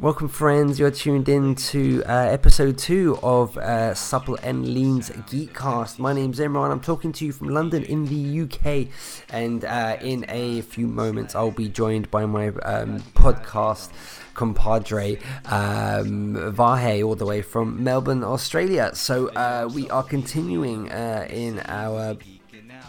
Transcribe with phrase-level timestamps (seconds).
[0.00, 0.78] Welcome, friends.
[0.78, 5.98] You're tuned in to uh, episode two of uh, Supple and Lean's Geekcast.
[5.98, 6.70] My name's Imran.
[6.70, 8.88] I'm talking to you from London in the UK,
[9.28, 13.90] and uh, in a few moments, I'll be joined by my um, podcast
[14.32, 18.92] compadre um, Vahe, all the way from Melbourne, Australia.
[18.94, 22.16] So uh, we are continuing uh, in our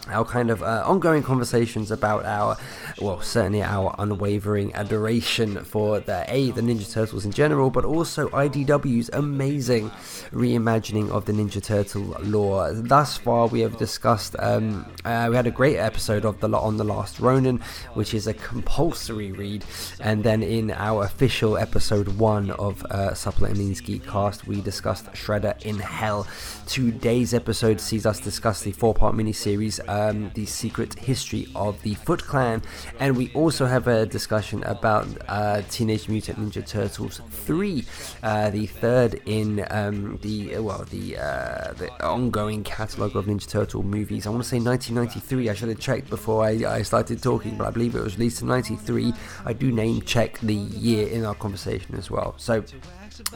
[0.08, 2.56] our kind of uh, ongoing conversations about our,
[3.00, 8.28] well, certainly our unwavering adoration for the A, the Ninja Turtles in general, but also
[8.30, 9.90] IDW's amazing
[10.32, 12.72] reimagining of the Ninja Turtle lore.
[12.72, 14.34] Thus far, we have discussed.
[14.38, 17.58] Um, uh, we had a great episode of the Lot on the Last Ronin,
[17.94, 19.64] which is a compulsory read,
[20.00, 25.06] and then in our official episode one of uh, Supple and Lean's Geekcast, we discussed
[25.12, 26.26] Shredder in Hell.
[26.66, 32.22] Today's episode sees us discuss the four-part miniseries um, the secret history of the Foot
[32.22, 32.62] Clan,
[32.98, 37.84] and we also have a discussion about uh, Teenage Mutant Ninja Turtles 3,
[38.22, 43.82] uh, the third in um, the well the uh, the ongoing catalog of Ninja Turtle
[43.82, 44.26] movies.
[44.26, 45.50] I want to say 1993.
[45.50, 48.40] I should have checked before I, I started talking, but I believe it was released
[48.40, 49.12] in 93.
[49.44, 52.34] I do name check the year in our conversation as well.
[52.38, 52.64] So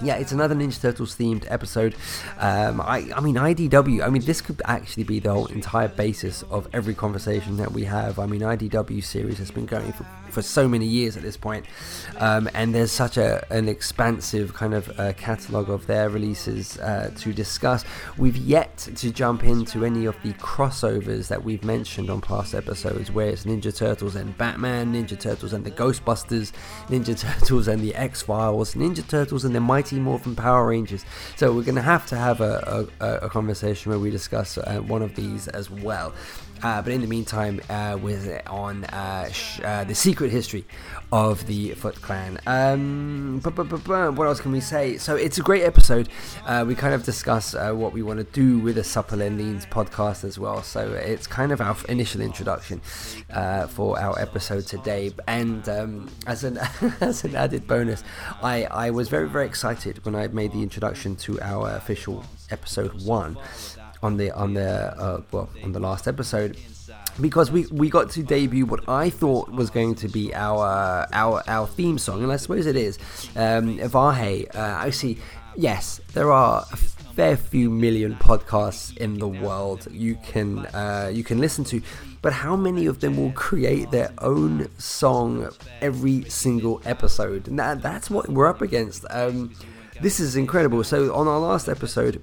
[0.03, 1.95] yeah, it's another Ninja Turtles themed episode.
[2.39, 4.05] Um, I, I mean, IDW.
[4.05, 7.85] I mean, this could actually be the whole entire basis of every conversation that we
[7.85, 8.19] have.
[8.19, 10.07] I mean, IDW series has been going for
[10.37, 11.65] for so many years at this point.
[12.19, 17.11] Um, and there's such a, an expansive kind of uh, catalogue of their releases uh,
[17.21, 17.87] to discuss.
[18.19, 23.11] We've yet to jump into any of the crossovers that we've mentioned on past episodes,
[23.11, 26.53] where it's Ninja Turtles and Batman, Ninja Turtles and the Ghostbusters,
[26.89, 31.07] Ninja Turtles and the X Files, Ninja Turtles and the Mighty Morphin Power Rangers.
[31.37, 34.81] So we're going to have to have a, a, a, conversation where we discuss uh,
[34.87, 36.13] one of these as well.
[36.63, 40.65] Uh, but in the meantime, uh, we're on uh, sh- uh, the secret history
[41.13, 42.39] of the Foot Clan.
[42.47, 44.97] Um, what else can we say?
[44.97, 46.09] So it's a great episode.
[46.45, 49.39] Uh, we kind of discuss uh, what we want to do with the Supple and
[49.39, 50.63] Leans podcast as well.
[50.63, 52.81] So it's kind of our initial introduction
[53.69, 55.13] for our episode today.
[55.29, 56.59] And um, as an
[57.01, 58.03] as an added bonus,
[58.43, 63.03] I, I was very very excited when I made the introduction to our official episode
[63.05, 63.37] one
[64.07, 66.57] on the on the uh, well on the last episode
[67.21, 71.43] because we, we got to debut what I thought was going to be our our
[71.47, 72.99] our theme song, and I suppose it is.
[73.35, 75.19] Um, Vahe, uh, I see.
[75.57, 81.25] Yes, there are a fair few million podcasts in the world you can uh, you
[81.25, 81.81] can listen to,
[82.21, 85.49] but how many of them will create their own song
[85.81, 87.49] every single episode?
[87.49, 89.07] And that, that's what we're up against.
[89.09, 89.55] Um,
[90.03, 90.85] this is incredible.
[90.85, 92.23] So on our last episode,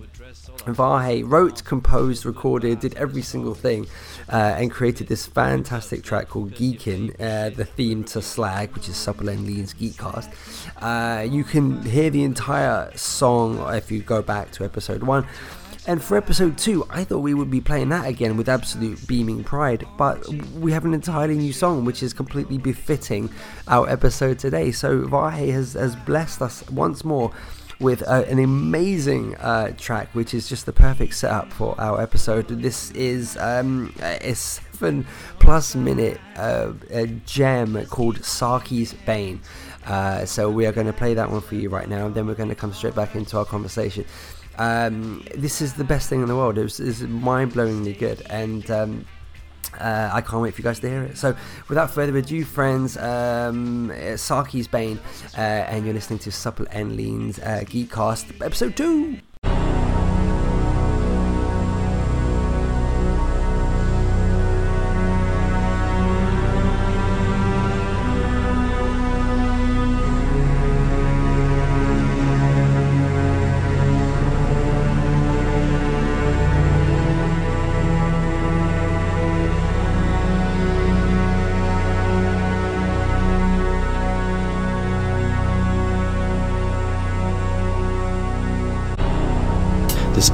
[0.65, 3.87] Vahe wrote, composed, recorded, did every single thing,
[4.31, 8.95] uh, and created this fantastic track called Geekin, uh, the theme to Slag, which is
[8.95, 10.31] Supple and Lean's Geekcast.
[10.81, 15.25] Uh, you can hear the entire song if you go back to episode one.
[15.85, 19.43] And for episode two, I thought we would be playing that again with absolute beaming
[19.43, 23.29] pride, but we have an entirely new song which is completely befitting
[23.67, 24.71] our episode today.
[24.71, 27.33] So Vahe has, has blessed us once more
[27.83, 32.47] with uh, an amazing uh, track, which is just the perfect setup for our episode.
[32.47, 35.05] This is um, a seven
[35.39, 36.71] plus minute uh,
[37.25, 39.41] gem called Saki's Bane.
[39.85, 42.25] Uh, so we are going to play that one for you right now, and then
[42.25, 44.05] we're going to come straight back into our conversation.
[44.57, 46.57] Um, this is the best thing in the world.
[46.57, 49.05] It's, it's mind-blowingly good, and um,
[49.79, 51.17] uh, I can't wait for you guys to hear it.
[51.17, 51.35] So,
[51.69, 54.99] without further ado, friends, um, Saki's Bane,
[55.37, 59.19] uh, and you're listening to Supple and Lean's uh, Geekcast, episode 2.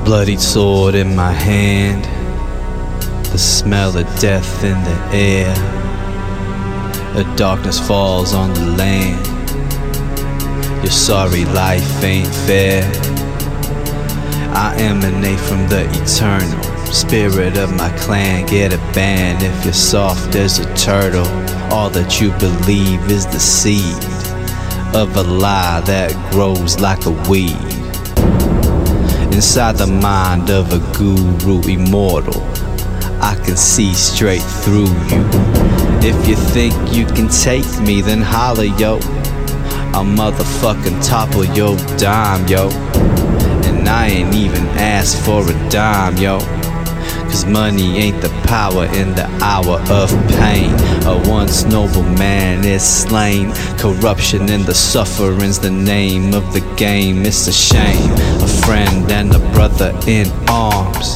[0.10, 2.04] Bloodied sword in my hand,
[3.32, 5.54] the smell of death in the air.
[7.16, 9.24] A darkness falls on the land.
[10.84, 12.82] Your sorry life ain't fair.
[14.52, 18.48] I emanate from the eternal spirit of my clan.
[18.48, 21.28] Get a band if you're soft as a turtle.
[21.72, 24.04] All that you believe is the seed
[24.96, 27.79] of a lie that grows like a weed
[29.40, 32.44] inside the mind of a guru immortal.
[33.22, 35.24] I can see straight through you.
[36.04, 38.96] If you think you can take me, then holler, yo.
[39.96, 42.70] I'll motherfucking topple your dime, yo.
[43.64, 46.40] And I ain't even asked for a dime, yo.
[47.30, 50.10] Cause money ain't the power in the hour of
[50.42, 50.74] pain.
[51.06, 53.54] A once noble man is slain.
[53.78, 57.26] Corruption and the suffering's the name of the game.
[57.26, 58.39] It's a shame.
[58.70, 61.16] Friend and a brother in arms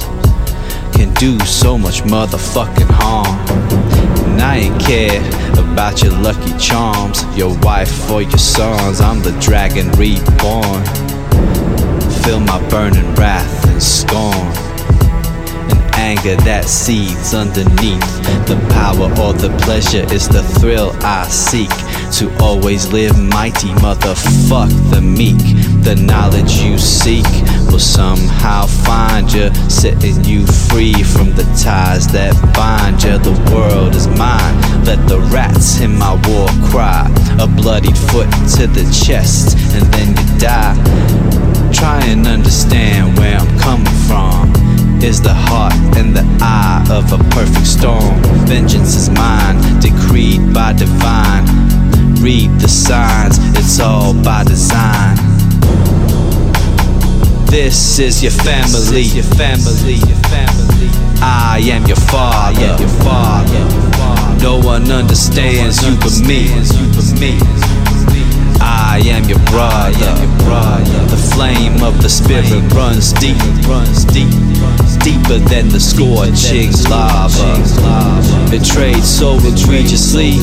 [0.95, 3.37] can do so much motherfucking harm.
[4.31, 5.21] And I ain't care
[5.59, 9.01] about your lucky charms, your wife or your sons.
[9.01, 10.83] I'm the dragon reborn.
[12.23, 14.47] Feel my burning wrath and scorn
[15.69, 18.01] And anger that seethes underneath.
[18.47, 21.69] The power or the pleasure is the thrill I seek.
[22.17, 25.72] To always live mighty, motherfuck the meek.
[25.83, 27.25] The knowledge you seek
[27.69, 33.17] will somehow find you, setting you free from the ties that bind you.
[33.17, 34.55] The world is mine.
[34.85, 37.11] Let the rats in my war cry.
[37.37, 40.73] A bloodied foot to the chest, and then you die.
[41.73, 44.53] Try and understand where I'm coming from
[45.03, 48.21] is the heart and the eye of a perfect storm.
[48.47, 51.43] Vengeance is mine, decreed by divine.
[52.21, 55.32] Read the signs, it's all by design.
[57.53, 60.89] This is your family, your family, your family.
[61.21, 64.41] I am your father, your father.
[64.41, 67.37] No one understands you but me, you but me.
[68.59, 69.93] I am your brother.
[71.13, 73.37] The flame of the spirit runs deep,
[73.69, 74.33] runs deep,
[75.05, 77.61] deeper than the scorching lava.
[78.49, 80.39] Betrayed so egregiously.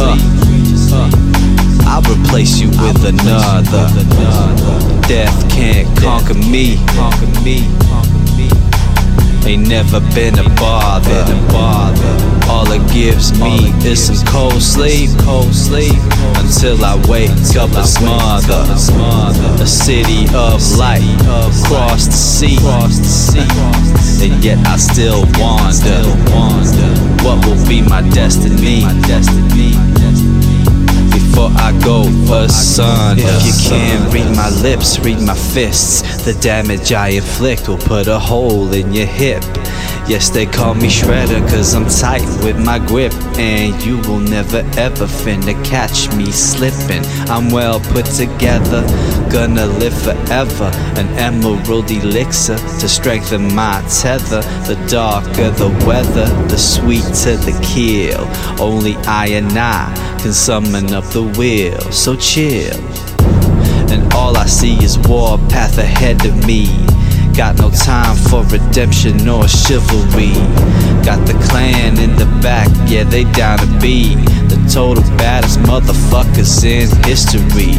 [0.00, 1.57] Uh,
[1.88, 3.88] I'll replace you with another.
[5.08, 6.76] Death can't conquer me.
[9.46, 11.24] Ain't never been a bother.
[12.48, 15.96] All it gives me is some cold sleep, cold sleep
[16.36, 18.64] until I wake up and smother.
[19.62, 22.58] A city of light across the sea,
[24.22, 26.04] and yet I still wander.
[27.24, 28.84] What will be my destiny?
[31.18, 32.02] Before I go
[32.34, 33.22] asunder.
[33.24, 36.24] If you can't read my lips, read my fists.
[36.24, 39.42] The damage I inflict will put a hole in your hip.
[40.08, 43.12] Yes, they call me Shredder cause I'm tight with my grip.
[43.36, 47.04] And you will never ever finna catch me slipping.
[47.28, 48.80] I'm well put together,
[49.30, 50.70] gonna live forever.
[50.96, 54.40] An emerald elixir to strengthen my tether.
[54.66, 58.26] The darker the weather, the sweeter the kill.
[58.58, 62.80] Only I and I can summon up the will, so chill.
[63.92, 66.97] And all I see is war path ahead of me.
[67.38, 70.34] Got no time for redemption or chivalry.
[71.06, 74.16] Got the clan in the back, yeah, they down to be
[74.50, 77.78] the total baddest motherfuckers in history.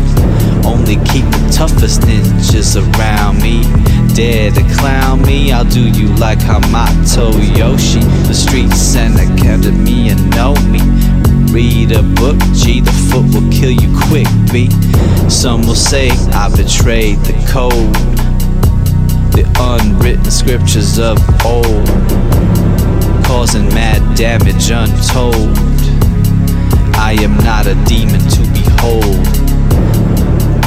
[0.64, 3.64] Only keep the toughest ninjas around me.
[4.16, 8.00] Dare to clown me, I'll do you like Hamato Yoshi.
[8.30, 9.14] The streets and
[10.32, 10.80] know me.
[11.52, 14.70] Read a book, G, the foot will kill you quick, B.
[15.30, 18.29] Some will say I betrayed the code
[19.32, 21.88] the unwritten scriptures of old,
[23.26, 25.58] causing mad damage untold.
[26.96, 29.26] I am not a demon to behold,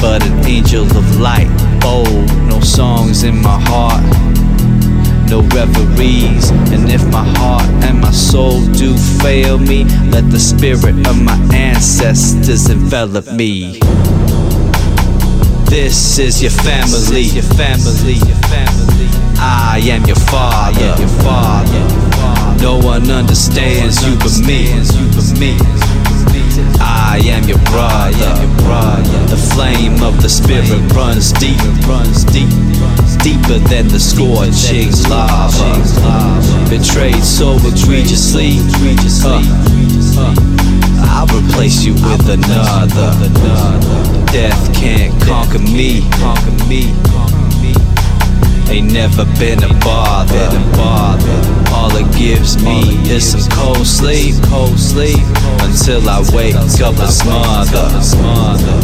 [0.01, 1.49] but an angel of light,
[1.79, 2.27] bold.
[2.47, 4.03] No songs in my heart,
[5.29, 6.49] no reveries.
[6.71, 11.37] And if my heart and my soul do fail me, let the spirit of my
[11.53, 13.79] ancestors envelop me.
[15.65, 19.09] This is your family, your family, your family.
[19.37, 22.03] I am your father, your father.
[22.61, 25.57] No one understands you but me, you but me.
[26.79, 28.33] I am your brother,
[29.27, 32.49] The flame of the spirit runs deep, runs deep,
[33.21, 35.81] deeper than the scorching lava.
[36.69, 38.59] Betrayed so egregiously.
[40.15, 40.52] Uh,
[41.13, 43.13] I'll replace you with another
[44.33, 46.01] death can't conquer me.
[48.67, 50.49] Ain't never been a bother.
[51.71, 55.21] All it gives me is some cold sleep, cold sleep
[55.61, 57.85] until I wake up and smother.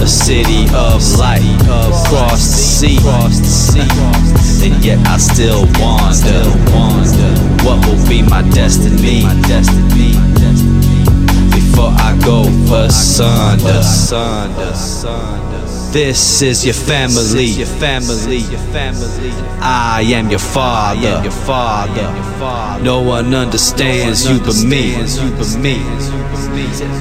[0.03, 2.99] A city of light across the sea,
[4.63, 6.45] and yet I still wander.
[7.65, 9.25] What will be my destiny?
[11.79, 12.43] Before I go
[12.75, 13.79] asunder.
[13.79, 14.73] asunder.
[15.91, 17.45] This is your family.
[17.45, 18.37] Your family.
[18.37, 19.31] Your family.
[19.59, 21.07] I am your father.
[21.07, 22.83] I am your father.
[22.83, 24.91] No one understands you but me.
[24.91, 25.81] You but me.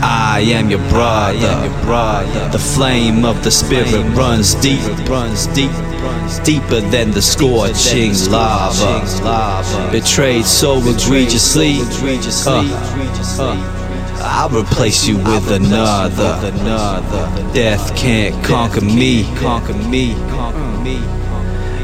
[0.00, 1.38] I am your brother.
[1.38, 2.48] Your brother.
[2.50, 4.80] The flame of the spirit runs deep.
[5.08, 5.72] Runs deep.
[6.44, 9.90] Deeper than the scorching lava.
[9.90, 11.80] Betrayed so egregiously.
[12.46, 13.77] Uh, uh.
[14.30, 16.38] I'll replace you with another.
[17.54, 19.24] Death can't conquer me.
[19.36, 20.14] Conquer me.
[20.28, 21.02] Conquer me.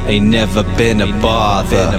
[0.06, 1.98] Ain't never been a bother.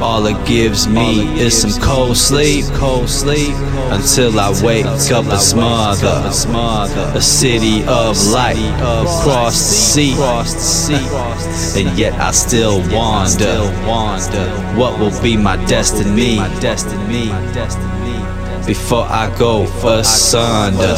[0.00, 3.54] All it gives me is some cold sleep, cold sleep,
[3.92, 6.22] until I wake up a smother.
[7.14, 10.14] A city of light across the sea,
[11.78, 13.70] and yet I still wander.
[14.74, 16.38] What will be my destiny?
[18.66, 20.96] Before I go asunder.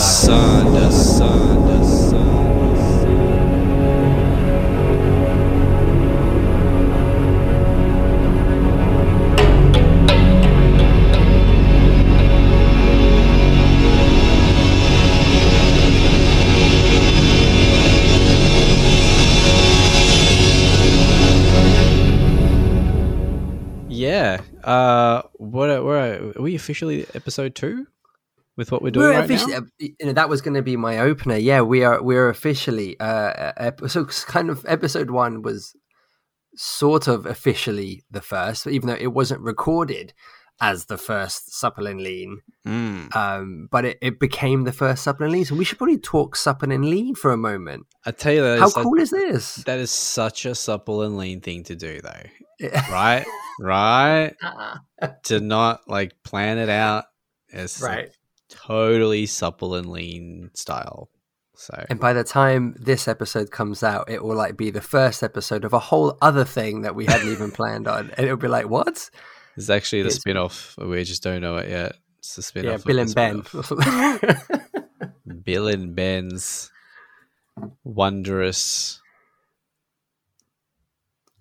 [26.59, 27.87] Officially episode two
[28.57, 29.59] with what we're doing We're right officially, now?
[29.59, 31.37] uh, you know, that was going to be my opener.
[31.37, 32.03] Yeah, we are.
[32.03, 32.99] We're officially.
[33.01, 35.75] Uh, ep- so kind of episode one was
[36.57, 40.13] sort of officially the first, even though it wasn't recorded
[40.61, 42.41] as the first supple and lean.
[42.67, 43.15] Mm.
[43.15, 45.45] Um, but it, it became the first supple and lean.
[45.45, 47.87] So we should probably talk supple and lean for a moment.
[48.05, 49.55] I tell you that How is such- cool is this?
[49.67, 52.23] that is such a supple and lean thing to do, though.
[52.61, 53.25] Right?
[53.61, 54.35] right?
[54.43, 55.09] Uh-uh.
[55.25, 57.05] To not like plan it out.
[57.53, 58.09] Like, right.
[58.49, 61.09] totally supple and lean style.
[61.55, 65.23] So And by the time this episode comes out, it will like be the first
[65.23, 68.49] episode of a whole other thing that we hadn't even planned on, and it'll be
[68.49, 69.11] like, what?
[69.57, 70.77] it's actually the it's- spin off.
[70.79, 71.97] We just don't know it yet.
[72.19, 72.85] It's the spin Yeah, off.
[72.85, 73.43] Bill and Ben.
[75.45, 76.71] Bill and Ben's
[77.85, 79.01] wondrous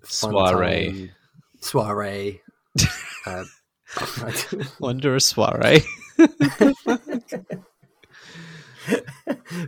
[0.08, 0.90] soiree.
[0.90, 1.12] time,
[1.60, 2.42] soiree.
[3.26, 3.44] uh,
[4.80, 5.84] Wondrous soiree.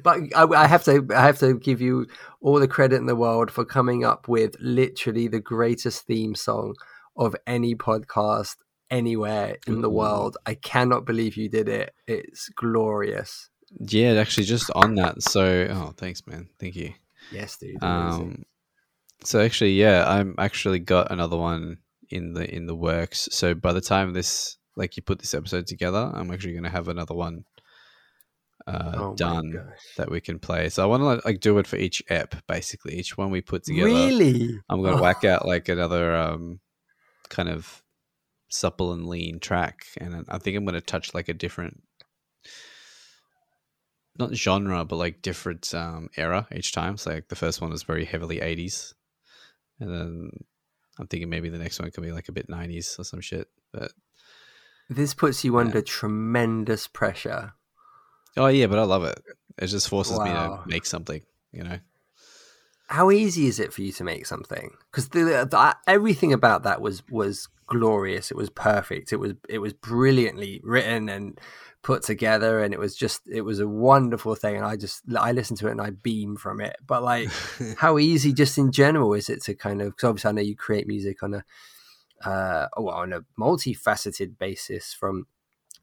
[0.04, 2.08] but I, I have to, I have to give you
[2.42, 6.76] all the credit in the world for coming up with literally the greatest theme song
[7.16, 8.56] of any podcast
[8.90, 10.38] anywhere in the world.
[10.46, 11.94] I cannot believe you did it.
[12.08, 13.50] It's glorious.
[13.80, 15.22] Yeah, actually, just on that.
[15.22, 16.50] So, oh, thanks, man.
[16.60, 16.94] Thank you.
[17.32, 17.84] Yes, dude.
[17.84, 18.46] Um,
[19.24, 21.78] so actually, yeah, I'm actually got another one
[22.10, 23.30] in the in the works.
[23.32, 26.70] So by the time this, like, you put this episode together, I'm actually going to
[26.70, 27.44] have another one
[28.68, 30.70] uh, Oh done that we can play.
[30.70, 32.96] So I want to like do it for each ep, basically.
[32.98, 33.86] Each one we put together.
[33.88, 34.60] Really?
[34.70, 35.04] I'm going to Oh.
[35.04, 36.60] whack out like another um,
[37.30, 37.82] kind of
[38.50, 41.82] supple and lean track, and I think I'm going to touch like a different,
[44.18, 46.98] not genre, but like different um, era each time.
[46.98, 48.94] So like the first one was very heavily 80s,
[49.80, 50.30] and then
[51.00, 53.48] I'm thinking maybe the next one could be like a bit 90s or some shit.
[53.72, 53.92] But
[54.90, 55.60] This puts you Yeah.
[55.66, 57.54] under tremendous pressure.
[58.38, 59.22] oh yeah, but I love it.
[59.58, 61.22] It just forces me to make something,
[61.52, 61.80] you know.
[62.90, 64.72] How easy is it for you to make something?
[64.92, 68.32] Because the, the, everything about that was was glorious.
[68.32, 69.14] It was perfect.
[69.14, 71.40] It was it was brilliantly written and
[71.84, 74.56] put together, and it was just it was a wonderful thing.
[74.56, 76.78] And I just I listened to it and I beam from it.
[76.86, 77.30] But like,
[77.78, 79.90] how easy, just in general, is it to kind of?
[79.90, 81.44] Because obviously, I know you create music on a
[82.28, 85.28] uh, well, on a multifaceted basis from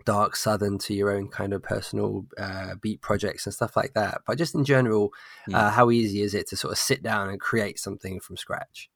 [0.06, 4.22] dark southern to your own kind of personal uh, beat projects and stuff like that.
[4.26, 5.12] But just in general,
[5.52, 8.88] uh, how easy is it to sort of sit down and create something from scratch?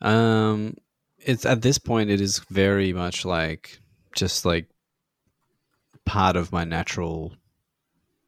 [0.00, 0.76] Um,
[1.18, 3.80] it's at this point, it is very much like
[4.14, 4.68] just like
[6.06, 7.34] part of my natural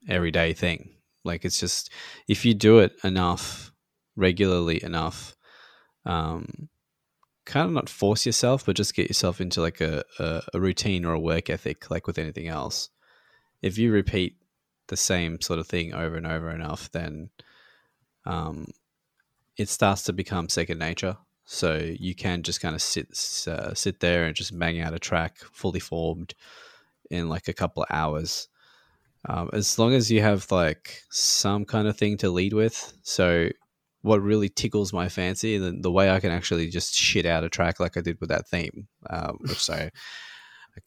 [0.09, 0.91] everyday thing.
[1.25, 1.91] Like it's just
[2.29, 3.73] if you do it enough,
[4.17, 5.37] regularly enough,
[6.05, 6.69] um,
[7.47, 11.05] kind of not force yourself, but just get yourself into like a, a, a routine
[11.05, 12.91] or a work ethic, like with anything else.
[13.63, 14.37] If you repeat
[14.89, 17.31] the same sort of thing over and over enough, then
[18.27, 18.67] um,
[19.57, 21.17] it starts to become second nature.
[21.45, 23.09] So you can just kind of sit
[23.47, 26.35] uh, sit there and just bang out a track fully formed
[27.11, 28.49] in like a couple of hours.
[29.29, 32.93] Um, as long as you have like some kind of thing to lead with.
[33.03, 33.49] So
[34.07, 37.49] what really tickles my fancy, the, the way I can actually just shit out a
[37.49, 39.91] track like I did with that theme, um, which so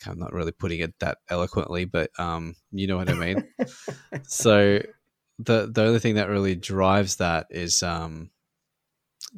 [0.06, 3.46] I'm not really putting it that eloquently, but um, you know what I mean.
[4.24, 4.82] so
[5.38, 8.30] the the only thing that really drives that is um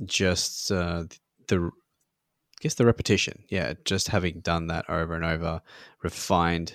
[0.06, 1.06] just uh,
[1.48, 3.44] the I guess the repetition.
[3.50, 5.62] Yeah, just having done that over and over,
[6.04, 6.74] refined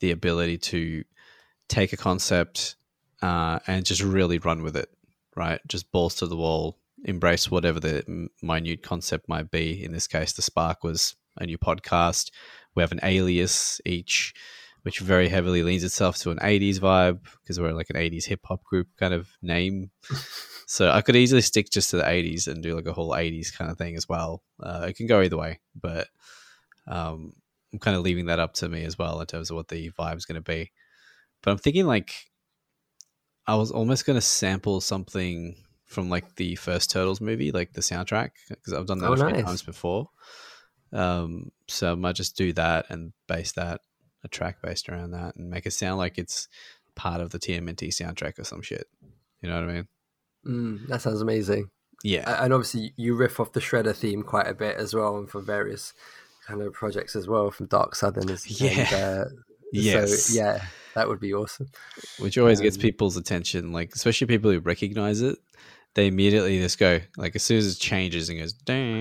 [0.00, 1.04] the ability to
[1.68, 2.76] take a concept
[3.20, 4.88] uh, and just really run with it.
[5.34, 9.82] Right, just balls to the wall, embrace whatever the minute concept might be.
[9.82, 12.30] In this case, the spark was a new podcast.
[12.74, 14.34] We have an alias each,
[14.82, 18.40] which very heavily leans itself to an 80s vibe because we're like an 80s hip
[18.44, 19.90] hop group kind of name.
[20.66, 23.56] so I could easily stick just to the 80s and do like a whole 80s
[23.56, 24.42] kind of thing as well.
[24.62, 26.08] Uh, it can go either way, but
[26.86, 27.32] um,
[27.72, 29.90] I'm kind of leaving that up to me as well in terms of what the
[29.92, 30.72] vibe's going to be.
[31.42, 32.14] But I'm thinking like
[33.46, 37.80] I was almost going to sample something from like the first Turtles movie, like the
[37.80, 39.44] soundtrack, because I've done that oh, a few nice.
[39.44, 40.08] times before.
[40.92, 43.80] Um, so I might just do that and base that
[44.24, 46.48] a track based around that and make it sound like it's
[46.94, 48.86] part of the TMNT soundtrack or some shit.
[49.40, 49.88] You know what I mean?
[50.46, 51.70] Mm, that sounds amazing.
[52.04, 55.30] Yeah, and obviously you riff off the Shredder theme quite a bit as well, and
[55.30, 55.94] for various
[56.44, 58.28] kind of projects as well from Dark Southern.
[58.46, 59.24] Yeah, and, uh,
[59.72, 61.68] yes, so, yeah, that would be awesome.
[62.18, 65.38] Which always um, gets people's attention, like especially people who recognize it.
[65.94, 68.96] They immediately just go like as soon as it changes and goes dang,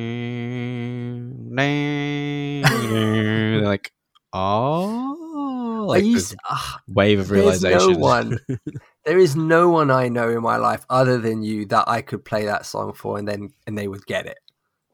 [1.55, 3.91] dang, they're like
[4.33, 6.03] oh like
[6.49, 8.39] uh, wave of realization no one.
[9.05, 12.23] There is no one i know in my life other than you that i could
[12.23, 14.37] play that song for and then and they would get it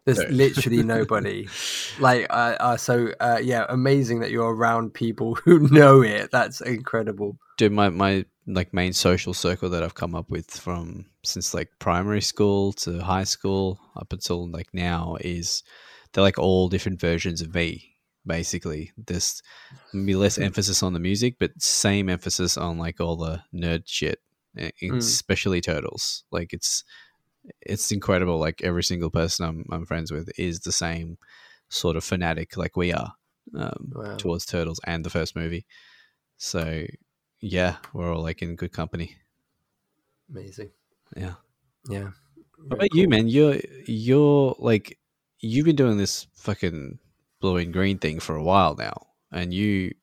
[0.08, 0.30] there's no.
[0.30, 1.48] literally nobody.
[2.00, 6.30] Like uh, uh, so uh, yeah amazing that you're around people who know it.
[6.32, 7.38] That's incredible.
[7.58, 11.70] Dude my my like main social circle that I've come up with from since like
[11.80, 15.64] primary school to high school up until like now is
[16.14, 17.96] they're like all different versions of me
[18.26, 18.92] basically.
[18.98, 19.42] There's
[19.94, 24.20] maybe less emphasis on the music but same emphasis on like all the nerd shit
[24.58, 24.98] mm.
[24.98, 26.24] especially turtles.
[26.32, 26.84] Like it's
[27.62, 31.18] it's incredible like every single person I'm, I'm friends with is the same
[31.70, 33.14] sort of fanatic like we are
[33.56, 34.16] um, wow.
[34.18, 35.66] towards turtles and the first movie
[36.38, 36.86] so
[37.40, 39.18] yeah, we're all like in good company.
[40.30, 40.72] Amazing.
[41.16, 41.34] Yeah.
[41.90, 42.10] Yeah.
[42.58, 43.02] What about cool.
[43.02, 43.28] you, man?
[43.28, 44.98] You're you're like
[45.40, 47.00] you've been doing this fucking
[47.40, 49.94] blue and green thing for a while now, and you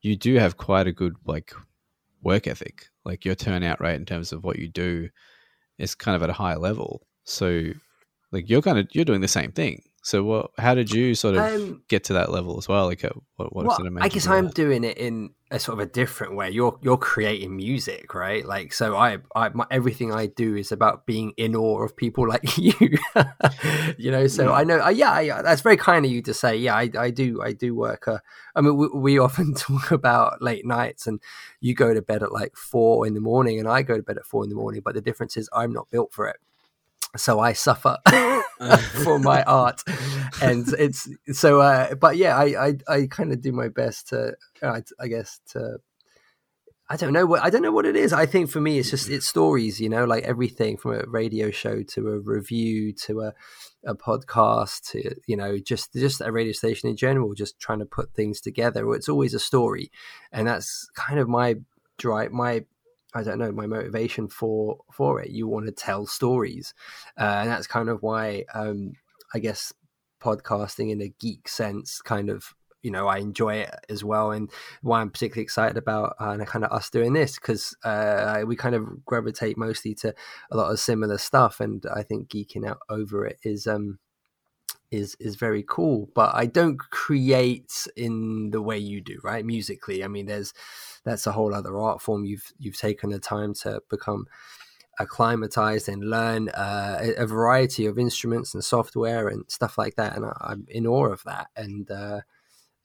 [0.00, 1.52] you do have quite a good like
[2.22, 2.86] work ethic.
[3.04, 5.08] Like your turnout rate in terms of what you do
[5.78, 7.02] is kind of at a high level.
[7.24, 7.64] So
[8.32, 9.82] like you're kind of you're doing the same thing.
[10.08, 10.52] So, what?
[10.56, 12.86] How did you sort of um, get to that level as well?
[12.86, 13.54] Like, uh, what?
[13.54, 14.54] what well, I guess I'm that?
[14.54, 16.48] doing it in a sort of a different way.
[16.48, 18.42] You're you're creating music, right?
[18.42, 22.26] Like, so I, I my, everything I do is about being in awe of people
[22.34, 22.72] like you.
[23.98, 24.80] you know, so I know.
[24.80, 26.56] Uh, yeah, I, that's very kind of you to say.
[26.56, 27.42] Yeah, I, I do.
[27.42, 28.08] I do work.
[28.08, 28.20] Uh,
[28.56, 31.20] I mean, we, we often talk about late nights, and
[31.60, 34.16] you go to bed at like four in the morning, and I go to bed
[34.16, 34.80] at four in the morning.
[34.82, 36.38] But the difference is, I'm not built for it
[37.16, 37.96] so I suffer
[39.04, 39.82] for my art,
[40.42, 41.60] and it's so.
[41.60, 45.40] Uh, but yeah, I I, I kind of do my best to, uh, I guess
[45.50, 45.78] to.
[46.90, 48.12] I don't know what I don't know what it is.
[48.12, 49.80] I think for me, it's just it's stories.
[49.80, 53.34] You know, like everything from a radio show to a review to a
[53.84, 57.34] a podcast to you know just just a radio station in general.
[57.34, 58.90] Just trying to put things together.
[58.94, 59.90] It's always a story,
[60.32, 61.56] and that's kind of my
[61.98, 62.32] drive.
[62.32, 62.64] My
[63.14, 65.30] I don't know my motivation for for it.
[65.30, 66.74] You want to tell stories,
[67.18, 68.92] uh, and that's kind of why um,
[69.34, 69.72] I guess
[70.22, 74.50] podcasting in a geek sense kind of you know I enjoy it as well, and
[74.82, 78.56] why I'm particularly excited about uh, and kind of us doing this because uh, we
[78.56, 80.14] kind of gravitate mostly to
[80.50, 83.98] a lot of similar stuff, and I think geeking out over it is um
[84.90, 86.08] is is very cool.
[86.14, 89.44] But I don't create in the way you do, right?
[89.44, 90.52] Musically, I mean, there's
[91.04, 92.24] that's a whole other art form.
[92.24, 94.26] You've you've taken the time to become
[95.00, 100.16] acclimatized and learn uh, a variety of instruments and software and stuff like that.
[100.16, 101.48] And I, am in awe of that.
[101.56, 102.22] And uh,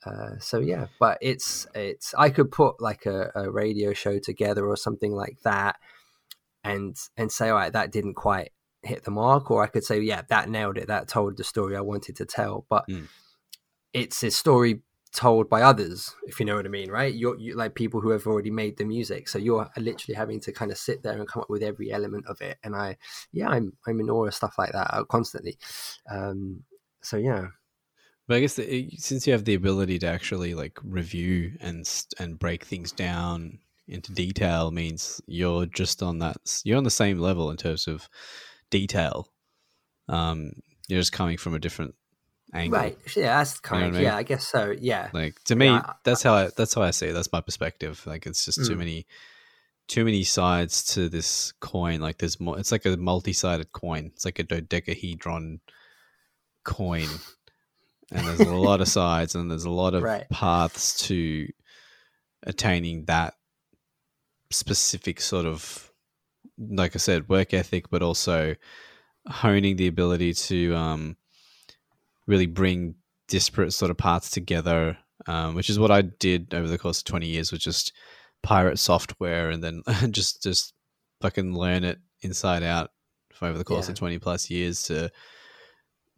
[0.05, 4.65] uh, so yeah, but it's it's I could put like a, a, radio show together
[4.67, 5.77] or something like that,
[6.63, 8.51] and and say all right that didn't quite
[8.84, 11.76] hit the mark, or I could say yeah that nailed it, that told the story
[11.76, 12.65] I wanted to tell.
[12.69, 13.08] But mm.
[13.93, 14.82] it's a story
[15.13, 17.13] told by others, if you know what I mean, right?
[17.13, 20.52] You're you, like people who have already made the music, so you're literally having to
[20.52, 22.58] kind of sit there and come up with every element of it.
[22.63, 22.98] And I,
[23.32, 25.58] yeah, I'm I'm in awe of stuff like that uh, constantly.
[26.10, 26.63] Um,
[27.02, 27.48] so yeah.
[28.28, 31.88] But I guess the, since you have the ability to actually like review and
[32.19, 37.19] and break things down into detail, means you're just on that you're on the same
[37.19, 38.10] level in terms of
[38.73, 39.29] detail.
[40.09, 40.53] Um,
[40.88, 41.93] you're just coming from a different
[42.53, 42.79] angle.
[42.79, 42.97] Right.
[43.15, 44.05] Yeah, that's kind you know of, I mean?
[44.05, 44.73] yeah, I guess so.
[44.77, 45.09] Yeah.
[45.13, 47.13] Like to me, yeah, that's how I that's how I see it.
[47.13, 48.01] That's my perspective.
[48.05, 48.67] Like it's just mm.
[48.67, 49.05] too many
[49.88, 52.01] too many sides to this coin.
[52.01, 52.59] Like there's more.
[52.59, 54.12] It's like a multi-sided coin.
[54.15, 55.62] It's like a dodecahedron
[56.63, 57.07] coin,
[58.12, 60.27] and there's a lot of sides, and there's a lot of Right.
[60.29, 61.47] paths to
[62.43, 63.36] attaining that
[64.51, 65.91] specific sort of,
[66.57, 68.55] like I said, work ethic, but also
[69.27, 71.17] honing the ability to um,
[72.27, 72.95] really bring
[73.27, 77.05] disparate sort of parts together, um, which is what I did over the course of
[77.05, 77.93] 20 years, was just
[78.41, 80.73] pirate software and then just just
[81.21, 82.91] fucking learn it inside out
[83.33, 83.93] for over the course Yeah.
[83.93, 85.09] of 20 plus years to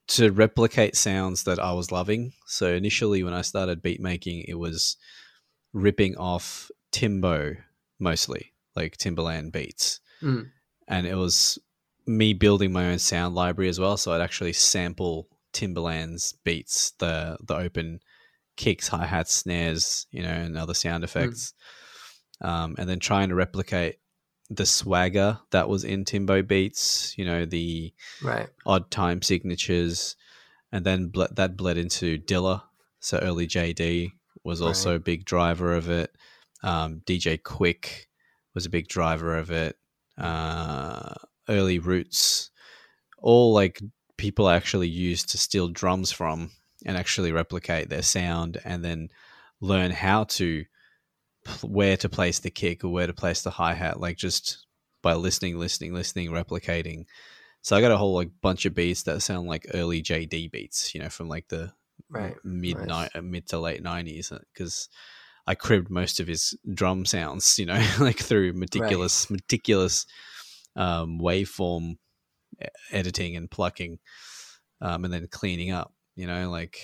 [0.08, 2.34] to replicate sounds that I was loving.
[2.46, 4.98] So initially when I started beat making, it was
[5.74, 7.56] ripping off Timbo
[8.00, 10.00] mostly, like Timbaland beats.
[10.22, 10.50] Mm.
[10.88, 11.58] And it was
[12.06, 13.98] me building my own sound library as well.
[13.98, 18.00] So I'd actually sample Timbaland's beats, the the open
[18.58, 21.54] kicks, hi hats, snares, you know, and other sound effects.
[22.42, 23.96] Um, and then trying to replicate
[24.50, 28.48] the swagger that was in Timbo beats, you know, the Right.
[28.66, 30.16] odd time signatures,
[30.72, 32.64] and then ble- that bled into Dilla.
[33.00, 34.12] So early JD
[34.44, 34.96] was also Right.
[34.98, 36.14] a big driver of it.
[36.62, 38.06] Um, DJ Quik
[38.54, 39.78] was a big driver of it.
[40.18, 41.14] Uh,
[41.50, 42.52] early Roots,
[43.20, 43.82] all like
[44.18, 46.52] people actually used to steal drums from
[46.86, 49.10] and actually replicate their sound, and then
[49.62, 50.66] learn how to
[51.62, 54.66] where to place the kick or where to place the hi hat, like just
[55.02, 57.06] by listening, listening, listening, replicating.
[57.62, 60.94] So I got a whole like bunch of beats that sound like early JD beats,
[60.94, 61.74] you know, from like the
[62.10, 62.36] Right.
[62.44, 63.10] mid Nice.
[63.16, 64.90] ni- mid to late nineties, because
[65.48, 70.06] I cribbed most of his drum sounds, you know, like through meticulous, meticulous
[70.76, 71.98] um, waveform
[72.92, 74.00] editing and plucking,
[74.82, 75.94] um, and then cleaning up.
[76.16, 76.80] You know, like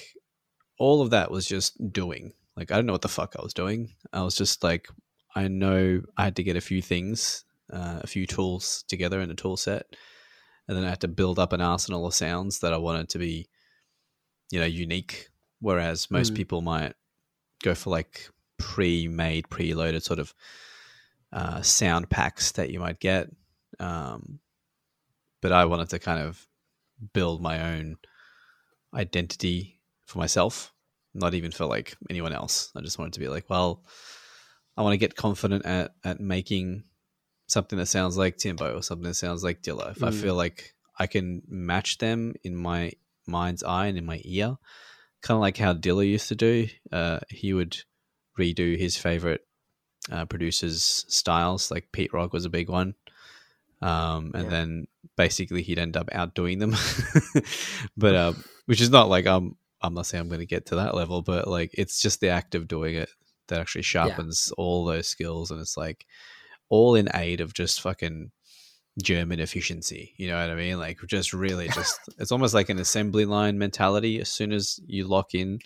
[0.77, 2.33] all of that was just doing.
[2.57, 3.95] Like I don't know what the fuck I was doing.
[4.11, 4.87] I was just like,
[5.35, 9.31] I know I had to get a few things, uh, a few tools together in
[9.31, 9.85] a tool set,
[10.67, 13.17] and then I had to build up an arsenal of sounds that I wanted to
[13.19, 13.47] be,
[14.51, 15.29] you know, unique.
[15.61, 16.35] Whereas most Mm.
[16.37, 16.93] people might
[17.63, 18.29] go for like
[18.61, 20.33] pre-made, pre-loaded sort of
[21.33, 23.29] uh, sound packs that you might get.
[23.79, 24.39] Um,
[25.41, 26.47] but I wanted to kind of
[27.13, 27.97] build my own
[28.93, 30.73] identity for myself,
[31.13, 32.71] not even for like anyone else.
[32.75, 33.83] I just wanted to be like, well,
[34.77, 36.83] I want to get confident at at making
[37.47, 39.91] something that sounds like Timbo or something that sounds like Dilla.
[39.91, 40.21] If I Mm.
[40.21, 42.93] feel like I can match them in my
[43.25, 44.57] mind's eye and in my ear,
[45.21, 46.67] kind of like how Dilla used to do.
[46.91, 47.77] Uh, he would
[48.37, 49.41] redo his favorite
[50.11, 51.71] uh, producers' styles.
[51.71, 52.95] Like Pete Rock was a big one,
[53.81, 54.49] um, and Yeah.
[54.49, 56.75] then basically he'd end up outdoing them.
[57.97, 58.33] but uh,
[58.65, 59.55] which is not like I'm.
[59.83, 62.29] I'm not saying I'm going to get to that level, but like it's just the
[62.29, 63.09] act of doing it
[63.47, 66.05] that actually sharpens all those skills, and it's like
[66.69, 68.29] all in aid of just fucking
[69.01, 70.13] German efficiency.
[70.17, 70.77] You know what I mean?
[70.77, 74.21] Like just really just it's almost like an assembly line mentality.
[74.21, 75.57] As soon as you lock in,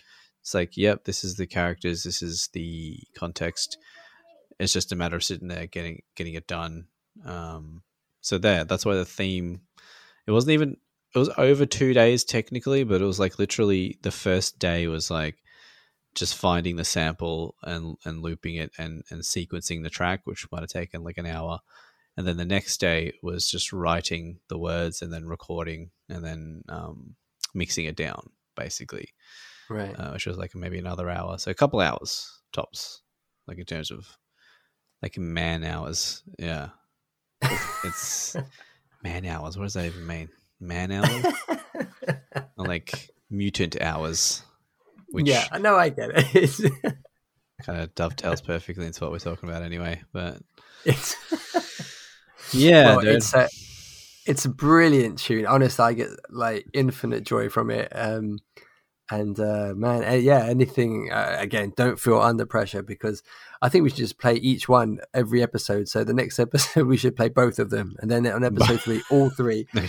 [0.46, 3.78] it's like, yep, this is the characters, this is the context.
[4.60, 6.86] It's just a matter of sitting there getting getting it done.
[7.24, 7.82] Um,
[8.20, 9.62] so there, that's why the theme.
[10.24, 10.76] It wasn't even.
[11.16, 15.10] It was over two days technically, but it was like literally the first day was
[15.10, 15.34] like
[16.14, 20.62] just finding the sample and and looping it and and sequencing the track, which might
[20.62, 21.58] have taken like an hour.
[22.16, 26.62] And then the next day was just writing the words and then recording and then
[26.68, 27.16] um,
[27.52, 29.08] mixing it down, basically,
[29.68, 29.98] Right.
[29.98, 31.38] uh, which was like maybe another hour.
[31.38, 33.02] So a couple hours tops,
[33.46, 34.06] like in terms of
[35.02, 36.22] like man hours.
[36.38, 36.68] Yeah.
[37.84, 38.36] It's
[39.02, 39.56] man hours.
[39.56, 40.28] What does that even mean?
[40.60, 41.26] Man hours?
[42.56, 44.42] or like mutant hours,
[45.08, 46.72] which yeah, I know I get it.
[47.62, 50.02] Kind of dovetails perfectly into what we're talking about anyway.
[50.12, 50.40] But
[50.84, 51.16] it's
[52.52, 53.48] yeah, well, it's a
[54.26, 55.46] it's a brilliant tune.
[55.46, 57.90] Honestly, I get like infinite joy from it.
[57.94, 58.38] Um,
[59.10, 63.22] and uh, man, uh, yeah, anything uh, again, don't feel under pressure because
[63.62, 65.88] I think we should just play each one every episode.
[65.88, 69.02] So the next episode we should play both of them, and then on episode three,
[69.10, 69.66] all three.
[69.74, 69.82] they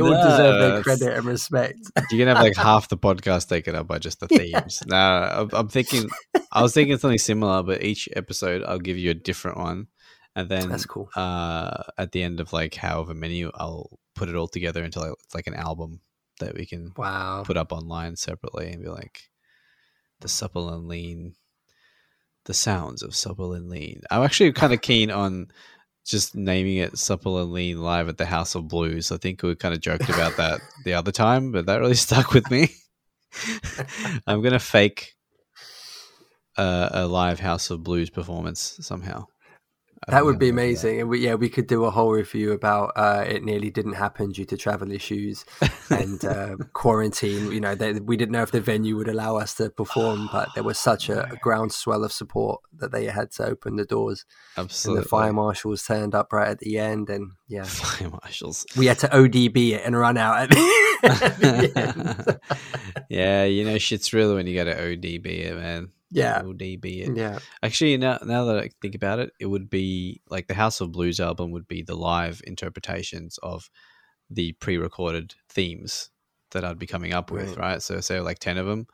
[0.00, 1.78] all deserve their credit and respect.
[2.10, 4.82] You're gonna have like half the podcast taken up by just the themes.
[4.86, 6.08] no, I'm, I'm thinking.
[6.50, 9.86] I was thinking something similar, but each episode I'll give you a different one,
[10.34, 11.10] and then That's cool.
[11.14, 15.12] uh, at the end of like however many, I'll put it all together into like,
[15.34, 16.00] like an album
[16.40, 17.42] that we can Wow.
[17.44, 19.22] put up online separately and be like
[20.20, 21.34] the supple and lean
[22.44, 25.48] the sounds of supple and lean i'm actually kind of keen on
[26.04, 29.54] just naming it supple and lean live at the house of blues i think we
[29.54, 32.68] kind of joked about that the other time but that really stuck with me
[34.26, 35.14] i'm gonna fake
[36.56, 39.26] a, a live House of Blues performance somehow.
[40.08, 41.00] That would be amazing.
[41.00, 44.32] And we, yeah, we could do a whole review about uh, it nearly didn't happen
[44.32, 45.44] due to travel issues
[45.90, 47.50] and uh, quarantine.
[47.52, 50.48] You know, they, we didn't know if the venue would allow us to perform, but
[50.54, 54.26] there was such a, a groundswell of support that they had to open the doors.
[54.56, 54.98] Absolutely.
[54.98, 57.08] And the fire marshals turned up right at the end.
[57.08, 58.66] And yeah, Fire marshals.
[58.76, 62.40] we had to ODB it and run out at the, at the end.
[63.08, 65.90] yeah, you know, shit's real when you go to ODB it, man.
[66.14, 66.42] Yeah.
[66.42, 67.16] ODB it.
[67.16, 67.38] Yeah.
[67.62, 70.92] Actually, now now that I think about it, it would be like the House of
[70.92, 73.68] Blues album would be the live interpretations of
[74.30, 76.10] the pre-recorded themes
[76.52, 77.58] that I'd be coming up with, Right.
[77.58, 77.82] right?
[77.82, 78.86] So say like ten of them,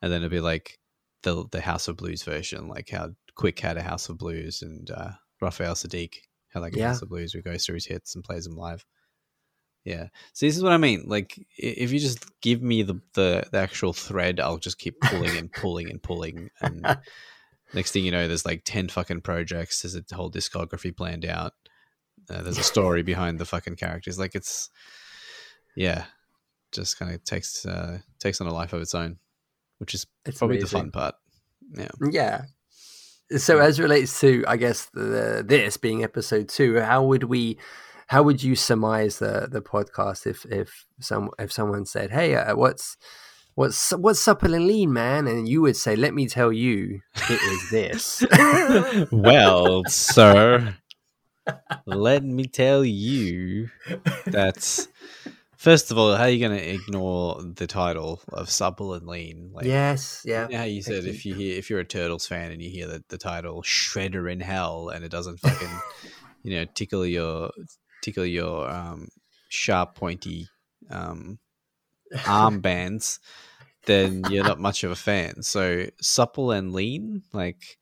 [0.00, 0.78] and then it'd be like
[1.22, 4.90] the the House of Blues version, like how Quik had a House of Blues and
[4.90, 6.14] uh, Raphael Saadiq
[6.52, 6.88] had like a Yeah.
[6.88, 8.84] House of Blues who goes through his hits and plays them live.
[9.84, 10.08] Yeah.
[10.34, 11.04] So this is what I mean.
[11.06, 15.36] Like, if you just give me the, the, the actual thread, I'll just keep pulling
[15.36, 16.50] and pulling and pulling.
[16.60, 16.98] And
[17.74, 19.82] next thing you know, there's like 10 fucking projects.
[19.82, 21.54] There's a whole discography planned out.
[22.28, 24.18] Uh, there's a story behind the fucking characters.
[24.18, 24.70] Like, it's,
[25.74, 26.04] yeah,
[26.72, 29.16] just kind of takes, uh, takes on a life of its own,
[29.78, 30.76] which is It's probably amazing.
[30.76, 31.14] the fun part.
[31.74, 31.88] Yeah.
[32.10, 32.42] Yeah.
[33.38, 37.58] So as relates to, I guess, the, this being episode two, how would we,
[38.10, 42.56] how would you surmise the the podcast if if some if someone said, "Hey, uh,
[42.56, 42.96] what's
[43.54, 47.40] what's what's supple and lean, man?" and you would say, "Let me tell you, it
[47.40, 48.24] is this."
[49.12, 50.74] well, sir,
[51.86, 53.68] let me tell you
[54.26, 54.88] that
[55.56, 59.50] first of all, how are you going to ignore the title of supple and lean?
[59.52, 60.48] Like, yes, yeah.
[60.48, 61.10] you know how you said you.
[61.10, 64.28] if you hear if you're a Turtles fan and you hear the, the title Shredder
[64.28, 65.80] in Hell and it doesn't fucking
[66.42, 67.52] you know tickle your
[68.02, 69.08] tickle your um,
[69.48, 70.48] sharp pointy
[70.90, 71.38] um,
[72.14, 73.18] armbands,
[73.86, 75.42] then you're not much of a fan.
[75.42, 77.78] So supple and lean, like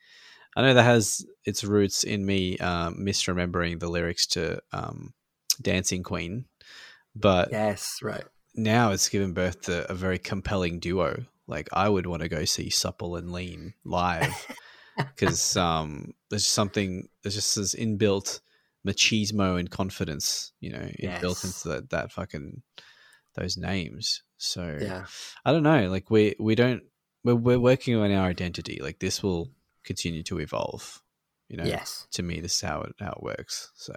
[0.56, 5.14] I know that has its roots in me um, misremembering the lyrics to um,
[5.60, 6.46] Dancing Queen,
[7.14, 8.24] but Yes, right.
[8.54, 11.24] now it's given birth to a very compelling duo.
[11.46, 14.46] Like I would want to go see Supple and Lean live
[15.14, 18.40] because um, there's something there's just this inbuilt
[18.86, 21.44] machismo and confidence, you know, Yes.
[21.44, 22.62] into that that fucking
[23.34, 24.22] those names.
[24.36, 25.06] So Yeah.
[25.44, 25.88] I don't know.
[25.90, 26.82] Like we we don't
[27.24, 28.80] we're we're working on our identity.
[28.82, 29.50] Like this will
[29.84, 31.02] continue to evolve.
[31.48, 32.06] You know, Yes.
[32.12, 33.70] to me, this is how it how it works.
[33.74, 33.94] So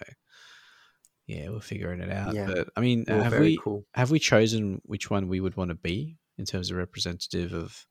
[1.28, 2.34] yeah, we're figuring it out.
[2.34, 2.48] Yeah.
[2.48, 3.86] But I mean, have we cool.
[3.94, 7.86] have we chosen which one we would want to be in terms of representative of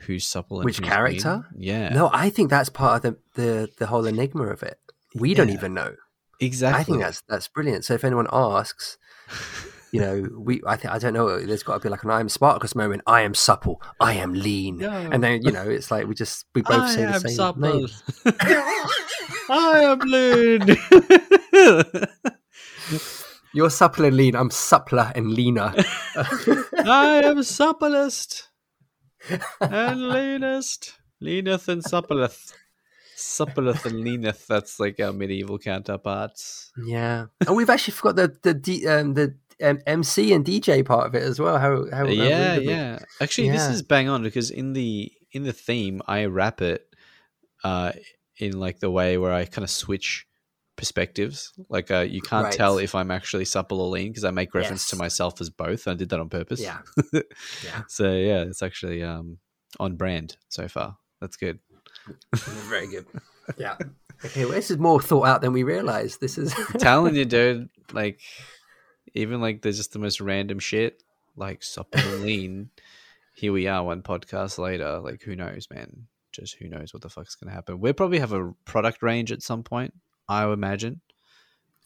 [0.00, 1.44] who's supple and Which character?
[1.52, 1.62] lean?
[1.62, 4.78] Yeah, No, I think that's part of the the, the whole enigma of it.
[5.16, 5.94] We don't even know.
[6.40, 6.80] exactly.
[6.80, 7.84] I think that's that's brilliant.
[7.84, 8.98] So if anyone asks,
[9.92, 11.40] you know, we I think I don't know.
[11.40, 13.02] There's got to be like an I am Spartacus moment.
[13.06, 13.80] I am supple.
[14.00, 14.78] I am lean.
[14.78, 14.90] No.
[14.90, 17.64] And then you know, it's like we just we both I say the same.
[17.64, 17.88] I am supple.
[19.48, 20.76] I am lean.
[23.54, 24.36] You're supple and lean.
[24.36, 25.72] I'm suppler and leaner.
[26.84, 28.48] I am supplest
[29.60, 32.52] and leanest, leaneth and suppleth,
[33.16, 34.46] suppleth and leaneth.
[34.46, 36.70] That's like our medieval counterparts.
[36.84, 37.26] yeah.
[37.46, 41.14] And we've actually forgot the the D, um, the um, MC and DJ part of
[41.14, 41.58] it as well.
[41.58, 42.98] How how how yeah, of yeah.
[43.20, 46.86] Actually, this is bang on because in the in the theme, I wrap it
[47.64, 47.92] uh,
[48.38, 50.26] in like the way where I kind of switch
[50.76, 51.52] perspectives.
[51.70, 52.52] Like uh, you can't Right.
[52.52, 55.88] tell if I'm actually supple or lean because I make reference to myself as both.
[55.88, 56.60] I did that on purpose.
[56.60, 56.80] Yeah.
[57.64, 57.82] Yeah.
[57.88, 59.38] So yeah, it's actually um,
[59.80, 60.98] on brand so far.
[61.20, 61.60] That's good.
[62.34, 63.06] Very good.
[63.56, 63.76] Yeah.
[64.24, 66.20] Okay, well, this is more thought out than we realized.
[66.20, 67.68] This is telling you, dude.
[67.92, 68.18] Like,
[69.14, 71.04] even like there's just the most random shit,
[71.36, 72.70] like supple lean.
[73.34, 74.98] Here we are, one podcast later.
[74.98, 76.08] Like, who knows, man?
[76.32, 77.78] Just who knows what the fuck's gonna happen?
[77.78, 79.94] We'll probably have a product range at some point.
[80.28, 81.00] I imagine.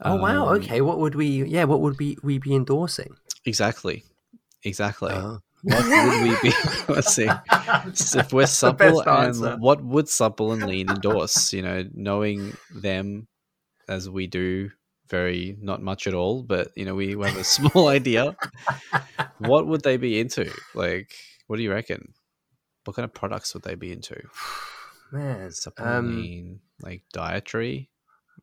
[0.01, 0.49] Oh wow.
[0.49, 0.81] Um, Okay.
[0.81, 1.45] What would we?
[1.45, 1.65] Yeah.
[1.65, 3.17] What would we we be endorsing?
[3.45, 4.05] Exactly.
[4.65, 5.13] Exactly.
[5.13, 5.41] Oh.
[5.63, 6.55] What would we be
[6.89, 7.31] endorsing?
[8.19, 11.53] if we're supple and what would supple and lean endorse?
[11.53, 13.29] You know, knowing them
[13.89, 14.71] as we do,
[15.09, 18.37] very not much at all, but you know, we have a small idea.
[19.39, 20.51] What would they be into?
[20.75, 21.13] Like,
[21.47, 22.15] what do you reckon?
[22.85, 24.17] What kind of products would they be into?
[25.13, 25.51] Man.
[25.51, 27.91] Supple and Um, lean, like dietary,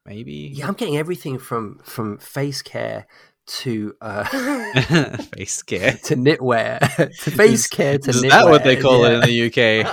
[0.05, 0.51] maybe.
[0.53, 3.07] yeah, I'm getting everything from from face care
[3.47, 4.23] to uh
[5.35, 5.93] Face care.
[6.03, 6.79] to knitwear
[7.23, 8.29] to face Is- care to Is knitwear.
[8.29, 9.85] that what they call it in the UK?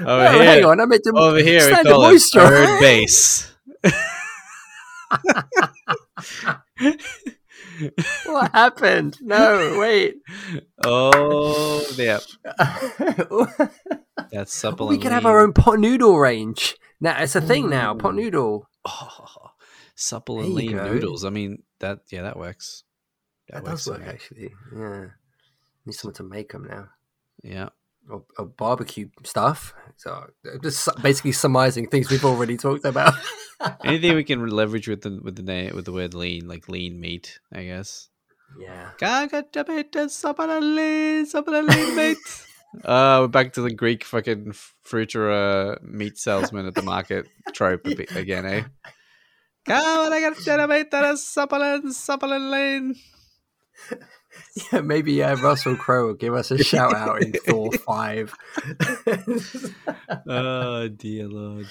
[0.00, 3.52] Over Oh, here, hang on, I meant to over here we call it third base.
[8.26, 9.18] what happened?
[9.20, 10.16] No, wait.
[10.84, 12.18] Oh, yeah.
[14.30, 14.88] That's supple.
[14.88, 16.76] we could have our own pot noodle range.
[17.00, 17.94] Now it's a thing now.
[17.94, 18.68] Pot noodle.
[18.84, 19.50] Oh,
[19.98, 20.84] supple and lean go.
[20.92, 21.24] noodles.
[21.24, 22.84] I mean, that yeah, that works.
[23.48, 24.06] That, works does work me.
[24.06, 24.54] actually.
[24.74, 25.06] Yeah.
[25.84, 26.88] Need someone to make them now.
[27.42, 27.68] Yeah.
[28.08, 29.74] Or, or barbecue stuff.
[29.96, 33.14] So uh, just basically surmising things we've already talked about.
[33.84, 37.00] Anything we can leverage with the with the name with the word lean, like lean
[37.00, 38.08] meat, I guess.
[38.58, 38.90] yeah.
[38.98, 42.18] Gagajabeta supple and lean, supple meat.
[42.84, 44.52] Uh, we're back to the Greek fucking
[44.84, 47.82] fruiterer meat salesman at the market trope
[49.70, 50.84] a bit again, eh?
[50.84, 52.94] Gagajabeta supple and supple and lean.
[54.72, 58.34] Yeah, maybe uh, Russell Crowe will give us a shout out in Thor 5.
[60.28, 61.66] Oh dear lord.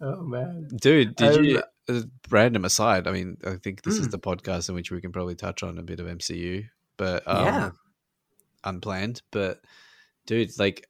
[0.00, 0.68] oh, man.
[0.80, 1.62] Dude, did Um, you?
[1.88, 4.12] Uh, random aside, I mean, I think this is Mm.
[4.12, 6.64] the podcast in which we can probably touch on a bit of MCU,
[6.96, 7.70] but um, yeah.
[8.64, 9.20] unplanned.
[9.30, 9.60] But
[10.26, 10.86] dude, like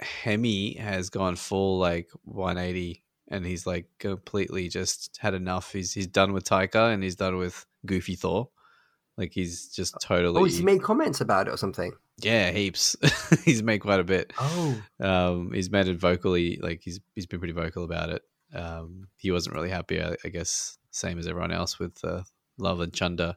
[0.00, 5.72] Hemi has gone full like 180, and he's like completely just had enough.
[5.72, 8.48] He's he's done with Taika, and he's done with Goofy Thor.
[9.16, 11.92] Like he's just totally Oh, has he made comments about it or something?
[12.20, 12.96] yeah, heaps.
[13.44, 14.32] he's made quite a bit.
[14.38, 14.80] Oh.
[15.00, 18.22] Um, he's made it vocally, like he's he's been pretty vocal about it.
[18.54, 22.22] Um, he wasn't really happy, I, I guess, same as everyone else with uh,
[22.58, 23.36] Love and Thunder.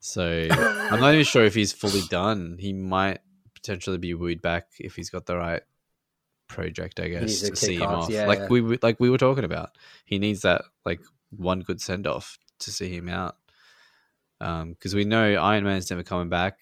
[0.00, 2.56] So I'm not even sure if he's fully done.
[2.58, 3.20] He might
[3.54, 5.62] potentially be wooed back if he's got the right
[6.52, 8.10] project, I guess, to see him off.
[8.10, 8.48] yeah, like yeah.
[8.48, 9.70] we were- like we were talking about.
[10.04, 13.36] He needs that like one good send off to see him out.
[14.38, 16.58] Because we know Iron Man's never coming back.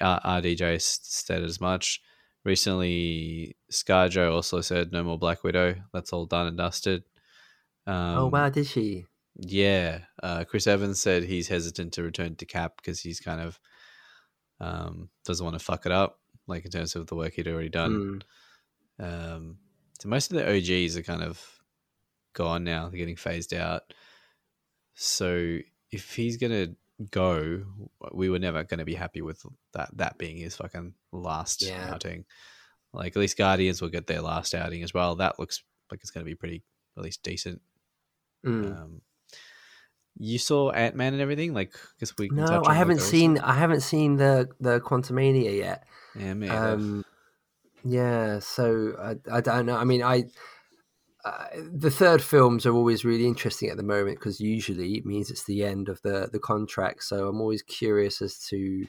[0.00, 2.00] Uh, RDJ s- stated as much.
[2.44, 5.76] Recently, ScarJo also said no more Black Widow.
[5.92, 7.04] That's all done and dusted.
[7.86, 9.04] Um, oh, wow, did she?
[9.36, 13.58] yeah, uh, Chris Evans said he's hesitant to return to Cap because he's kind of
[14.60, 17.68] um, doesn't want to fuck it up, like in terms of the work he'd already
[17.70, 17.92] done.
[17.92, 18.22] Mm.
[19.02, 19.58] Um,
[19.98, 21.44] so most of the OGs are kind of
[22.34, 23.82] gone now; they're getting phased out.
[24.94, 25.58] So
[25.90, 26.68] if he's gonna
[27.10, 27.64] go,
[28.12, 29.90] we were never to be happy with that.
[29.96, 31.90] That being his fucking last Yeah.
[31.92, 32.24] outing.
[32.92, 35.16] Like at least Guardians will get their last outing as well.
[35.16, 36.62] That looks like it's to be pretty,
[36.96, 37.60] at least decent.
[38.44, 38.76] Mm.
[38.76, 39.02] Um,
[40.18, 41.54] you saw Ant Man and everything.
[41.54, 43.38] Like, I guess we can No, I haven't seen.
[43.38, 45.86] I haven't seen the the Quantumania yet.
[46.14, 46.48] Yeah, me.
[46.48, 47.04] Um,
[47.84, 49.76] yeah, so I, I don't know.
[49.76, 50.24] I mean, I
[51.24, 55.30] uh, the third films are always really interesting at the moment because usually it means
[55.30, 57.04] it's the end of the the contract.
[57.04, 58.86] So I'm always curious as to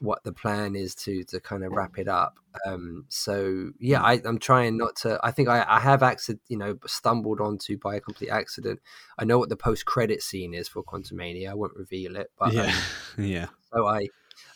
[0.00, 2.38] what the plan is to to kind of wrap it up.
[2.66, 5.20] Um, so yeah, I, I'm trying not to.
[5.22, 8.80] I think I, I have accident, you know, stumbled onto by a complete accident.
[9.18, 11.50] I know what the post credit scene is for Quantumania.
[11.50, 12.74] I won't reveal it, but yeah,
[13.18, 13.46] um, yeah.
[13.72, 14.08] so I,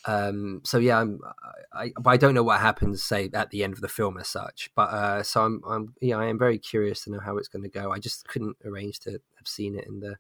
[0.07, 1.21] um, so yeah, I'm,
[1.73, 4.29] I, but I don't know what happens, say at the end of the film as
[4.29, 4.71] such.
[4.75, 7.63] But uh, so I'm, I'm, yeah, I am very curious to know how it's going
[7.63, 7.93] to go.
[7.93, 10.17] I just couldn't arrange to have seen it in the,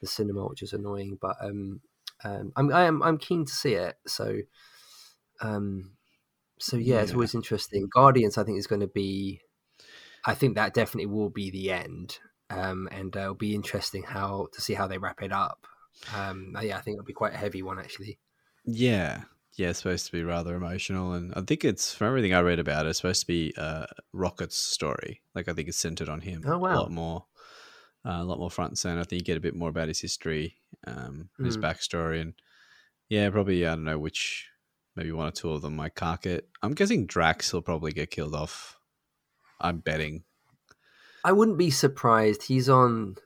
[0.00, 1.18] the cinema, which is annoying.
[1.20, 1.80] But um,
[2.24, 3.96] um, I'm, I am, I'm keen to see it.
[4.06, 4.38] So,
[5.40, 5.92] um,
[6.58, 7.88] so yeah, it's always interesting.
[7.92, 9.40] Guardians, I think, is going to be,
[10.24, 12.18] I think that definitely will be the end.
[12.50, 15.66] Um, and uh, it'll be interesting how to see how they wrap it up.
[16.16, 18.18] Um, yeah, I think it'll be quite a heavy one actually.
[18.68, 19.22] Yeah.
[19.56, 22.60] Yeah, it's supposed to be rather emotional, and I think it's from everything I read
[22.60, 25.20] about it, it's supposed to be uh, Rocket's story.
[25.34, 27.26] Like I think it's centered on him Oh, a lot more,
[28.06, 29.00] uh, a lot more front and center.
[29.00, 31.62] I think you get a bit more about his history, um, his Mm.
[31.62, 32.34] backstory, and
[33.08, 34.48] yeah, probably I don't know which,
[34.94, 36.48] maybe one or two of them might cark it.
[36.62, 38.78] I'm guessing Drax will probably get killed off.
[39.60, 40.22] I'm betting.
[41.24, 42.44] I wouldn't be surprised.
[42.44, 43.16] He's on.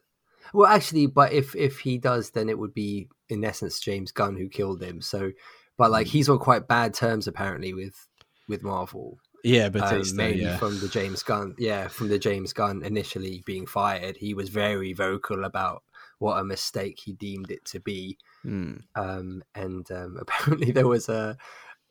[0.55, 4.37] Well, actually, but if if he does, then it would be in essence James Gunn
[4.37, 5.01] who killed him.
[5.01, 5.33] So,
[5.77, 8.09] but like he's on quite bad terms apparently with
[8.49, 9.19] with Marvel.
[9.45, 11.57] Yeah, um, mainly yeah, from the James Gunn.
[11.59, 15.83] Yeah, from the James Gunn initially being fired, he was very vocal about
[16.19, 18.19] what a mistake he deemed it to be.
[18.43, 18.75] Hmm.
[18.97, 21.37] um, and um, apparently there was a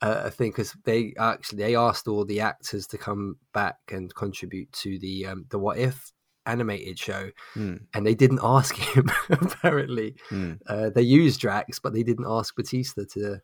[0.01, 4.13] a a thing because they actually they asked all the actors to come back and
[4.15, 6.11] contribute to the um, the What If
[6.45, 7.75] animated show, Hmm.
[7.93, 9.09] and they didn't ask him.
[9.29, 10.53] apparently, Hmm.
[10.67, 13.41] uh, they used Drax, but they didn't ask Batista to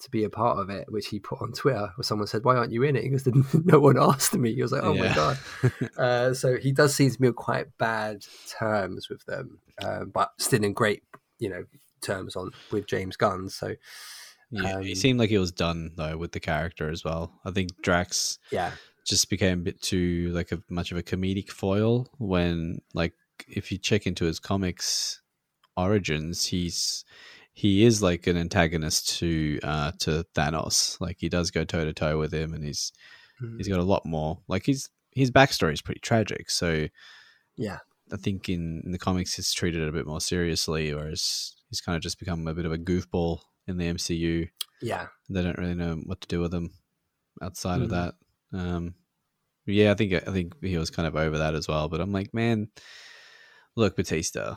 [0.00, 1.88] to be a part of it, which he put on Twitter.
[1.96, 3.26] Where someone said, "Why aren't you in it?" He goes,
[3.64, 5.38] "No one asked me." He was like, "Oh my god!"
[5.96, 8.24] uh, so he does seem to be on quite bad
[8.58, 11.04] terms with them, uh, but still in great,
[11.38, 11.64] you know,
[12.02, 13.48] terms on with James Gunn.
[13.48, 13.76] So
[14.50, 17.40] Yeah, he Um, seemed like he was done though with the character as well.
[17.44, 18.72] I think Drax yeah,
[19.04, 23.12] just became a bit too like a much of a comedic foil when like
[23.48, 25.20] if you check into his comics
[25.76, 27.04] origins, he's
[27.52, 31.00] he is like an antagonist to uh to Thanos.
[31.00, 32.92] Like he does go toe to toe with him and he's
[33.42, 33.56] Mm.
[33.56, 34.38] He's got a lot more.
[34.46, 36.50] Like his his backstory is pretty tragic.
[36.50, 36.86] So
[37.56, 37.78] Yeah.
[38.12, 41.80] I think in, in the comics he's treated it a bit more seriously, whereas he's
[41.80, 44.48] kind of just become a bit of a goofball in the MCU.
[44.80, 45.08] Yeah.
[45.28, 46.74] They don't really know what to do with him
[47.42, 47.90] outside of Mm.
[47.90, 48.14] that.
[48.54, 48.94] Um,
[49.66, 51.88] yeah, I think I think he was kind of over that as well.
[51.88, 52.68] But I'm like, man,
[53.76, 54.56] look, Batista,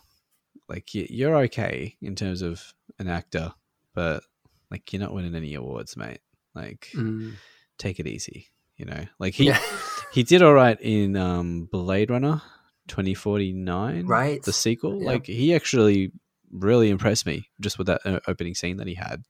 [0.67, 3.53] like you're okay in terms of an actor,
[3.95, 4.23] but
[4.69, 6.19] like you're not winning any awards, mate.
[6.53, 7.35] Like, Mm.
[7.77, 9.05] take it easy, you know.
[9.19, 9.61] Like he Yeah.
[10.11, 12.41] he did all right in um, Blade Runner
[12.87, 14.41] 2049, Right.
[14.43, 15.01] The sequel.
[15.01, 15.07] Yeah.
[15.07, 16.11] Like he actually
[16.51, 19.23] really impressed me just with that uh, opening scene that he had.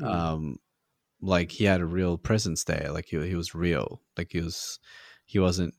[0.00, 0.06] Mm.
[0.14, 0.56] Um,
[1.22, 2.88] like he had a real presence there.
[2.92, 4.00] Like he he was real.
[4.16, 4.78] Like he was
[5.24, 5.74] he wasn't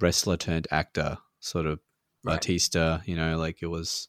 [0.00, 1.80] wrestler turned actor sort of
[2.24, 2.34] Right.
[2.34, 3.00] Batista.
[3.04, 4.08] You know, like it was.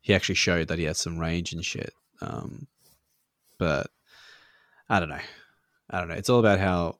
[0.00, 1.92] He actually showed that he had some range and shit.
[2.20, 2.68] Um,
[3.58, 3.90] but
[4.88, 5.18] I don't know.
[5.90, 6.14] I don't know.
[6.14, 6.98] It's all about how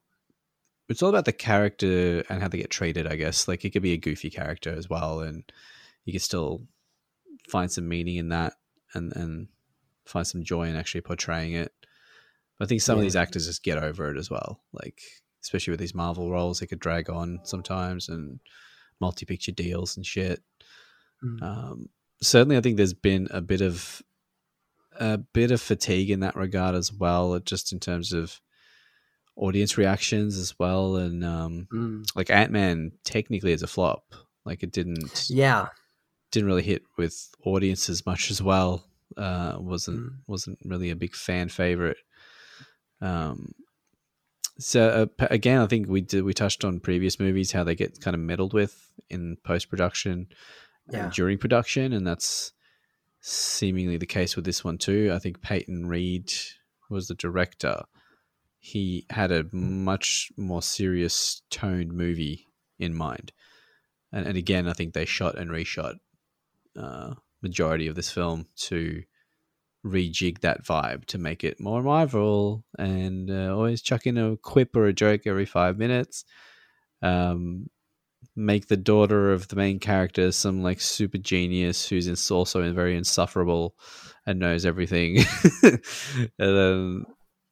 [0.89, 3.47] it's all about the character and how they get treated, I guess.
[3.47, 5.45] Like it could be a goofy character as well and
[6.05, 6.63] you can still
[7.49, 8.55] find some meaning in that
[8.95, 9.49] and and
[10.05, 11.73] find some joy in actually portraying it.
[12.61, 14.61] I think some of these actors just get over it as well.
[14.73, 15.01] Like
[15.43, 18.41] especially with these Marvel roles, they could drag on sometimes and
[19.01, 20.43] multi-picture deals and shit.
[21.25, 21.43] Mm.
[21.43, 21.89] Um,
[22.23, 24.03] certainly, I think there's been a bit of
[24.99, 28.41] a bit of fatigue in that regard as well, just in terms of
[29.37, 30.97] audience reactions as well.
[30.97, 32.07] And um, Mm.
[32.17, 34.15] like Ant Man, technically, is a flop.
[34.47, 35.69] Like it didn't Yeah.
[36.33, 38.85] didn't really hit with audiences much as well.
[39.17, 40.19] Uh, wasn't Mm.
[40.27, 41.99] wasn't really a big fan favorite.
[43.01, 43.53] Um,
[44.59, 48.01] so uh, again, I think we did we touched on previous movies how they get
[48.01, 50.29] kind of meddled with in post production,
[50.91, 51.11] Yeah.
[51.15, 52.53] during production, and that's
[53.21, 55.11] seemingly the case with this one too.
[55.13, 56.33] I think Peyton Reed
[56.89, 57.83] was the director.
[58.59, 62.47] He had a much more serious toned movie
[62.79, 63.33] in mind,
[64.13, 65.99] and, and again, I think they shot and reshot
[66.77, 69.03] uh, majority of this film to
[69.87, 74.75] rejig that vibe to make it more Marvel and uh, always chuck in a quip
[74.77, 76.25] or a joke every five minutes.
[77.03, 77.69] Um,
[78.35, 82.75] make the daughter of the main character some like super genius who's ins- also and
[82.75, 83.75] very insufferable
[84.27, 85.19] and knows everything.
[85.63, 85.81] and
[86.39, 87.05] then,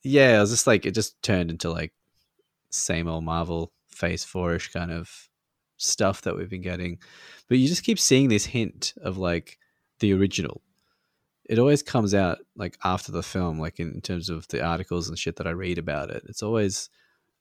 [0.02, 1.92] yeah, it was just like it just turned into like
[2.70, 5.28] same old Marvel phase four ish kind of
[5.76, 6.98] stuff that we've been getting.
[7.48, 9.58] But you just keep seeing this hint of like
[10.00, 10.60] the original.
[11.46, 15.18] It always comes out like after the film, like in terms of the articles and
[15.18, 16.24] shit that I read about it.
[16.26, 16.88] It's always,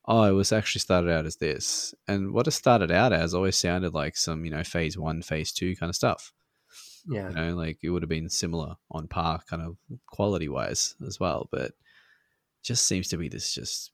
[0.05, 1.95] oh, it was actually started out as this.
[2.07, 5.51] And what it started out as always sounded like some, you know, phase one, phase
[5.53, 6.33] two kind of stuff.
[7.07, 7.29] Yeah.
[7.29, 9.77] You know, like it would have been similar on par kind of
[10.07, 11.47] quality wise as well.
[11.51, 11.71] But
[12.61, 13.91] just seems to be this just,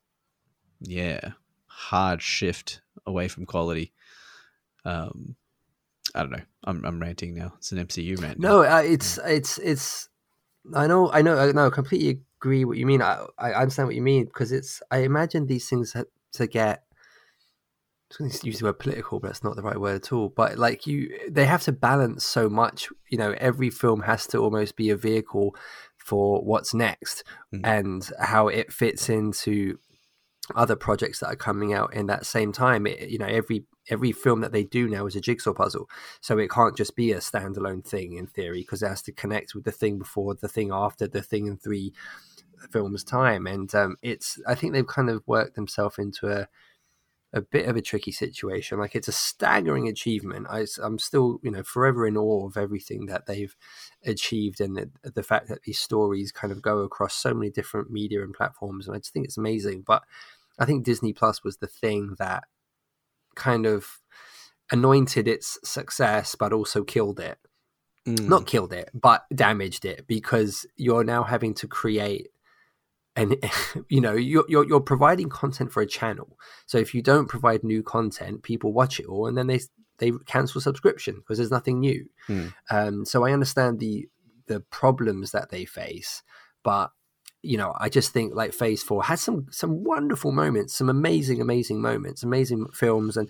[0.80, 1.32] yeah,
[1.66, 3.92] hard shift away from quality.
[4.84, 5.36] Um,
[6.14, 6.42] I don't know.
[6.64, 7.54] I'm I'm ranting now.
[7.58, 8.38] It's an MCU rant.
[8.38, 10.08] No, uh, it's it's it's.
[10.74, 11.66] I know, I know, I know.
[11.66, 13.02] I completely agree what you mean.
[13.02, 14.82] I I understand what you mean because it's.
[14.90, 15.96] I imagine these things
[16.32, 16.84] to get.
[18.10, 20.12] I was going to use the word political, but that's not the right word at
[20.12, 20.30] all.
[20.30, 22.88] But like you, they have to balance so much.
[23.08, 25.54] You know, every film has to almost be a vehicle
[25.96, 27.60] for what's next Mm.
[27.64, 29.78] and how it fits into
[30.54, 32.86] other projects that are coming out in that same time.
[32.86, 35.88] It, you know, every every film that they do now is a jigsaw puzzle,
[36.20, 39.54] so it can't just be a standalone thing in theory because it has to connect
[39.54, 41.92] with the thing before, the thing after, the thing in three
[42.70, 43.46] films time.
[43.46, 46.48] And um, it's I think they've kind of worked themselves into a
[47.32, 48.78] a bit of a tricky situation.
[48.78, 50.46] Like it's a staggering achievement.
[50.50, 53.54] I, am still, you know, forever in awe of everything that they've
[54.04, 57.90] achieved and the, the fact that these stories kind of go across so many different
[57.90, 58.86] media and platforms.
[58.86, 59.84] And I just think it's amazing.
[59.86, 60.02] But
[60.58, 62.44] I think Disney Plus was the thing that
[63.40, 63.98] kind of
[64.70, 67.38] anointed its success, but also killed it.
[68.06, 68.28] Mm.
[68.28, 72.28] Not killed it, but damaged it because you're now having to create
[73.16, 73.36] and
[73.88, 77.64] you know you're, you're you're providing content for a channel so if you don't provide
[77.64, 79.60] new content people watch it all and then they
[79.98, 82.46] they cancel subscription because there's nothing new Hmm.
[82.70, 84.08] um so i understand the
[84.46, 86.22] the problems that they face
[86.62, 86.90] but
[87.42, 91.40] you know i just think like phase four has some some wonderful moments some amazing
[91.40, 93.28] amazing moments amazing films and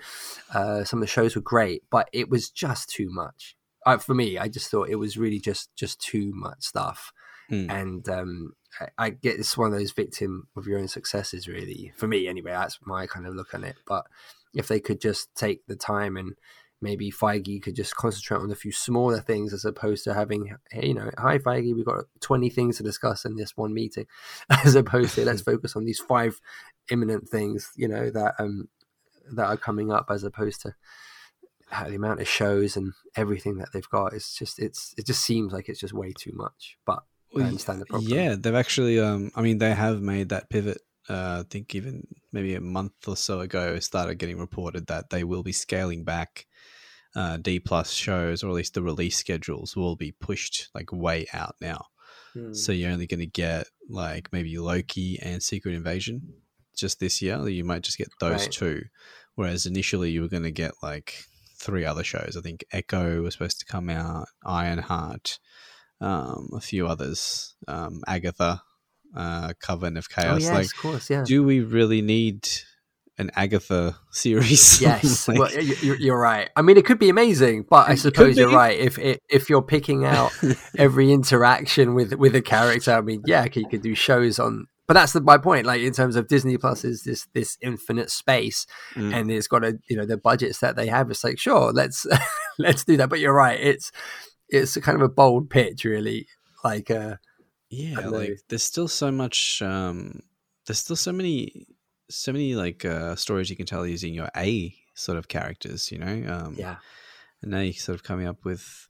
[0.55, 3.57] uh some of the shows were great but it was just too much
[3.87, 7.13] uh, for me i just thought it was really just just too much stuff
[7.51, 7.69] Mm.
[7.69, 11.93] and um, I, I get it's one of those victim of your own successes, really.
[11.97, 13.75] For me, anyway, that's my kind of look on it.
[13.89, 14.07] But
[14.55, 16.37] if they could just take the time and
[16.81, 20.89] maybe Feige could just concentrate on a few smaller things as opposed to having, hey,
[20.89, 24.07] you know, hi Feige, we've got 20 things to discuss in this one meeting,
[24.65, 26.41] as opposed to let's focus on these five
[26.91, 28.69] imminent things, you know, that um
[29.33, 30.75] that are coming up, as opposed to
[31.71, 34.13] the amount of shows and everything that they've got.
[34.13, 36.77] It's just it's it just seems like it's just way too much.
[36.85, 37.05] But
[37.37, 38.11] I understand the problem.
[38.11, 40.79] Yeah, they've actually, um, I mean, they have made that pivot
[41.11, 45.11] uh, I think even maybe a month or so ago, it started getting reported that
[45.11, 46.47] they will be scaling back
[47.15, 51.27] uh, D plus shows, or at least the release schedules will be pushed like way
[51.33, 51.87] out now.
[52.35, 52.53] Hmm.
[52.53, 56.35] So you're only going to get like maybe Loki and Secret Invasion
[56.77, 57.49] just this year.
[57.49, 58.53] You might just get those right.
[58.53, 58.83] two,
[59.35, 61.25] whereas initially you were going to get like
[61.59, 62.37] three other shows.
[62.39, 65.39] I think Echo was supposed to come out, Ironheart,
[66.01, 68.63] um, a few others, um, Agatha
[69.15, 70.35] uh, Coven of oh, Chaos.
[70.35, 71.25] Oh, yes, like, of course, yeah.
[71.27, 72.49] Do we really need
[73.21, 74.81] an Agatha series?
[74.91, 76.49] Yes, like, well, you're, you're, right.
[76.57, 78.79] I mean, it could be amazing, but I suppose you're right.
[78.79, 80.33] If if you're picking out
[80.79, 84.67] every interaction with with a character, I mean, yeah, you could do shows on.
[84.89, 85.67] But that's the, my point.
[85.67, 89.15] Like in terms of Disney Plus is this this infinite space, mm.
[89.15, 91.11] and it's got a you know the budgets that they have.
[91.11, 92.07] It's like sure, let's
[92.59, 93.11] let's do that.
[93.11, 93.61] But you're right.
[93.61, 93.93] It's
[94.49, 96.27] it's kind of a bold pitch, really.
[96.65, 97.17] Like uh,
[97.71, 100.21] yeah like there's still so much um
[100.67, 101.67] there's still so many
[102.11, 105.99] so many like uh stories you can tell using your a sort of characters you
[105.99, 106.77] know um yeah
[107.43, 108.89] and now you're sort of coming up with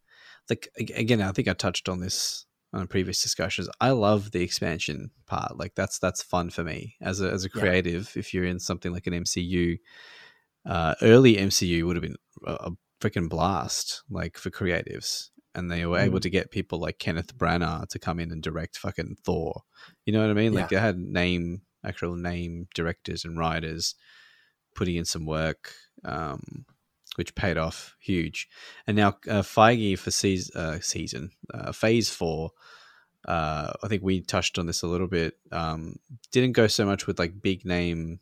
[0.48, 5.10] like again i think i touched on this on previous discussions i love the expansion
[5.26, 8.20] part like that's that's fun for me as a as a creative yeah.
[8.20, 9.78] if you're in something like an mcu
[10.66, 12.16] uh early mcu would have been
[12.46, 16.04] a, a freaking blast like for creatives and they were mm.
[16.04, 19.62] able to get people like Kenneth Branagh to come in and direct fucking Thor.
[20.06, 20.52] You know what I mean?
[20.52, 20.78] Like yeah.
[20.78, 23.94] they had name actual name directors and writers
[24.74, 25.74] putting in some work,
[26.04, 26.64] um,
[27.16, 28.48] which paid off huge.
[28.86, 32.50] And now uh, Feige for season, uh, season uh, phase four.
[33.26, 35.34] Uh, I think we touched on this a little bit.
[35.52, 35.96] Um,
[36.32, 38.20] didn't go so much with like big name,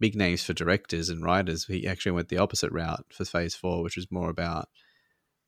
[0.00, 1.66] big names for directors and writers.
[1.66, 4.68] He actually went the opposite route for phase four, which was more about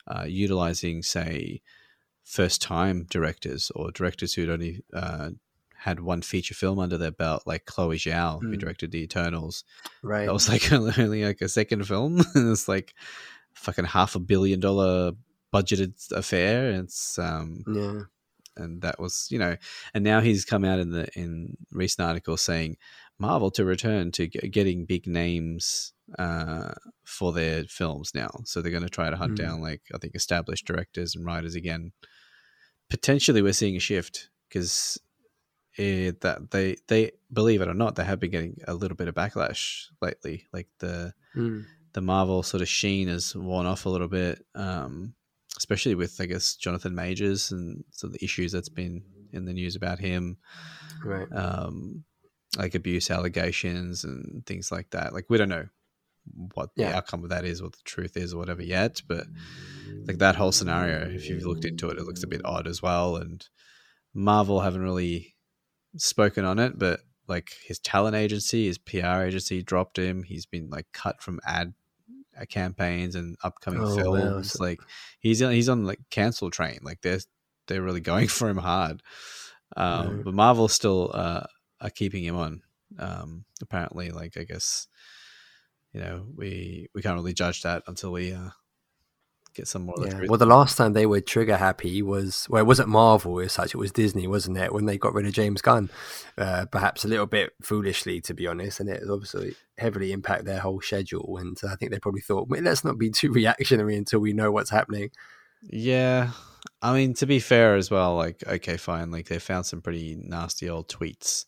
[0.07, 1.63] uh, utilizing, say,
[2.23, 5.31] first time directors or directors who'd only uh,
[5.83, 8.43] had one feature film under their belt, like Chloe Zhao, mm.
[8.43, 8.59] who hmm.
[8.59, 9.65] directed The Eternals.
[10.03, 10.27] Right.
[10.27, 12.23] That was like only like a second film.
[12.35, 12.95] it's like
[13.55, 15.13] fucking half a billion dollar
[15.53, 16.71] budgeted affair.
[16.71, 18.01] It's um yeah.
[18.55, 19.57] And that was, you know,
[19.95, 22.77] and now he's come out in the in recent articles saying
[23.19, 28.29] Marvel to return to getting big names uh, for their films now.
[28.45, 29.43] So they're going to try to hunt mm.
[29.43, 31.93] down like I think established directors and writers again.
[32.91, 35.01] Potentially, we're seeing a shift because
[35.77, 39.15] that they they believe it or not, they have been getting a little bit of
[39.15, 40.47] backlash lately.
[40.53, 41.65] Like the mm.
[41.93, 45.15] the Marvel sort of sheen has worn off a little bit, um,
[45.57, 49.03] especially with I guess Jonathan Majors and some of the issues that's been
[49.33, 50.37] in the news about him.
[51.05, 51.29] Right.
[51.33, 52.05] Um,
[52.59, 55.15] like abuse allegations and things like that.
[55.15, 55.69] Like we don't know
[56.55, 56.91] what yeah.
[56.91, 59.01] the outcome of that is, what the truth is, or whatever yet.
[59.09, 59.27] But
[60.07, 62.83] like that whole scenario, if you've looked into it, it looks a bit odd as
[62.83, 63.17] well.
[63.17, 63.47] And
[64.15, 65.32] Marvel haven't really
[65.97, 70.23] spoken on it, but like his talent agency, his PR agency dropped him.
[70.23, 71.75] He's been like cut from ad
[72.41, 74.57] uh, campaigns and upcoming oh, films.
[74.59, 74.67] Wow.
[74.67, 74.81] Like
[75.19, 76.79] he's he's on like cancel train.
[76.83, 77.21] Like they're
[77.67, 79.03] they're really going for him hard.
[79.77, 81.45] Um, But Marvel still uh,
[81.81, 82.63] are keeping him on.
[82.99, 84.87] Um, apparently, like I guess
[85.93, 88.51] you know we we can't really judge that until we uh,
[89.55, 89.95] get some more.
[90.01, 90.23] Yeah.
[90.29, 93.75] Well, the last time they were trigger happy was well, it wasn't Marvel as such;
[93.75, 94.73] it was Disney, wasn't it?
[94.73, 95.91] When they got rid of James Gunn,
[96.39, 100.61] uh, perhaps a little bit foolishly, to be honest, and it obviously heavily impact their
[100.61, 101.39] whole schedule.
[101.39, 104.71] And I think they probably thought, let's not be too reactionary until we know what's
[104.71, 105.11] happening.
[105.63, 106.31] Yeah,
[106.81, 110.17] I mean, to be fair as well, like okay, fine, like they found some pretty
[110.21, 111.45] nasty old tweets.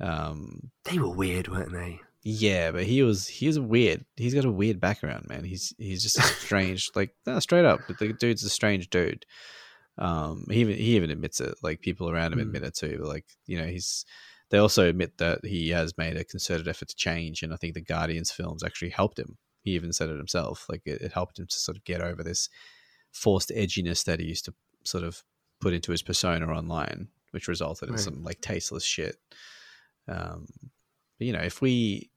[0.00, 2.00] Um, they were weird, weren't they?
[2.26, 4.06] Yeah, but he was he's weird.
[4.16, 5.44] He's got a weird background, man.
[5.44, 6.90] He's he's just strange.
[6.94, 9.26] like no, straight up, but the dude's a strange dude.
[9.98, 11.54] Um, he even he even admits it.
[11.62, 12.42] Like people around him mm.
[12.42, 12.96] admit it too.
[12.98, 14.06] But like you know, he's
[14.48, 17.74] they also admit that he has made a concerted effort to change, and I think
[17.74, 19.36] the Guardians films actually helped him.
[19.62, 20.64] He even said it himself.
[20.66, 22.48] Like it, it helped him to sort of get over this
[23.12, 25.22] forced edginess that he used to sort of
[25.60, 29.16] put into his persona online, which resulted in some like tasteless shit.
[30.08, 30.46] Um,
[31.18, 32.10] but, you know, if we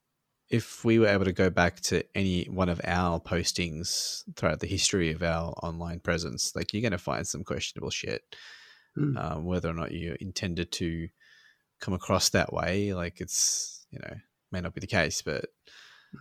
[0.49, 4.67] if we were able to go back to any one of our postings throughout the
[4.67, 8.21] history of our online presence, like you're going to find some questionable shit.
[8.97, 9.17] Mm.
[9.17, 11.09] Um, whether or not you intended to
[11.79, 14.15] come across that way, like it's you know
[14.51, 15.45] may not be the case, but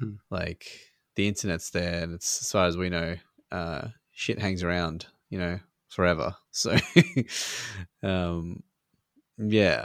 [0.03, 0.19] mm.
[0.31, 0.67] like
[1.15, 3.17] the internet's there, and it's as far as we know,
[3.51, 6.37] uh, shit hangs around, you know, forever.
[6.57, 6.75] So,
[8.03, 8.63] um,
[9.37, 9.85] yeah,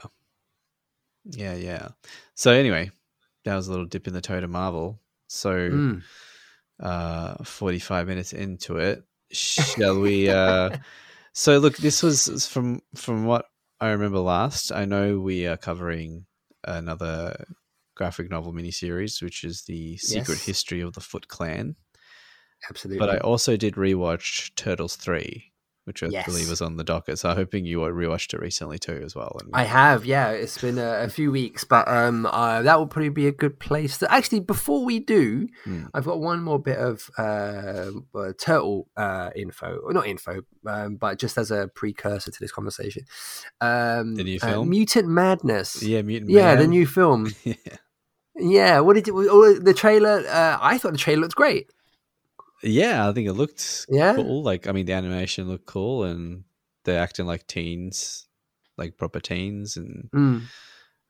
[1.25, 1.89] yeah, yeah.
[2.33, 2.91] So anyway,
[3.45, 5.01] that was a little dip in the toe to Marvel.
[5.27, 6.01] So, Mm.
[6.79, 10.29] uh, forty-five minutes into it, shall we?
[10.29, 10.77] Uh,
[11.33, 13.45] so look, this was from from what
[13.79, 14.71] I remember last.
[14.71, 16.25] I know we are covering
[16.63, 17.45] another
[17.95, 20.45] graphic novel miniseries, which is the Secret Yes.
[20.45, 21.75] History of the Foot Clan.
[22.69, 22.99] Absolutely.
[22.99, 25.50] But I also did rewatch Turtles Three,
[25.85, 26.25] which I Yes.
[26.25, 27.19] believe was on the docket.
[27.19, 29.37] So I'm hoping you rewatched it recently too, as well.
[29.41, 30.29] And I have, yeah.
[30.29, 33.59] It's been a, a few weeks, but um, uh, that will probably be a good
[33.59, 34.11] place to.
[34.11, 35.85] Actually, before we do, Hmm.
[35.93, 40.97] I've got one more bit of uh, uh, turtle uh, info, or not info, um,
[40.97, 43.03] but just as a precursor to this conversation.
[43.59, 44.69] Um, The new uh, film?
[44.69, 45.81] Mutant Madness.
[45.83, 47.33] yeah, Mutant yeah, the new film.
[47.43, 47.53] yeah.
[48.37, 49.59] Yeah, what did you?
[49.59, 50.23] The trailer.
[50.27, 51.69] Uh, I thought the trailer looked great.
[52.63, 54.15] Yeah, I think it looked Yeah?
[54.15, 54.43] cool.
[54.43, 56.43] Like, I mean, the animation looked cool, and
[56.85, 58.27] they're acting like teens,
[58.77, 60.41] like proper teens, and Mm.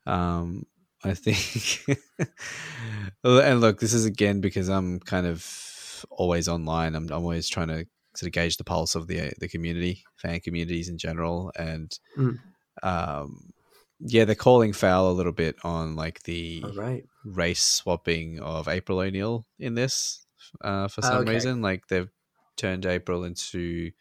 [0.05, 0.65] um,
[1.03, 1.85] I think.
[3.23, 6.95] and look, this is again because I'm kind of always online.
[6.95, 7.85] I'm, I'm always trying to
[8.15, 12.37] sort of gauge the pulse of the the community, fan communities in general, and Mm.
[12.83, 13.51] um,
[13.99, 17.03] yeah, they're calling foul a little bit on like the right.
[17.23, 20.25] race swapping of April O'Neil in this
[20.61, 21.33] uh, for Oh, some okay.
[21.35, 21.61] reason.
[21.61, 22.09] Like they've
[22.57, 23.91] turned April into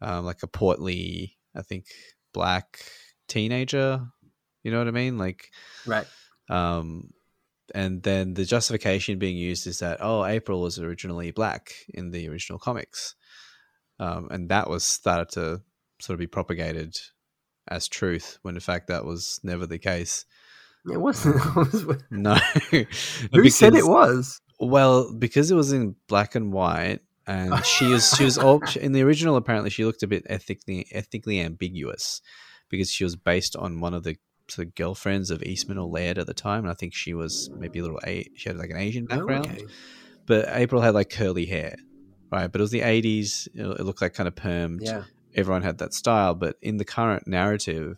[0.00, 1.86] um, like a portly, I think,
[2.34, 2.80] black
[3.28, 4.00] teenager.
[4.62, 5.18] You know what I mean?
[5.18, 5.50] Like,
[5.86, 6.06] Right.
[6.48, 7.10] um,
[7.74, 12.28] and then the justification being used is that oh, April was originally black in the
[12.28, 13.14] original comics,
[13.98, 15.62] um, and that was started to
[16.00, 16.96] sort of be propagated
[17.68, 20.24] as truth when in fact that was never the case.
[20.84, 21.36] It wasn't.
[22.10, 22.34] No,
[23.32, 24.40] Who said it was?
[24.66, 28.92] Well, because it was in black and white, and she was she was all in
[28.92, 29.36] the original.
[29.36, 32.22] Apparently, she looked a bit ethically ethically ambiguous
[32.68, 34.16] because she was based on one of the
[34.48, 37.50] sort of girlfriends of Eastman or Laird at the time, and I think she was
[37.58, 39.46] maybe a little a she had like an Asian Oh, background.
[39.46, 39.66] okay.
[40.26, 41.76] But April had like curly hair,
[42.30, 42.46] right?
[42.50, 43.48] But it was the eighties.
[43.54, 45.04] It it looked like kind of permed Yeah.
[45.34, 47.96] everyone had that style, but in the current narrative,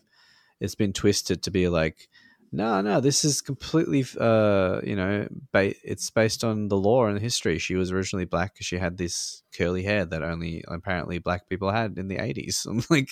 [0.59, 2.07] it's been twisted to be like,
[2.51, 7.17] no, no, this is completely, uh, you know, ba- it's based on the lore and
[7.17, 7.57] the history.
[7.57, 11.71] She was originally black because she had this curly hair that only apparently black people
[11.71, 12.65] had in the eighties.
[12.69, 13.11] I'm like,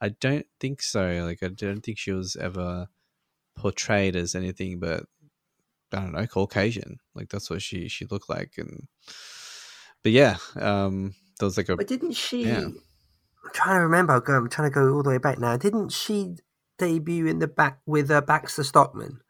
[0.00, 1.24] I don't think so.
[1.24, 2.88] Like, I don't think she was ever
[3.56, 5.04] portrayed as anything but
[5.92, 6.98] I don't know, Caucasian.
[7.14, 8.88] Like that's what she she looked like, and
[10.02, 12.44] but yeah, um, there was like a But didn't she?
[12.44, 12.66] Yeah.
[12.66, 14.14] I'm trying to remember.
[14.14, 15.56] I'm trying to go all the way back now.
[15.56, 16.36] Didn't she
[16.78, 19.20] debut in the back with uh, Baxter Stockman?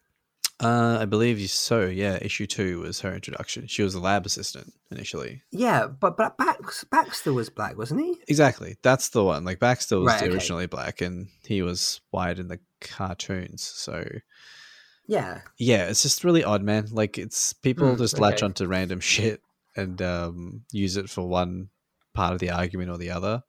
[0.62, 1.86] Uh, I believe you so.
[1.86, 3.66] Yeah, issue two was her introduction.
[3.66, 5.42] She was a lab assistant initially.
[5.50, 8.16] Yeah, but but Bax, Baxter was black, wasn't he?
[8.28, 9.44] Exactly, that's the one.
[9.44, 10.32] Like Baxter was Right, okay.
[10.32, 13.62] originally black, and he was white in the cartoons.
[13.62, 14.04] So
[15.08, 15.40] Yeah.
[15.58, 16.86] yeah, it's just really odd, man.
[16.92, 18.46] Like it's people Hmm, just latch okay.
[18.46, 19.40] onto random shit
[19.76, 21.68] and um, use it for one
[22.14, 23.42] part of the argument or the other.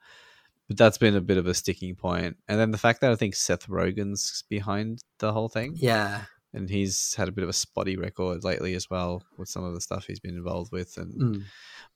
[0.68, 2.38] But that's been a bit of a sticking point.
[2.48, 5.74] And then the fact that I think Seth Rogen's behind the whole thing.
[5.78, 6.24] Yeah.
[6.54, 9.74] and he's had a bit of a spotty record lately as well with some of
[9.76, 11.44] the stuff he's been involved with and Mm.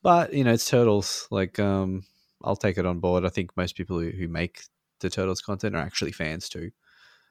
[0.04, 2.04] but you know it's turtles like um
[2.44, 4.64] i'll take it on board i think most people who, who make
[5.00, 6.72] the turtles content are actually fans too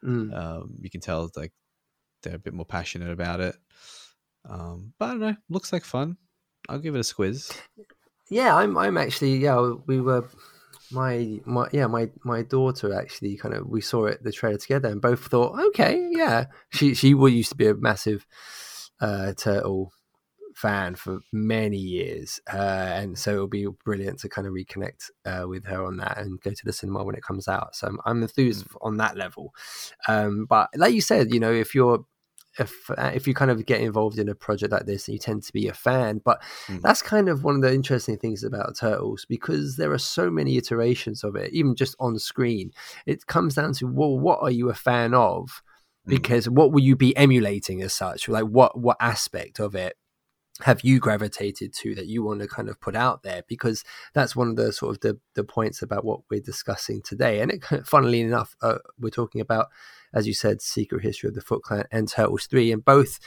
[0.02, 0.32] Mm.
[0.34, 1.52] um you can tell like
[2.22, 3.56] they're a bit more passionate about it
[4.48, 6.16] um but i don't know looks like fun
[6.70, 7.52] i'll give it a squiz
[8.30, 8.76] Yeah, I'm.
[8.76, 9.36] I'm actually.
[9.36, 10.28] Yeah, we were.
[10.90, 14.88] My my yeah my my daughter actually kind of we saw it the trailer together
[14.88, 16.46] and both thought okay yeah.
[16.70, 18.26] She she used to be a massive
[19.00, 19.92] uh turtle
[20.54, 25.46] fan for many years uh and so it'll be brilliant to kind of reconnect uh
[25.46, 27.76] with her on that and go to the cinema when it comes out.
[27.76, 29.54] So I'm, I'm enthused on that level.
[30.08, 32.04] Um but like you said you know if you're
[32.58, 35.18] if uh, if you kind of get involved in a project like this, and you
[35.18, 36.20] tend to be a fan.
[36.24, 36.82] But Mm.
[36.82, 40.56] that's kind of one of the interesting things about Turtles because there are so many
[40.56, 42.70] iterations of it, even just on screen.
[43.06, 45.62] It comes down to well, what are you a fan of?
[46.06, 46.10] Mm.
[46.10, 48.28] Because what will you be emulating as such?
[48.28, 49.96] Like what what aspect of it
[50.62, 53.42] have you gravitated to that you want to kind of put out there?
[53.48, 53.84] Because
[54.14, 57.40] that's one of the sort of the, the points about what we're discussing today.
[57.40, 59.68] And it, funnily enough uh, we're talking about
[60.14, 63.18] as you said secret history of the foot clan and turtles 3 and both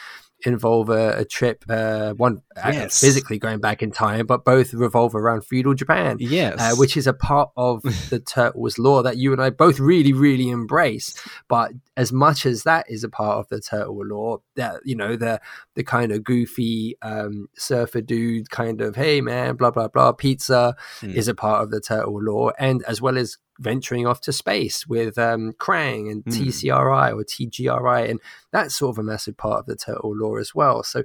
[0.45, 2.99] involve a, a trip, uh, one uh, Yes.
[2.99, 6.17] physically going back in time, but both revolve around feudal Japan.
[6.19, 6.55] Yes.
[6.59, 10.13] Uh, which is a part of the Turtles lore that you and I both really,
[10.13, 11.13] really embrace.
[11.47, 15.15] But as much as that is a part of the Turtle lore, that you know
[15.15, 15.39] the
[15.75, 20.75] the kind of goofy um, surfer dude kind of hey man, blah blah blah, pizza
[20.99, 21.11] Hmm.
[21.11, 24.87] is a part of the Turtle lore, and as well as venturing off to space
[24.87, 26.31] with um, Krang and Hmm.
[26.31, 28.19] TCRI or TGRI, and
[28.51, 30.83] that's sort of a massive part of the Turtle lore as well.
[30.83, 31.03] So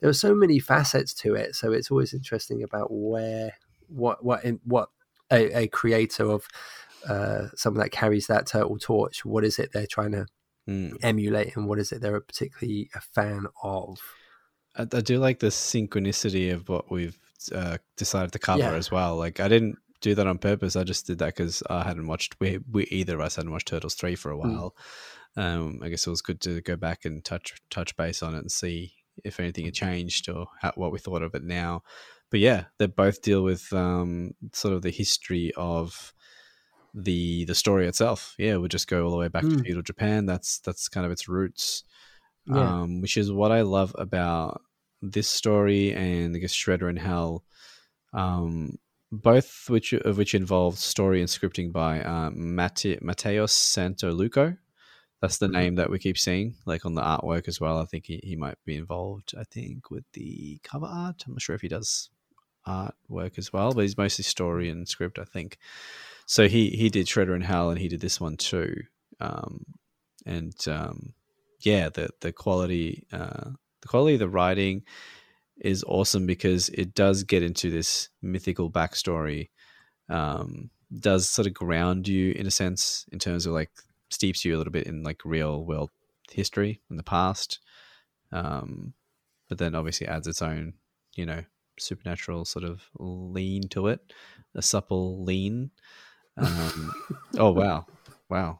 [0.00, 1.54] there are so many facets to it.
[1.56, 3.54] So it's always interesting about where
[3.88, 4.90] what what in, what
[5.30, 6.46] a, a creator of
[7.08, 9.24] uh, someone that carries that turtle torch.
[9.24, 10.26] What is it they're trying to
[10.66, 10.96] Mm.
[11.02, 14.00] emulate, and what is it they're particularly a fan of?
[14.74, 17.18] I, I do like the synchronicity of what we've
[17.54, 18.74] uh, decided to cover Yeah.
[18.74, 19.16] as well.
[19.16, 20.76] Like I didn't do that on purpose.
[20.76, 22.36] I just did that because I hadn't watched.
[22.40, 24.40] We, we either of us hadn't watched Turtles three for a Mm.
[24.42, 24.76] while.
[25.36, 28.38] Um, I guess it was good to go back and touch touch base on it
[28.38, 28.92] and see
[29.24, 31.82] if anything had changed or how, what we thought of it now.
[32.30, 36.12] But yeah, they both deal with um, sort of the history of
[36.94, 38.34] the the story itself.
[38.38, 39.64] Yeah, we'll just go all the way back to Mm.
[39.64, 40.26] feudal Japan.
[40.26, 41.82] That's that's kind of its roots
[42.46, 42.82] Yeah.
[42.82, 44.60] um, which is what I love about
[45.02, 47.44] this story and I guess Shredder and Hell,
[48.12, 48.78] um,
[49.22, 54.58] both which of which involve story and scripting by um, Mate- Mateus Santolouco.
[55.20, 55.52] That's the Mhm.
[55.52, 57.78] name that we keep seeing, like on the artwork as well.
[57.78, 59.34] I think he, he might be involved.
[59.38, 61.24] I think with the cover art.
[61.26, 62.10] I'm not sure if he does
[62.66, 65.18] artwork as well, but he's mostly story and script.
[65.18, 65.58] I think.
[66.26, 68.82] So he he did Shredder and Hell, and he did this one too.
[69.20, 69.64] Um,
[70.26, 71.14] and um,
[71.60, 73.50] yeah, the the quality uh,
[73.80, 74.82] the quality of the writing
[75.60, 79.50] is awesome because it does get into this mythical backstory.
[80.08, 83.70] Um, does sort of ground you in a sense in terms of like
[84.10, 85.90] steeps you a little bit in like real world
[86.30, 87.58] history in the past.
[88.32, 88.92] Um,
[89.48, 90.74] but then obviously adds its own,
[91.16, 91.42] you know,
[91.78, 94.00] supernatural sort of lean to it,
[94.54, 95.70] a supple lean.
[96.36, 96.92] Um,
[97.38, 97.86] oh wow,
[98.28, 98.58] wow,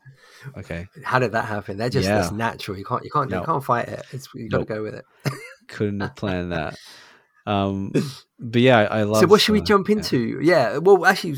[0.57, 0.87] okay.
[1.05, 1.77] How did that happen?
[1.77, 2.31] They're just Yeah.
[2.33, 2.79] natural.
[2.79, 3.41] You can't you can't No.
[3.41, 4.05] you can't fight it.
[4.13, 4.69] It's you got to Nope.
[4.69, 5.05] go with it.
[5.69, 6.77] couldn't have planned that.
[7.47, 7.93] Um,
[8.39, 9.21] but yeah, I, I love.
[9.21, 10.41] so what should we uh, jump into?
[10.43, 10.79] Yeah.
[10.79, 11.35] Well, actually,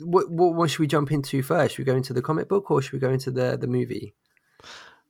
[0.00, 1.74] what, what what should we jump into first?
[1.76, 4.14] Should we go into the comic book or should we go into the the movie?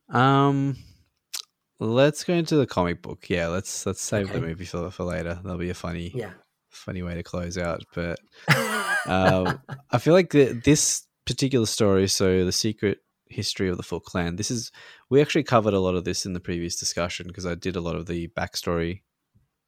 [0.08, 0.76] Um,
[1.80, 3.28] let's go into the comic book.
[3.28, 5.34] Yeah, let's let's save the movie for for later.
[5.42, 6.30] That'll be a funny Yeah.
[6.70, 7.82] funny way to close out.
[7.92, 8.20] But
[9.08, 9.60] um,
[9.90, 12.98] I feel like the, this particular story, so the secret
[13.28, 14.70] history of the Foot Clan, this is
[15.10, 17.80] we actually covered a lot of this in the previous discussion because I did a
[17.80, 19.02] lot of the backstory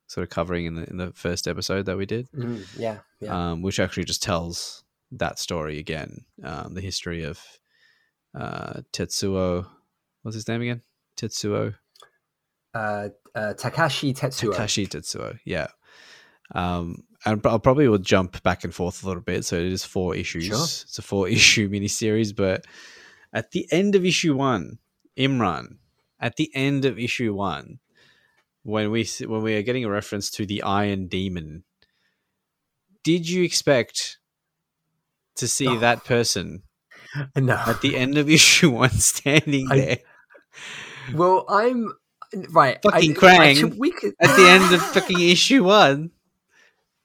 [0.06, 2.30] sort of covering in the in the first episode that we did.
[2.32, 2.98] Mm, yeah.
[3.20, 3.50] Yeah.
[3.50, 6.24] um, which actually just tells that story again.
[6.42, 7.40] Um, the history of
[8.38, 9.66] uh, Tetsuo.
[10.22, 10.82] What's his name again?
[11.16, 11.74] Tetsuo
[12.74, 14.52] Uh, uh, Takashi Tetsuo.
[14.54, 15.38] Takashi Tetsuo.
[15.44, 15.68] Yeah.
[16.54, 19.44] Um, and I'll probably will jump back and forth a little bit.
[19.44, 20.46] So it is four issues.
[20.46, 20.56] Sure.
[20.56, 22.64] It's a four issue miniseries, but
[23.32, 24.78] at the end of issue one,
[25.16, 25.76] Imran,
[26.20, 27.78] at the end of issue one,
[28.62, 31.64] when we when we are getting a reference to the Iron Demon,
[33.04, 34.18] did you expect
[35.36, 35.78] to see Oh.
[35.78, 36.62] that person
[37.36, 37.54] No.
[37.66, 39.98] at the end of issue one standing I- there
[41.14, 41.92] Well, I'm
[42.50, 42.78] right.
[42.82, 43.78] Fucking I, Krang.
[43.98, 46.10] Could, at the end of fucking issue one?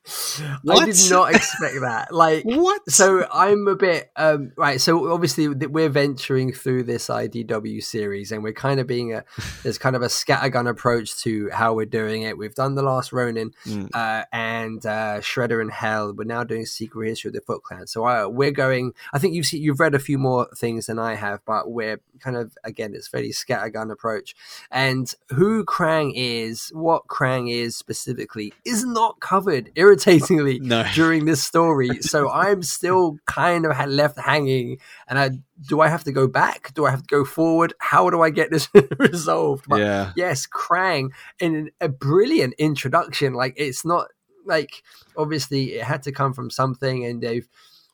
[0.05, 2.13] I did not expect that.
[2.13, 2.89] Like, What?
[2.89, 4.79] so I'm a bit um, right.
[4.81, 9.23] So obviously we're venturing through this IDW series, and we're kind of being a
[9.63, 12.37] there's kind of a scattergun approach to how we're doing it.
[12.37, 13.89] We've done the last Ronin Mm.
[13.93, 16.13] uh, and uh, Shredder and Hell.
[16.13, 17.87] We're now doing Secret History of the Foot Clan.
[17.87, 18.93] So uh, we're going.
[19.13, 22.01] I think you've seen, you've read a few more things than I have, but we're
[22.19, 24.35] kind of again it's very scattergun approach.
[24.71, 30.83] And who Krang is, what Krang is specifically, is not covered irritatingly No.
[30.93, 31.89] during this story.
[32.01, 34.77] So I'm still kind of left hanging.
[35.07, 35.31] And I
[35.67, 36.73] do I have to go back?
[36.73, 37.73] Do I have to go forward?
[37.79, 38.69] How do I get this
[38.99, 39.65] resolved?
[39.67, 40.11] But yeah.
[40.15, 43.33] yes, Krang in a brilliant introduction.
[43.33, 44.07] Like it's not
[44.45, 44.83] like
[45.17, 47.47] obviously it had to come from something, and they've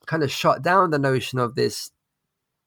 [0.05, 1.91] kind of shut down the notion of this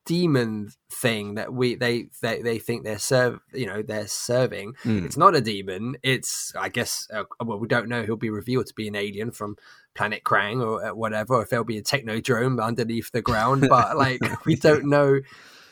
[0.05, 4.73] demon thing that we they they, they think they're serve you know they're serving.
[4.83, 5.05] Mm.
[5.05, 5.95] it's not a demon.
[6.03, 9.31] It's i guess uh, well we don't know he'll be revealed to be an alien
[9.31, 9.55] from
[9.95, 13.97] planet krang or uh, whatever or if there'll be a technodrome underneath the ground but
[13.97, 15.19] like we don't know.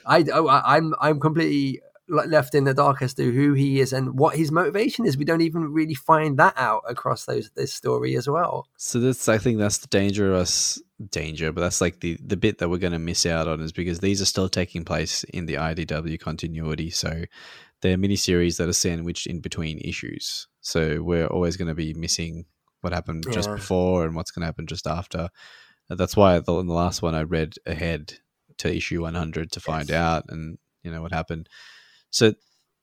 [0.05, 3.79] I oh, I- i'm i'm completely le- left in the dark as to who he
[3.79, 7.49] is and what his motivation is we don't even really find that out across those
[7.55, 11.99] this story as well So that's I think that's the dangerous danger, but that's like
[12.01, 14.49] the the bit that we're going to miss out on is because these are still
[14.49, 16.89] taking place in the IDW continuity.
[16.91, 17.23] So
[17.81, 20.47] they're miniseries that are sandwiched in between issues.
[20.61, 22.45] So we're always going to be missing
[22.81, 25.29] what happened just before and what's going to happen just after.
[25.89, 28.19] That's why the, in the last one I read ahead
[28.59, 29.95] to issue 100 to find Yes.
[29.97, 31.49] out and you know what happened.
[32.11, 32.33] So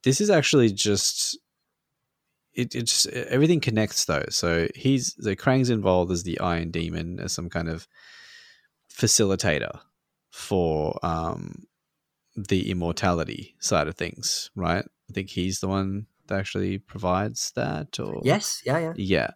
[0.02, 1.38] this is actually just
[2.54, 4.24] it, it's everything connects though.
[4.30, 7.86] So he's so Krang's involved as the Iron Demon as some kind of
[8.92, 9.78] facilitator
[10.30, 11.64] for um
[12.36, 14.84] the immortality side of things, right?
[14.84, 18.92] I think he's the one that actually provides that or Yes, yeah, yeah.
[18.96, 19.30] yeah.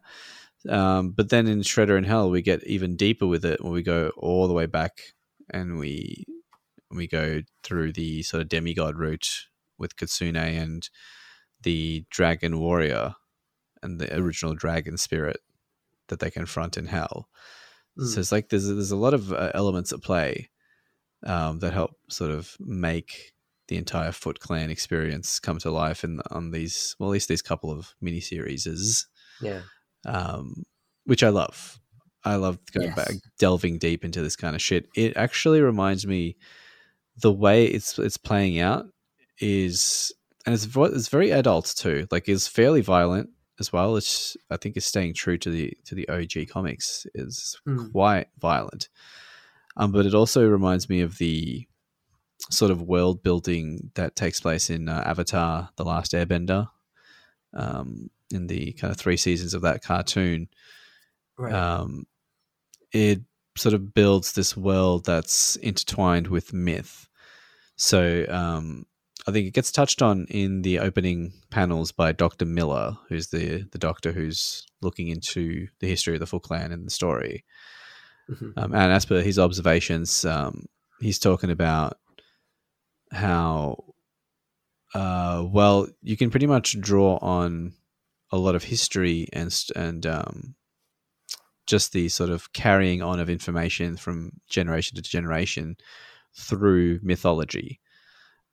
[0.68, 3.82] Um, but then in Shredder and Hell, we get even deeper with it when we
[3.82, 5.00] go all the way back
[5.50, 6.24] and we
[6.90, 9.46] we go through the sort of demigod route
[9.82, 10.88] with Kitsune and
[11.62, 13.14] the dragon warrior
[13.82, 15.40] and the original dragon spirit
[16.08, 17.28] that they confront in Hell.
[17.98, 18.06] Mm.
[18.14, 20.48] So it's like there's there's a lot of uh, elements at play
[21.24, 23.32] um, that help sort of make
[23.68, 27.42] the entire Foot Clan experience come to life in on these well at least these
[27.42, 29.06] couple of mini series
[29.40, 29.62] Yeah.
[30.06, 30.64] um,
[31.04, 31.78] which I love.
[32.24, 32.96] I love going Yes.
[32.96, 34.86] back, delving deep into this kind of shit.
[34.94, 36.36] It actually reminds me
[37.16, 38.86] the way it's it's playing out
[39.42, 40.12] is,
[40.46, 42.06] and it's it's very adult too.
[42.10, 43.30] Like it's fairly violent
[43.60, 43.96] as well.
[43.96, 47.06] It's I think it's staying true to the to the OG comics.
[47.14, 47.92] is Mm.
[47.92, 48.88] quite violent,
[49.76, 51.66] um, but it also reminds me of the
[52.50, 56.68] sort of world building that takes place in uh, Avatar: The Last Airbender.
[57.54, 60.48] Um, in the kind of three seasons of that cartoon,
[61.36, 61.52] Right.
[61.52, 62.06] um,
[62.90, 63.20] it
[63.58, 67.08] sort of builds this world that's intertwined with myth.
[67.76, 68.86] So um,
[69.26, 73.62] I think it gets touched on in the opening panels by Doctor Miller, who's the
[73.70, 77.44] the doctor who's looking into the history of the Foot Clan and the story.
[78.28, 78.52] Mhm.
[78.56, 80.66] Um, and as per his observations, um,
[81.00, 81.98] he's talking about
[83.12, 83.84] how,
[84.94, 87.74] uh, well, you can pretty much draw on
[88.30, 90.54] a lot of history and and um,
[91.66, 95.76] just the sort of carrying on of information from generation to generation
[96.34, 97.78] through mythology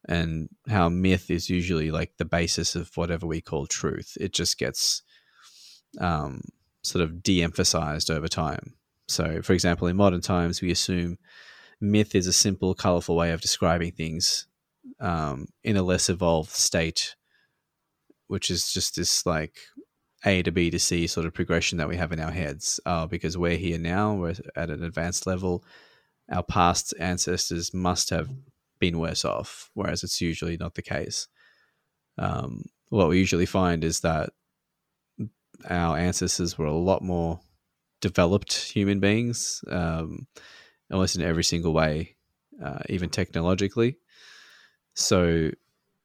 [0.07, 4.17] and how myth is usually like the basis of whatever we call truth.
[4.19, 5.03] It just gets
[5.99, 6.41] um,
[6.83, 8.75] sort of de emphasized over time.
[9.07, 11.17] So, for example, in modern times, we assume
[11.81, 14.47] myth is a simple, colorful way of describing things
[14.99, 17.15] um, in a less evolved state,
[18.27, 19.57] which is just this like
[20.25, 22.79] A to B to C sort of progression that we have in our heads.
[22.85, 25.63] Uh, because we're here now, we're at an advanced level.
[26.31, 28.29] Our past ancestors must have
[28.79, 31.27] been worse off, whereas it's usually not the case.
[32.17, 34.31] Um, what we usually find is that
[35.69, 37.39] our ancestors were a lot more
[38.01, 40.27] developed human beings, um,
[40.91, 42.15] almost in every single way,
[42.63, 43.97] uh, even technologically.
[44.93, 45.51] So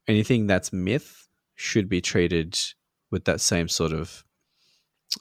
[0.07, 2.57] anything that's myth should be treated
[3.11, 4.23] with that same sort of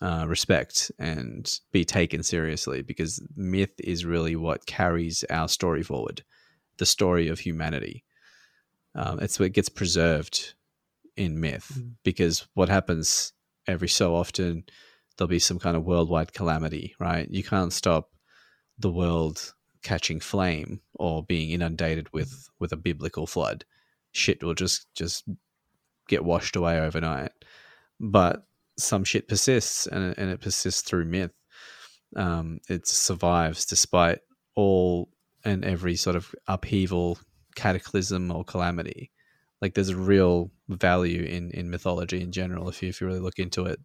[0.02, 6.24] uh, respect and be taken seriously because myth is really what carries our story forward,
[6.79, 8.05] the story of humanity.
[8.95, 10.55] Um, it's what gets preserved
[11.16, 11.93] in myth Mm.
[12.05, 13.33] because what happens
[13.66, 14.64] every so often
[15.16, 17.29] there'll be some kind of worldwide calamity, right?
[17.31, 18.11] You can't stop
[18.79, 23.64] the world catching flame or being inundated with with a biblical flood.
[24.12, 25.25] Shit will just just
[26.09, 27.33] get washed away overnight.
[28.01, 28.45] But
[28.77, 31.33] some shit persists, and it, and it persists through myth.
[32.16, 34.18] Um, it survives despite
[34.57, 35.09] all
[35.45, 37.18] and every sort of upheaval,
[37.55, 39.11] cataclysm, or calamity.
[39.61, 42.68] Like there's a real value in in mythology in general.
[42.68, 43.80] If you if you really look into it,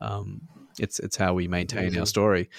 [0.00, 0.42] um,
[0.78, 2.00] it's it's how we maintain Amazing.
[2.00, 2.50] our story.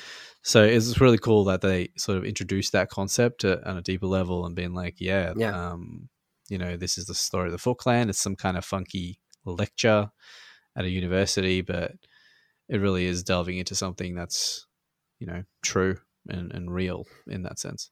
[0.43, 4.07] So it's really cool that they sort of introduced that concept at, on a deeper
[4.07, 5.71] level and being like, yeah, Yeah.
[5.71, 6.09] um,
[6.49, 8.09] you know, this is the story of the Foot Clan.
[8.09, 10.11] It's some kind of funky lecture
[10.75, 11.93] at a university, but
[12.69, 14.65] it really is delving into something that's,
[15.19, 17.91] you know, true and, and real in that sense.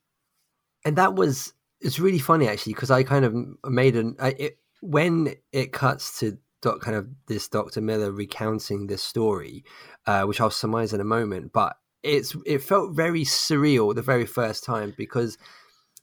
[0.85, 3.35] And that was it's really funny actually because I kind of
[3.71, 8.87] made an I, it, when it cuts to doc, kind of this Doctor Miller recounting
[8.87, 9.63] this story,
[10.05, 14.25] uh, which I'll surmise in a moment, but it's it felt very surreal the very
[14.25, 15.37] first time because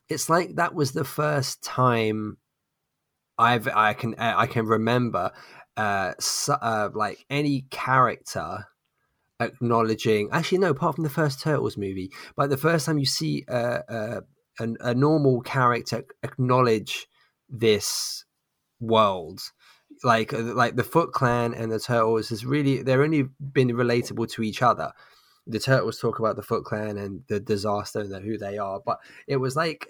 [0.08, 2.36] it's like that was the first time
[3.38, 5.32] I've I can I can remember
[5.76, 8.66] uh, so, uh like any character
[9.40, 13.44] acknowledging actually no apart from the first turtles movie but the first time you see
[13.48, 14.20] uh, uh
[14.60, 17.06] a, a normal character acknowledge
[17.48, 18.24] this
[18.80, 19.40] world.
[20.04, 24.30] Like uh, like the foot clan and the turtles has really they're only been relatable
[24.32, 24.92] to each other.
[25.46, 28.98] The turtles talk about the foot clan and the disaster and who they are but
[29.26, 29.88] it was like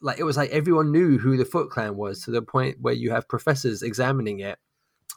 [0.00, 2.94] like it was like everyone knew who the Foot Clan was to the point where
[2.94, 4.58] you have professors examining it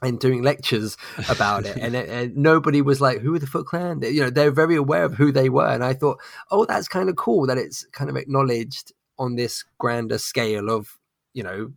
[0.02, 0.98] and doing lectures
[1.30, 1.78] about it.
[1.78, 5.04] And, and nobody was like who are the foot clan you know they're very aware
[5.04, 5.68] of who they were.
[5.68, 6.20] And i thought
[6.52, 10.98] oh that's kind of cool that it's kind of acknowledged on this grander scale of
[11.34, 11.74] you know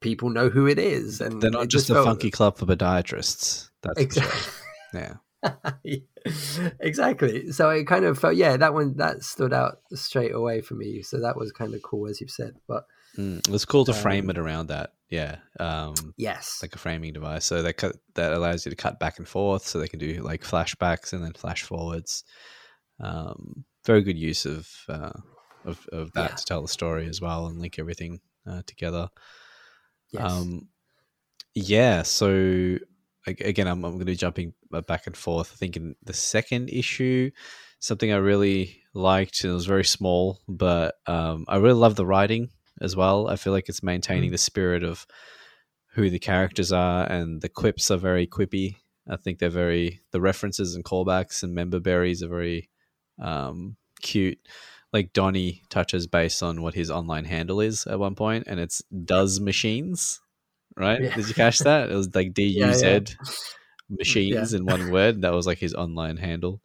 [0.00, 2.06] people know who it is and they're not just, just, a felt...
[2.06, 4.40] funky club for podiatrists that's exactly.
[4.92, 5.00] Sure.
[5.00, 5.14] yeah.
[6.80, 7.50] Exactly.
[7.50, 11.02] So it kind of felt yeah that one that stood out straight away for me.
[11.02, 12.54] So that was kind of cool as you've said.
[12.68, 12.86] But
[13.16, 15.36] mm, it was cool to um, frame it around that yeah.
[15.60, 16.60] Um, yes.
[16.62, 17.44] Like a framing device.
[17.44, 19.66] So they cut, that allows you to cut back and forth.
[19.66, 22.24] So they can do like flashbacks and then flash forwards.
[22.98, 25.12] Um, very good use of uh,
[25.66, 26.36] of, of that yeah.
[26.36, 29.10] to tell the story as well and link everything uh, together.
[30.12, 30.32] Yes.
[30.32, 30.68] Um,
[31.54, 32.04] yeah.
[32.04, 32.78] So
[33.26, 35.50] again, I'm, I'm going to be jumping uh, back and forth.
[35.52, 37.30] I think in the second issue,
[37.80, 42.06] something I really liked, and it was very small, but um, I really love the
[42.06, 42.48] writing
[42.82, 43.28] as well.
[43.28, 44.32] I feel like it's maintaining mm.
[44.32, 45.06] the spirit of
[45.94, 48.76] who the characters are, and the quips are very quippy.
[49.08, 52.68] I think they're very the references and callbacks and member berries are very
[53.20, 54.38] um, cute.
[54.92, 58.82] Like Donnie touches based on what his online handle is at one point, and it's
[59.04, 60.20] does machines,
[60.76, 61.00] right?
[61.00, 61.14] Yeah.
[61.14, 61.90] Did you catch that?
[61.90, 63.16] It was like D U Z
[63.88, 64.58] machines yeah.
[64.58, 65.22] in one word.
[65.22, 66.60] That was like his online handle.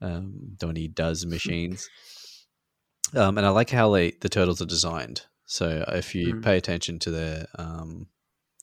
[0.00, 1.88] Um, Donnie does machines.
[3.14, 5.22] Um, and I like how they, the turtles are designed.
[5.46, 6.44] So if you mm.
[6.44, 8.06] pay attention to the um,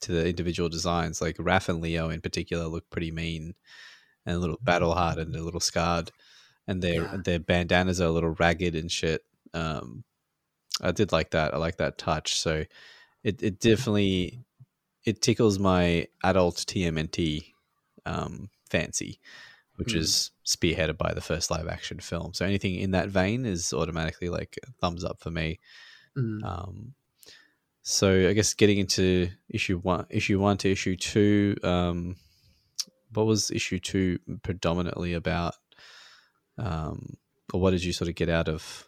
[0.02, 3.56] to the individual designs, like Raph and Leo in particular look pretty mean
[4.26, 6.12] and a little battle hardened and a little scarred,
[6.68, 7.18] and their yeah.
[7.24, 9.24] their bandanas are a little ragged and shit.
[9.54, 10.04] Um,
[10.80, 11.56] I did like that.
[11.56, 12.40] I like that touch.
[12.40, 12.66] So
[13.24, 14.42] it it definitely
[15.06, 17.46] it tickles my adult TMNT
[18.06, 19.20] um, fancy
[19.76, 19.98] which mm.
[19.98, 22.34] is spearheaded by the first live action film.
[22.34, 25.60] So anything in that vein is automatically like thumbs up for me.
[26.18, 26.44] Mm.
[26.44, 26.94] Um,
[27.82, 32.16] so I guess getting into issue one, issue one to issue two, um,
[33.14, 35.56] what was issue two predominantly about?
[36.58, 37.18] Um,
[37.54, 38.88] or what did you sort of get out of?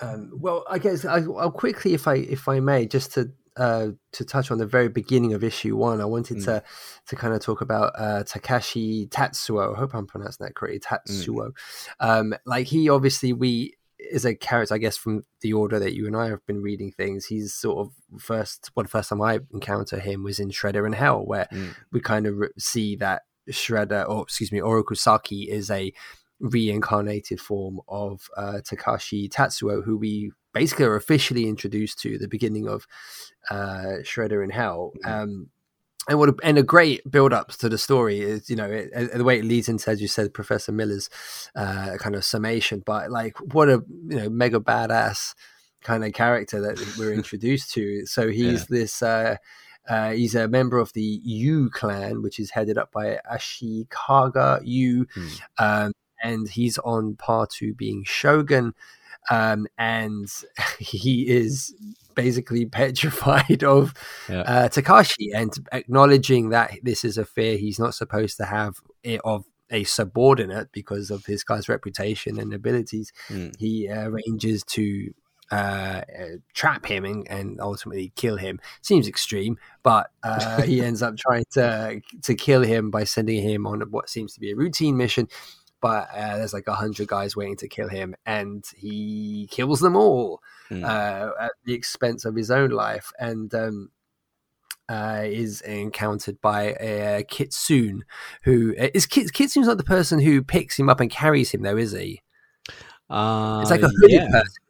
[0.00, 3.88] Um, well, I guess I, will quickly, if I if I may, just to uh,
[4.12, 6.44] to touch on the very beginning of issue one, I wanted mm.
[6.44, 6.62] to
[7.06, 9.74] to kind of talk about uh, Takashi Tatsuo.
[9.74, 10.80] I hope I'm pronouncing that correctly.
[10.80, 11.52] Tatsuo, mm.
[12.00, 16.06] um, like he obviously we is a character, I guess, from the order that you
[16.06, 17.26] and I have been reading things.
[17.26, 18.70] He's sort of first.
[18.74, 21.74] Well, the first time I encounter him was in Shredder in Hell, where mm.
[21.92, 25.92] we kind of see that Shredder, or excuse me, Oroku Saki is a
[26.40, 32.68] reincarnated form of uh, Takashi Tatsuo, who we basically are officially introduced to the beginning
[32.68, 32.86] of
[33.50, 34.92] uh, Shredder in Hell.
[35.04, 35.22] Mm-hmm.
[35.22, 35.50] Um,
[36.08, 39.12] and what a, and a great build up to the story is you know it,
[39.14, 41.08] the way it leads into as you said Professor Miller's
[41.54, 45.34] uh, kind of summation, but like what a you know mega badass
[45.82, 48.06] kind of character that we're introduced to.
[48.06, 48.66] So he's yeah.
[48.68, 49.02] this.
[49.02, 49.36] Uh,
[49.88, 55.06] uh, he's a member of the Yu clan, which is headed up by Ashikaga Yu,
[55.12, 55.28] hmm.
[55.58, 55.92] um,
[56.22, 58.74] and he's on par to being shogun
[59.30, 60.28] um, and
[60.78, 61.74] he is
[62.14, 63.94] basically petrified of
[64.28, 64.40] yeah.
[64.40, 68.80] uh, Takashi and acknowledging that this is a fear he's not supposed to have
[69.24, 73.10] of a subordinate because of his guy's reputation and abilities.
[73.28, 73.58] Mm.
[73.58, 75.14] He uh, arranges to
[75.50, 78.58] uh, uh, trap him and, and, ultimately kill him.
[78.80, 83.66] Seems extreme, but uh, he ends up trying to to kill him by sending him
[83.66, 85.28] on what seems to be a routine mission
[85.82, 89.96] but uh, there's like a hundred guys waiting to kill him, and he kills them
[89.96, 90.82] all mm.
[90.82, 93.90] uh, at the expense of his own life, and um,
[94.88, 98.04] uh, is encountered by a Kitsune,
[98.44, 101.76] who uh, is Kitsune's not the person who picks him up and carries him, though,
[101.76, 102.22] is he?
[103.10, 104.30] it's like a hooded yeah.
[104.30, 104.62] person.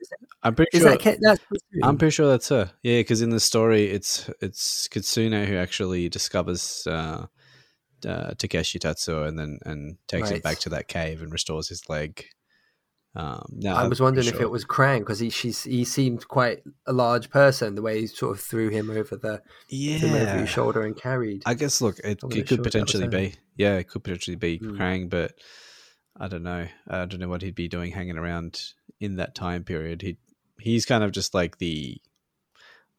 [0.43, 0.97] I'm pretty is sure.
[0.97, 1.41] That, that's
[1.85, 2.73] I'm pretty sure that's her.
[2.83, 7.27] Yeah, because in the story, it's it's Kitsune who actually discovers uh,
[8.07, 10.37] uh, Takeshi Tatsuo and then and takes right.
[10.37, 12.27] him back to that cave and restores his leg.
[13.15, 14.37] Um, no, I was wondering sure.
[14.37, 18.01] if it was Krang because he she's, he seemed quite a large person the way
[18.01, 21.43] he sort of threw him over the yeah over his shoulder and carried.
[21.45, 24.79] I guess look, it, it could potentially be yeah, it could potentially be mm.
[24.79, 25.35] Krang, but
[26.19, 26.67] I don't know.
[26.89, 28.63] I don't know what he'd be doing hanging around
[28.99, 30.01] in that time period.
[30.01, 30.17] He
[30.59, 32.01] he's kind of just like the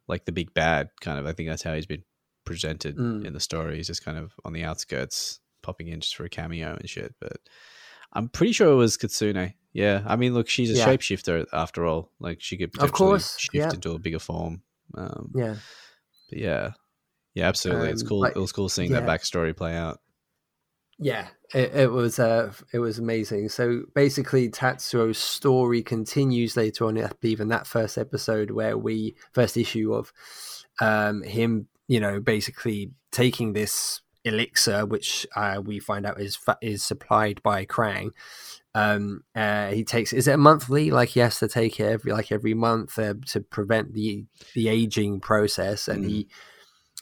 [0.08, 1.26] like the big bad kind of.
[1.26, 2.04] I think that's how he's been
[2.46, 3.26] presented mm.
[3.26, 3.78] in the story.
[3.78, 7.14] He's just kind of on the outskirts, popping in just for a cameo and shit.
[7.20, 7.38] But
[8.14, 9.54] I'm pretty sure it was Kitsune.
[9.74, 10.88] Yeah, I mean, look, she's a yeah.
[10.88, 12.12] shapeshifter after all.
[12.20, 13.72] Like she could of course shift yeah.
[13.74, 14.62] into a bigger form.
[14.96, 15.56] Um, yeah,
[16.30, 16.72] but yeah,
[17.34, 17.88] yeah, absolutely.
[17.88, 18.22] Um, it's cool.
[18.22, 19.00] Like, it was cool seeing yeah.
[19.00, 20.00] that backstory play out.
[21.00, 23.50] Yeah, it, it was uh, it was amazing.
[23.50, 27.04] So basically, Tatsuo's story continues later on.
[27.04, 30.14] I believe in that first episode where we first issue of
[30.80, 36.84] um, him, you know, basically taking this elixir, which uh, we find out is is
[36.84, 38.12] supplied by Krang.
[38.76, 40.92] Um, uh, he takes is it monthly?
[40.92, 44.26] Like he has to take it every like every month uh, to prevent the
[44.56, 46.08] the aging process, and mm.
[46.08, 46.28] he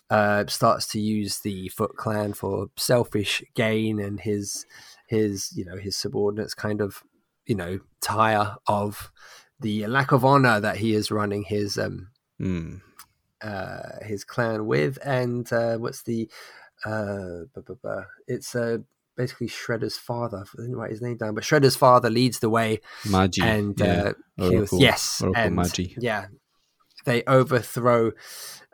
[0.10, 4.66] uh, starts to use the Foot Clan for selfish gain, and his
[5.08, 7.04] his you know his subordinates kind of
[7.46, 9.12] you know tire of
[9.60, 12.10] the lack of honor that he is running his um
[12.42, 12.82] mm.
[13.44, 16.30] Uh, his clan with, and uh, what's the
[16.86, 17.42] uh,
[18.28, 18.78] it's uh,
[19.16, 20.46] basically Shredder's father.
[20.58, 22.82] I didn't write his name down, but Shredder's father leads the way.
[23.10, 23.86] Magi, and yeah.
[23.86, 25.88] uh, Oroku, yes, Oroku and Magi.
[26.00, 26.28] yeah,
[27.06, 28.12] they overthrow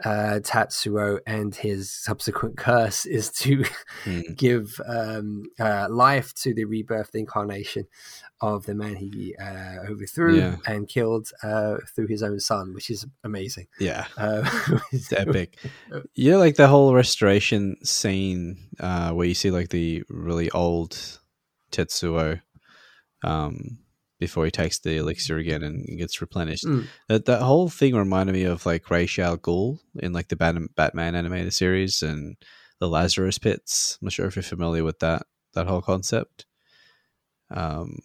[0.04, 3.64] uh, Tatsuo, and his subsequent curse is to
[4.06, 4.36] mm.
[4.38, 7.88] give um, uh, life to the rebirth the incarnation
[8.40, 10.58] of the man he uh, overthrew Yeah.
[10.68, 13.68] and killed uh, through his own son, which is amazing.
[13.80, 14.48] Yeah, Uh,
[14.92, 15.58] it's epic.
[16.14, 21.20] Yeah, like the whole restoration scene uh, where you see like the really old
[21.72, 22.42] Tetsuo
[23.24, 23.80] um,
[24.20, 26.65] before he takes the elixir again and gets replenished.
[26.65, 26.88] Mm.
[27.07, 30.76] That that whole thing reminded me of like Ra's al Ghul in like the Bat-
[30.76, 32.36] Batman animated series and
[32.80, 33.97] the Lazarus Pits.
[34.01, 36.45] I'm not sure if you're familiar with that that whole concept.
[37.49, 37.99] Um,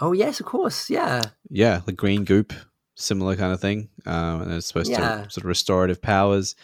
[0.00, 1.22] Oh yes, of course, yeah.
[1.48, 2.52] yeah, the green goop,
[2.96, 3.90] similar kind of thing.
[4.06, 4.98] Um, and it's supposed Yeah.
[5.24, 6.56] to sort of restorative powers,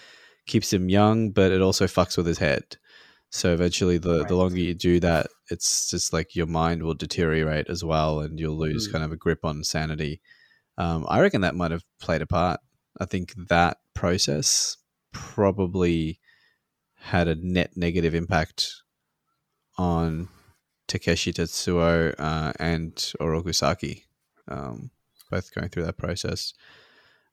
[0.47, 2.77] keeps him young, but it also fucks with his head.
[3.31, 4.29] So eventually, the, Right.
[4.29, 8.39] the longer you do that, it's just like your mind will deteriorate as well, and
[8.39, 8.93] you'll lose Mm.
[8.93, 10.21] kind of a grip on sanity.
[10.79, 12.61] Um, I reckon that might have played a part.
[12.99, 14.77] I think that process
[15.13, 16.21] probably
[16.95, 18.83] had a net negative impact
[19.77, 20.29] on
[20.87, 24.05] Takeshi Tetsuo uh, and Oroku Saki,
[24.49, 24.91] um,
[25.31, 26.53] both going through that process.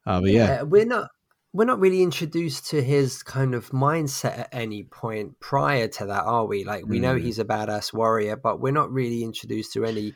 [0.06, 1.10] Uh, but yeah, we're not
[1.54, 6.24] we're not really introduced to his kind of mindset at any point prior to that,
[6.24, 6.64] are we?
[6.64, 7.22] Like we know Mm.
[7.22, 10.14] he's a badass warrior, but we're not really introduced to any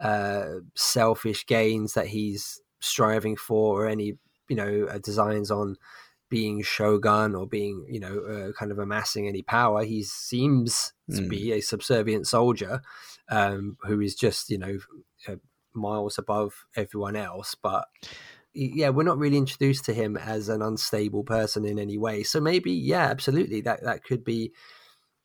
[0.00, 4.18] uh, selfish gains that he's striving for, or any
[4.48, 5.76] you know uh, designs on
[6.28, 9.84] being shogun or being you know uh, kind of amassing any power.
[9.84, 11.28] He seems to Mm.
[11.28, 12.80] be a subservient soldier
[13.28, 14.78] um, who is just you know
[15.28, 15.36] uh,
[15.74, 17.86] miles above everyone else, but
[18.54, 22.22] yeah, we're not really introduced to him as an unstable person in any way.
[22.22, 24.52] So maybe, yeah, absolutely, that that could be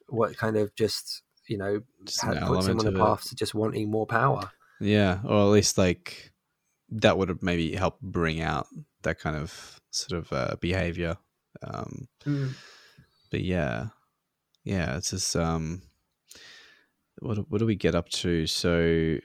[0.08, 2.98] what kind of just you know Just had, puts him on the it.
[2.98, 4.52] path to just wanting more power.
[4.82, 6.32] yeah, or at least like
[6.90, 8.68] that would have maybe helped bring out
[9.04, 11.18] that kind of sort of uh, behavior.
[11.62, 12.08] Um,
[13.32, 13.88] but yeah,
[14.64, 15.84] yeah, it's just um,
[17.20, 18.48] what what do we get up to?
[18.48, 19.18] So,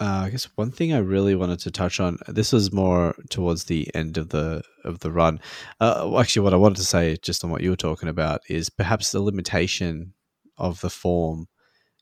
[0.00, 2.18] uh, I guess one thing I really wanted to touch on.
[2.28, 5.40] This was more towards the end of the of the run.
[5.80, 8.70] Uh, actually, what I wanted to say, just on what you were talking about, is
[8.70, 10.14] perhaps the limitation
[10.58, 11.46] of the form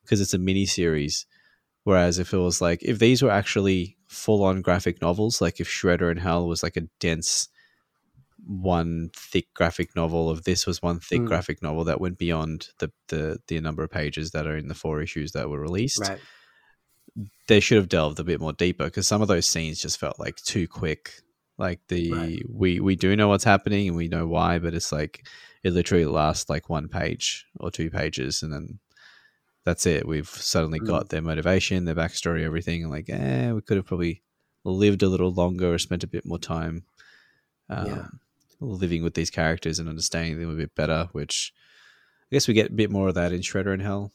[0.02, 1.26] because it's a mini series.
[1.84, 5.68] Whereas if it was like if these were actually full on graphic novels, like if
[5.68, 7.48] Shredder in Hell was like a dense
[8.44, 11.28] one thick graphic novel, if this was one thick Mm.
[11.28, 14.74] graphic novel that went beyond the, the the number of pages that are in the
[14.74, 16.20] four issues that were released, Right.
[17.46, 20.18] They should have delved a bit more deeper because some of those scenes just felt
[20.18, 21.20] like too quick.
[21.58, 22.42] Like the Right.
[22.48, 25.26] we we do know what's happening and we know why, but it's like
[25.62, 28.78] it literally lasts like one page or two pages, and then
[29.64, 30.08] that's it.
[30.08, 30.86] We've suddenly Mm.
[30.88, 32.82] got their motivation, their backstory, everything.
[32.82, 34.22] And like, eh, we could have probably
[34.64, 36.84] lived a little longer or spent a bit more time
[37.68, 38.06] um, Yeah.
[38.60, 41.08] living with these characters and understanding them a bit better.
[41.12, 41.52] Which
[42.22, 44.12] I guess we get a bit more of that in Shredder in Hell.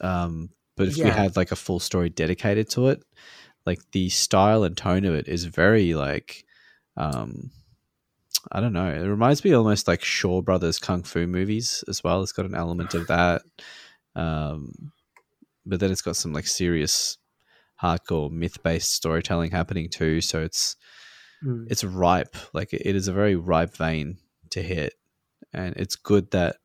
[0.00, 3.02] Um, but if we had like a full story dedicated to it,
[3.66, 6.44] like the style and tone of it is very like,
[6.96, 7.50] um,
[8.50, 8.88] I don't know.
[8.88, 12.22] It reminds me almost like Shaw Brothers kung fu movies as well.
[12.22, 13.42] It's got an element of that,
[14.14, 14.92] um,
[15.66, 17.18] but then it's got some like serious,
[17.82, 20.20] hardcore myth based storytelling happening too.
[20.20, 20.76] So it's
[21.44, 21.66] Mm.
[21.70, 22.34] it's ripe.
[22.52, 24.18] Like it is a very ripe vein
[24.50, 24.94] to hit,
[25.52, 26.56] and it's good that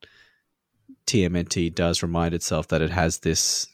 [1.06, 3.68] TMNT does remind itself that it has this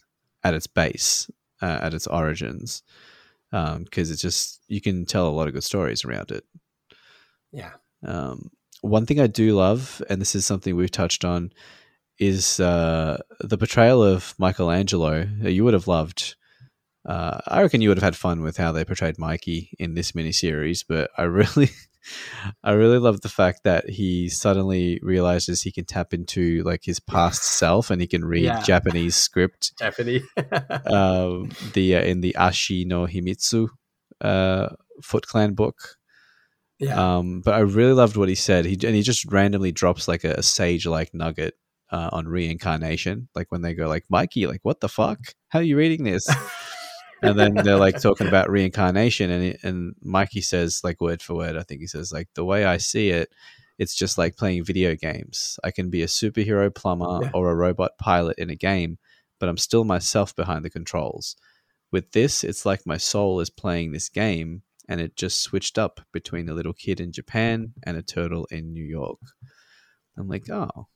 [0.44, 1.30] at its base,
[1.61, 2.84] uh, at its origins,
[3.52, 6.44] because it's just you can tell a lot of good stories around it.
[7.52, 7.72] Yeah.
[8.06, 8.52] Um,
[8.82, 11.52] one thing I do love, and this is something we've touched on,
[12.18, 15.28] is uh, the portrayal of Michelangelo.
[15.41, 16.36] You would have loved.
[17.06, 20.11] Uh, I reckon you would have had fun with how they portrayed Mikey in this
[20.11, 21.70] miniseries, but I really,
[22.64, 27.00] I really love the fact that he suddenly realizes he can tap into like his
[27.00, 28.62] past self and he can read Yeah.
[28.62, 29.74] Japanese script.
[29.78, 30.24] Definitely.
[30.86, 33.68] Um, the uh, in the Ashi no Himitsu
[34.22, 34.70] uh,
[35.04, 35.98] Foot Clan book.
[36.80, 37.18] yeah.
[37.18, 38.66] Um, but I really loved what he said.
[38.66, 41.56] He and he just randomly drops like a, a sage like nugget
[41.92, 45.20] uh, on reincarnation, like when they go like Mikey, like what the fuck?
[45.50, 46.26] How are you reading this?
[47.22, 51.58] and then they're like talking about reincarnation, and and Mikey says like word for word,
[51.58, 53.30] I think he says like the way I see it,
[53.78, 55.60] it's just like playing video games.
[55.64, 57.32] I can be a superhero plumber Yeah.
[57.34, 58.98] or a robot pilot in a game,
[59.40, 61.36] but I'm still myself behind the controls.
[61.91, 66.02] With this, it's like my soul is playing this game, and it just switched up
[66.12, 69.20] between a little kid in Japan and a turtle in New York.
[70.18, 70.88] I'm like, oh,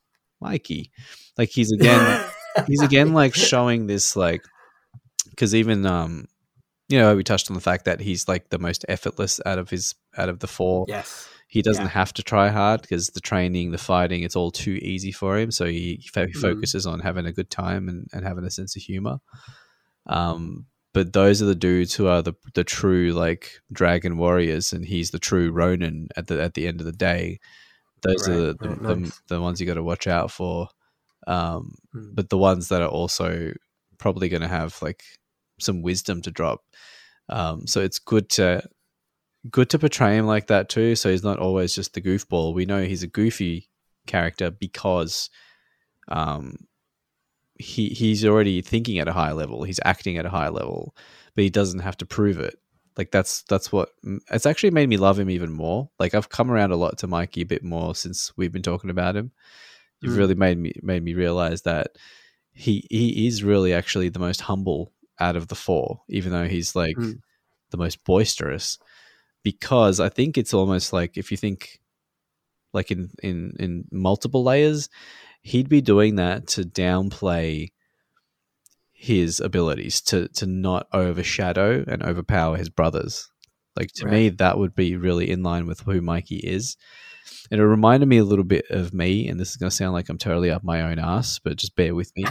[0.41, 0.91] Mikey,
[1.37, 2.25] like he's again
[2.67, 4.43] he's again like showing this like
[5.33, 6.25] because even um
[6.89, 9.69] you know we touched on the fact that he's like the most effortless out of
[9.69, 11.27] his out of the four yes.
[11.47, 11.89] he doesn't Yeah.
[12.01, 15.51] have to try hard because the training the fighting it's all too easy for him
[15.51, 16.41] so he, he Mhm.
[16.41, 19.17] focuses on having a good time and, and having a sense of humor
[20.07, 24.85] um but those are the dudes who are the the true like dragon warriors and
[24.85, 27.39] he's the true ronin at the at the end of the day
[28.01, 30.67] those are the, Right, the, right, the, the ones you got to watch out for
[31.27, 32.15] um Mm.
[32.15, 33.53] but the ones that are also
[33.99, 35.03] probably going to have like
[35.63, 36.61] some wisdom to drop.
[37.29, 38.63] Um, so it's good to
[39.49, 40.95] good to portray him like that too.
[40.95, 42.53] So he's not always just the goofball.
[42.53, 43.69] We know he's a goofy
[44.07, 45.29] character because
[46.07, 46.55] um,
[47.57, 49.63] he he's already thinking at a high level.
[49.63, 50.95] He's acting at a high level,
[51.35, 52.57] but he doesn't have to prove it.
[52.97, 53.89] Like that's that's what
[54.31, 55.89] it's actually made me love him even more.
[55.99, 58.89] Like I've come around a lot to Mikey a bit more since we've been talking
[58.89, 59.31] about him.
[60.01, 60.17] You've Mm.
[60.17, 61.95] really made me made me realize that
[62.51, 66.75] he he is really actually the most humble out of the four, even though he's
[66.75, 67.19] like Mm.
[67.71, 68.77] the most boisterous.
[69.43, 71.79] Because I think it's almost like if you think
[72.73, 74.89] like in in in multiple layers,
[75.41, 77.71] he'd be doing that to downplay
[78.91, 83.29] his abilities to to not overshadow and overpower his brothers.
[83.75, 86.77] Like to me, that would be really in line with who Mikey is.
[87.51, 89.93] And it reminded me a little bit of me, and this is going to sound
[89.93, 92.25] like I'm totally up my own ass, but just bear with me.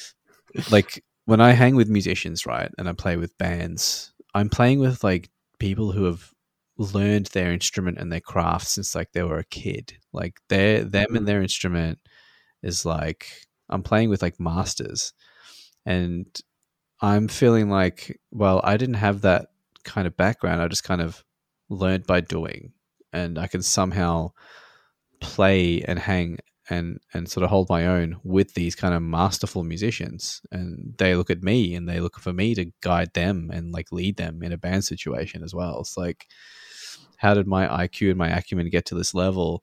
[0.70, 5.04] like when I hang with musicians, right, and I play with bands, I'm playing with
[5.04, 5.30] like
[5.60, 6.32] people who have
[6.76, 9.92] learned their instrument and their craft since like they were a kid.
[10.12, 11.26] Like their them and mm.
[11.26, 12.00] their instrument
[12.64, 13.28] is like
[13.68, 15.12] I'm playing with like masters,
[15.86, 16.26] and
[17.00, 19.50] I'm feeling like, well, I didn't have that
[19.84, 20.60] kind of background.
[20.60, 21.24] I just kind of
[21.68, 22.72] learned by doing,
[23.12, 24.32] and I can somehow
[25.20, 26.38] play and hang
[26.70, 30.40] and and sort of hold my own with these kind of masterful musicians.
[30.52, 33.92] And they look at me and they look for me to guide them and like
[33.92, 35.80] lead them in a band situation as well.
[35.80, 36.26] It's like
[37.16, 39.62] how did my iq and my acumen get to this level?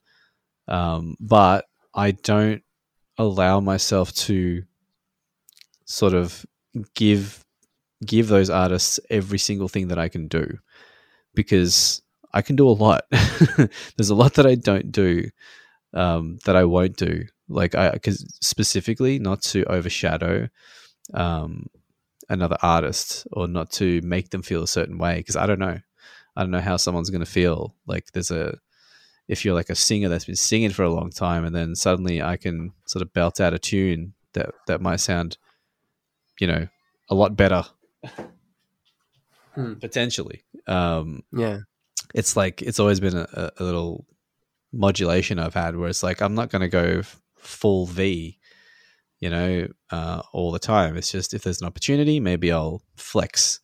[0.67, 1.65] Um, but
[1.95, 2.61] i don't
[3.17, 4.63] allow myself to
[5.85, 6.45] sort of
[6.93, 7.43] give
[8.05, 10.45] give those artists every single thing that i can do
[11.33, 12.01] because
[12.33, 13.05] i can do a lot.
[13.95, 15.23] There's a lot that i don't do
[15.97, 17.25] um, that I won't do.
[17.49, 20.49] Like I, because specifically not to overshadow
[21.13, 21.67] um,
[22.29, 25.15] another artist or not to make them feel a certain way.
[25.17, 25.79] Because I don't know,
[26.35, 27.73] I don't know how someone's going to feel.
[27.85, 28.57] Like there's a,
[29.27, 32.21] if you're like a singer that's been singing for a long time, and then suddenly
[32.21, 35.37] I can sort of belt out a tune that that might sound,
[36.39, 36.67] you know,
[37.09, 37.63] a lot better.
[39.55, 39.73] Hmm.
[39.75, 41.59] Potentially, um, Yeah.
[42.13, 44.05] it's like it's always been a, a- a little
[44.77, 47.01] modulation I've had where it's like I'm not going to go
[47.37, 48.37] full V,
[49.19, 50.95] you know, uh, all the time.
[50.95, 53.59] It's just if there's an opportunity, maybe I'll flex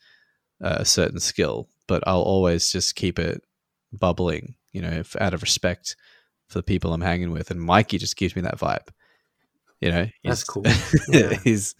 [0.61, 3.41] uh, a certain skill, but I'll always just keep it
[3.91, 5.95] bubbling, you know, if, out of respect
[6.48, 7.52] for the people I'm hanging with.
[7.52, 8.88] And Mikey just gives me that vibe.
[9.80, 10.64] You know, That's cool.
[11.10, 11.34] Yeah.
[11.44, 11.76] he's,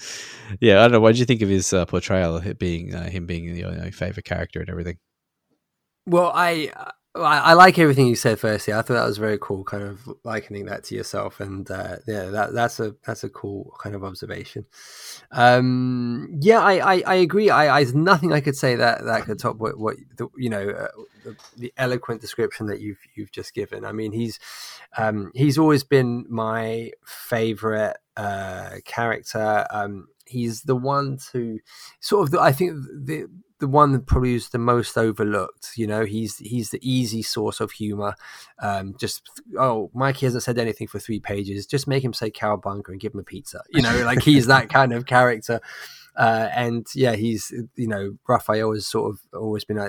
[0.60, 0.80] yeah.
[0.80, 1.00] I don't know.
[1.00, 3.74] What did you think of his uh, portrayal, of it being uh, him being your,
[3.74, 4.98] your favorite character and everything?
[6.06, 6.70] Well, I,
[7.16, 8.40] I I like everything you said.
[8.40, 11.98] Firstly, I thought that was very cool, kind of likening that to yourself, and uh,
[12.08, 14.66] yeah, that that's a that's a cool kind of observation.
[15.32, 17.50] Um, yeah, I, I, I agree.
[17.50, 20.50] I, I there's nothing I could say that that could top what what the, you
[20.50, 20.88] know uh,
[21.24, 23.86] the, the eloquent description that you've you've just given.
[23.86, 24.40] I mean, he's
[24.98, 29.68] um, he's always been my favorite uh, character.
[29.70, 31.60] Um, he's the one to
[32.00, 33.28] sort of the, I think the
[33.64, 35.78] the one that probably is the most overlooked.
[35.78, 38.14] You know, he's he's the easy source of humor.
[38.60, 39.22] Um, just
[39.58, 41.66] oh, Mikey hasn't said anything for three pages.
[41.66, 43.62] Just make him say cowabunga and give him a pizza.
[43.70, 45.62] You know, like he's that kind of character.
[46.18, 49.80] Uh, and yeah, he's you know Raphael has sort of always been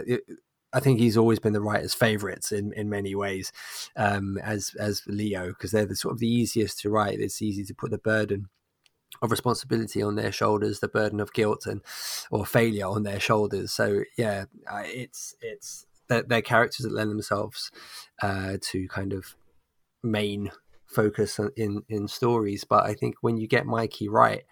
[0.72, 3.51] I think he's always been the writer's favourites in, in many ways,
[3.96, 7.18] um, as as Leo, because they're the sort of the easiest to write.
[7.18, 8.51] It's easy to put the burden
[9.23, 11.82] of responsibility on their shoulders, the burden of guilt and
[12.31, 13.73] or failure on their shoulders.
[13.73, 14.45] So yeah,
[14.85, 17.70] it's it's they're characters that lend themselves
[18.23, 19.36] uh, to kind of
[20.03, 20.51] main
[20.86, 22.65] focus in in stories.
[22.65, 24.43] But I think when you get Mikey right,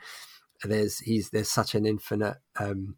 [0.64, 2.96] there's he's there's such an infinite um,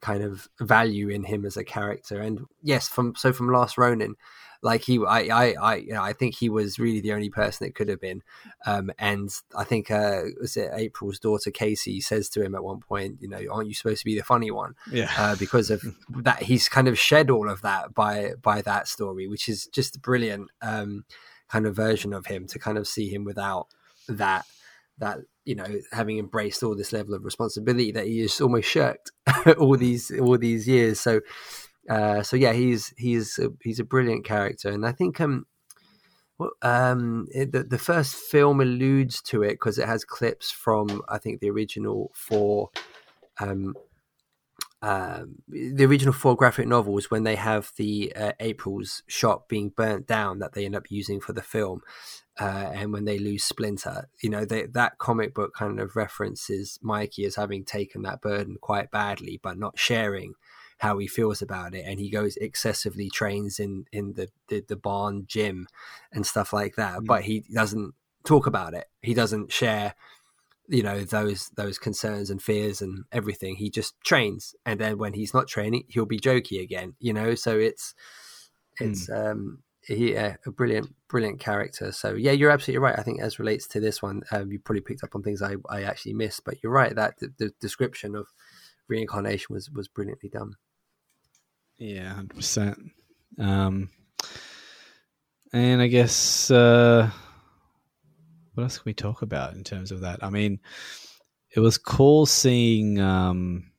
[0.00, 2.20] kind of value in him as a character.
[2.20, 4.16] And yes, from so from Last Ronin,
[4.64, 7.66] like he, I, I, I, you know, I think he was really the only person
[7.66, 8.22] it could have been.
[8.64, 12.80] Um, and I think uh, was it April's daughter Casey says to him at one
[12.80, 14.74] point, you know, aren't you supposed to be the funny one?
[14.90, 18.88] Yeah, uh, because of that, he's kind of shed all of that by by that
[18.88, 21.04] story, which is just a brilliant um,
[21.48, 23.68] kind of version of him to kind of see him without
[24.08, 24.46] that
[24.98, 29.10] that you know having embraced all this level of responsibility that he has almost shirked
[29.58, 31.20] all these all these years so
[31.88, 34.70] uh, so yeah he's he's a, he's a brilliant character.
[34.70, 35.46] And i think um
[36.62, 41.16] um it, the, the first film alludes to it because it has clips from i
[41.16, 42.70] think the original four
[43.38, 43.74] um
[44.84, 50.06] um, the original four graphic novels when they have the uh, April's shop being burnt
[50.06, 51.80] down that they end up using for the film,
[52.38, 56.78] uh, and when they lose Splinter, you know they, that comic book kind of references
[56.82, 60.34] Mikey as having taken that burden quite badly, but not sharing
[60.78, 64.76] how he feels about it, and he goes excessively trains in in the the, the
[64.76, 65.66] barn gym
[66.12, 67.06] and stuff like that, mm-hmm.
[67.06, 67.94] but he doesn't
[68.24, 68.86] talk about it.
[69.02, 69.94] He doesn't share
[70.68, 75.12] you know those those concerns and fears and everything he just trains and then when
[75.12, 77.94] he's not training he'll be jokey again you know so it's
[78.80, 79.30] it's mm.
[79.30, 83.38] um he uh, a brilliant brilliant character so yeah you're absolutely right i think as
[83.38, 86.44] relates to this one um, you probably picked up on things i i actually missed
[86.44, 88.26] but you're right that the, the description of
[88.88, 90.52] reincarnation was was brilliantly done
[91.78, 92.76] yeah 100%
[93.38, 93.88] um
[95.52, 97.10] and i guess uh
[98.54, 100.22] what else can we talk about in terms of that?
[100.22, 100.60] I mean,
[101.54, 103.70] it was cool seeing um,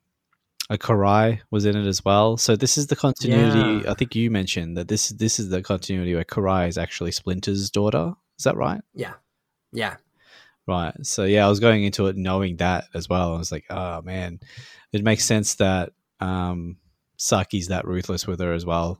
[0.69, 2.38] a Karai was in it as well.
[2.38, 3.84] So this is the continuity.
[3.84, 3.91] Yeah.
[3.91, 7.69] I think you mentioned that this this is the continuity where Karai is actually Splinter's
[7.69, 8.14] daughter.
[8.38, 8.82] Is that right?
[8.94, 9.14] Yeah,
[9.72, 9.95] yeah.
[10.67, 10.93] Right.
[11.03, 13.35] So yeah, I was going into it knowing that as well.
[13.35, 14.39] I was like, oh man,
[14.91, 16.77] it makes sense that um,
[17.17, 18.99] Saki's that ruthless with her as well,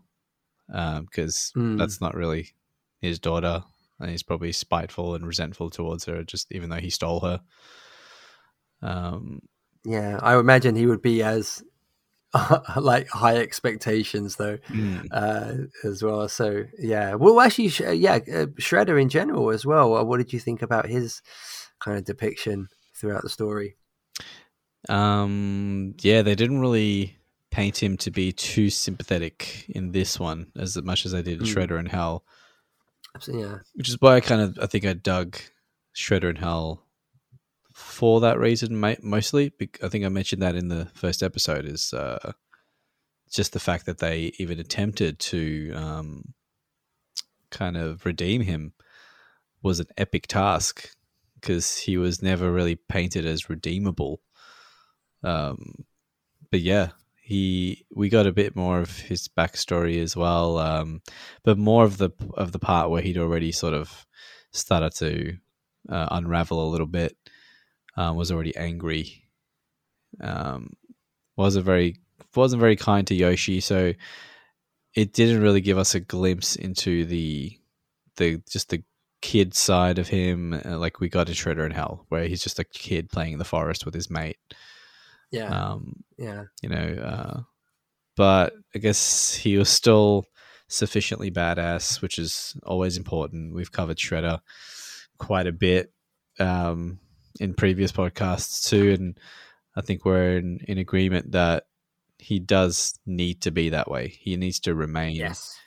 [0.68, 1.80] because um, mm.
[1.80, 2.54] that's not really
[3.02, 3.64] his daughter
[4.00, 7.42] and he's probably spiteful and resentful towards her, just even though he stole her.
[8.82, 9.42] Um,
[9.86, 11.64] yeah, I imagine he would be as
[12.78, 15.08] like high expectations though mm.
[15.12, 16.28] uh, as well.
[16.28, 17.68] So yeah, well, actually,
[17.98, 19.96] yeah, uh, Shredder in general as well.
[19.96, 21.22] Uh, what did you think about his
[21.80, 23.78] kind of depiction throughout the story?
[24.90, 27.18] Um, yeah, they didn't really
[27.52, 31.46] paint him to be too sympathetic in this one as much as they did mm.
[31.46, 32.24] Shredder in Hell.
[33.28, 33.60] Yeah.
[33.76, 35.38] Which is why I kind of I think I dug
[35.96, 36.85] Shredder in Hell
[37.76, 39.52] for that reason mostly.
[39.84, 42.32] I think I mentioned that in the first episode is uh,
[43.30, 46.34] just the fact that they even attempted to um,
[47.52, 48.72] kind of redeem him
[49.62, 50.90] was an epic task
[51.34, 54.22] because he was never really painted as redeemable.
[55.22, 55.84] Um,
[56.50, 56.92] but yeah,
[57.22, 61.02] he we got a bit more of his backstory as well, um,
[61.44, 64.06] but more of the of the part where he'd already sort of
[64.52, 65.38] started to
[65.90, 67.18] uh, unravel a little bit.
[67.98, 69.24] Um, was already angry.
[70.22, 70.74] Um,
[71.36, 72.00] wasn't very
[72.36, 73.94] wasn't very kind to Yoshi, so
[74.94, 77.58] it didn't really give us a glimpse into the
[78.18, 78.84] the just the
[79.22, 82.60] kid side of him, uh, like we got in Shredder in Hell, where he's just
[82.60, 84.38] a kid playing in the forest with his mate.
[85.32, 85.50] Yeah.
[85.50, 86.44] Um, yeah.
[86.62, 87.42] You know, uh,
[88.16, 90.26] but I guess he was still
[90.68, 93.54] sufficiently badass, which is always important.
[93.54, 94.40] We've covered Shredder
[95.18, 95.92] quite a bit
[96.40, 97.00] um,
[97.40, 99.20] in previous podcasts too, and
[99.76, 101.68] I think we're in, in agreement that
[102.18, 104.08] he does need to be that way.
[104.08, 105.58] He needs to remain yes.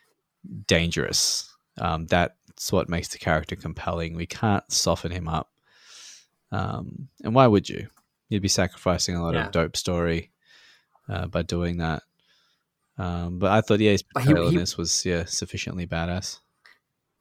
[0.66, 1.54] dangerous.
[1.76, 4.16] Um, that's what makes the character compelling.
[4.16, 5.50] We can't soften him up.
[6.50, 7.88] Um, and why would you?
[8.28, 9.46] you'd be sacrificing a lot yeah.
[9.46, 10.30] of dope story
[11.08, 12.02] uh, by doing that.
[12.96, 16.40] Um, but I thought, yeah, his portrayal in this was yeah sufficiently badass.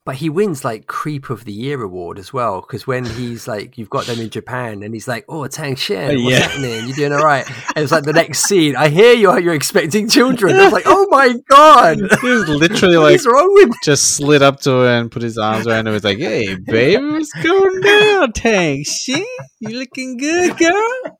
[0.07, 3.77] But he wins like creep of the year award as well because when he's like,
[3.77, 6.47] you've got them in Japan, and he's like, "Oh, Tang Shen, uh, what's yeah.
[6.47, 6.85] happening?
[6.85, 8.77] You're doing all right." And it's like the next scene.
[8.77, 9.37] I hear you.
[9.37, 10.55] You're expecting children.
[10.55, 14.61] I was like, "Oh my god!" He was literally like, wrong with?" Just slid up
[14.61, 15.91] to her and put his arms around her.
[15.91, 19.25] Was like, "Hey, baby, what's going down, Tang Shen?
[19.59, 21.17] You looking good, girl?"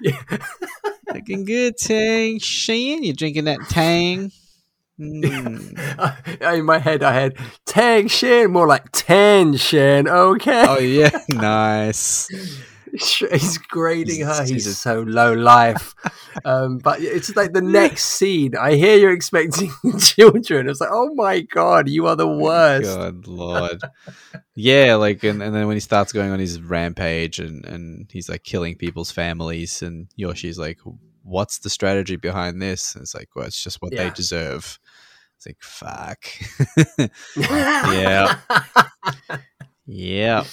[0.00, 0.20] Yeah.
[1.12, 3.02] looking good, Tang Shen.
[3.02, 4.32] You drinking that Tang?
[5.00, 6.58] Mm.
[6.58, 9.54] in my head, I had Tang Shin, more like Tan.
[9.54, 10.64] Okay.
[10.66, 12.28] Oh yeah, nice.
[12.92, 14.44] he's grading her.
[14.44, 15.94] He's so low life.
[16.44, 18.56] um, but it's like the next scene.
[18.56, 19.70] I hear you're expecting
[20.00, 20.68] children.
[20.68, 22.96] It's like, oh my god, you are the worst.
[22.96, 23.80] God lord.
[24.54, 28.28] yeah, like and, and then when he starts going on his rampage and, and he's
[28.28, 30.78] like killing people's families and Yoshi's like,
[31.22, 32.94] What's the strategy behind this?
[32.94, 34.78] And it's like, well, it's just what they deserve.
[35.38, 36.24] It's like fuck.
[37.36, 38.38] Yeah.
[39.86, 40.44] yeah.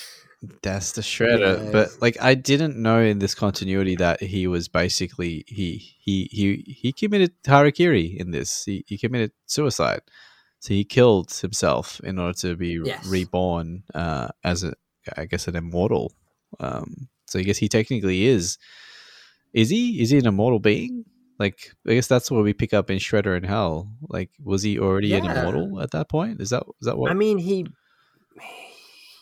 [0.61, 1.71] That's the shredder.
[1.71, 6.63] But like I didn't know in this continuity that he was basically he he he
[6.67, 8.63] he committed harakiri in this.
[8.65, 10.01] He he committed suicide.
[10.59, 13.05] So he killed himself in order to be Yes.
[13.07, 14.73] reborn uh, as a,
[15.17, 16.11] I guess, an immortal.
[16.59, 18.57] Um, so I guess he technically is.
[19.53, 20.01] Is he?
[20.01, 21.05] Is he an immortal being?
[21.39, 23.89] Like I guess that's what we pick up in Shredder in Hell.
[24.07, 25.37] Like, was he already an Yeah.
[25.37, 26.41] immortal at that point?
[26.41, 27.11] Is that is that what?
[27.11, 27.65] I mean, he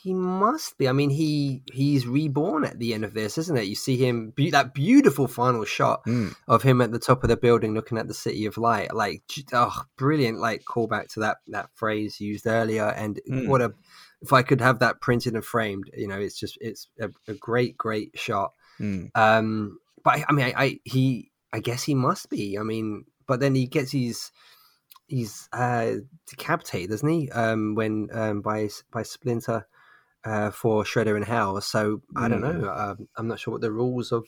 [0.02, 0.86] he must be.
[0.88, 3.64] I mean, he he's reborn at the end of this, isn't it?
[3.66, 7.30] You see him be- that beautiful final shot Mm, of him at the top of
[7.30, 8.94] the building looking at the city of light.
[8.94, 9.22] Like,
[9.52, 10.38] oh, brilliant!
[10.38, 12.86] Like callback to that that phrase used earlier.
[12.88, 13.48] And Mm.
[13.48, 13.72] what a
[14.20, 17.34] if I could have that printed and framed, you know, it's just it's a, a
[17.34, 18.52] great great shot.
[18.80, 22.58] mm, Um, but I, I mean, I, I he I guess he must be.
[22.58, 24.32] I mean, but then he gets his
[25.06, 25.92] he's uh
[26.28, 27.30] decapitated, doesn't he?
[27.30, 29.66] Um, when um by by Splinter.
[30.26, 32.72] Uh, for Shredder in Hell, so I don't know.
[32.74, 34.24] Um, I'm not sure what the rules of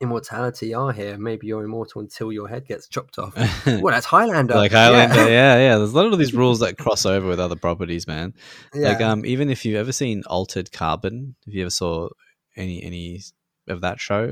[0.00, 1.18] immortality are here.
[1.18, 3.34] Maybe you're immortal until your head gets chopped off.
[3.66, 4.54] well, that's Highlander.
[4.54, 5.56] like Highlander, yeah.
[5.56, 8.34] yeah, There's a lot of these rules that cross over with other properties, man.
[8.72, 8.90] Yeah.
[8.90, 12.10] Like, um, even if you've ever seen Altered Carbon, if you ever saw
[12.56, 13.20] any any
[13.66, 14.30] of that show,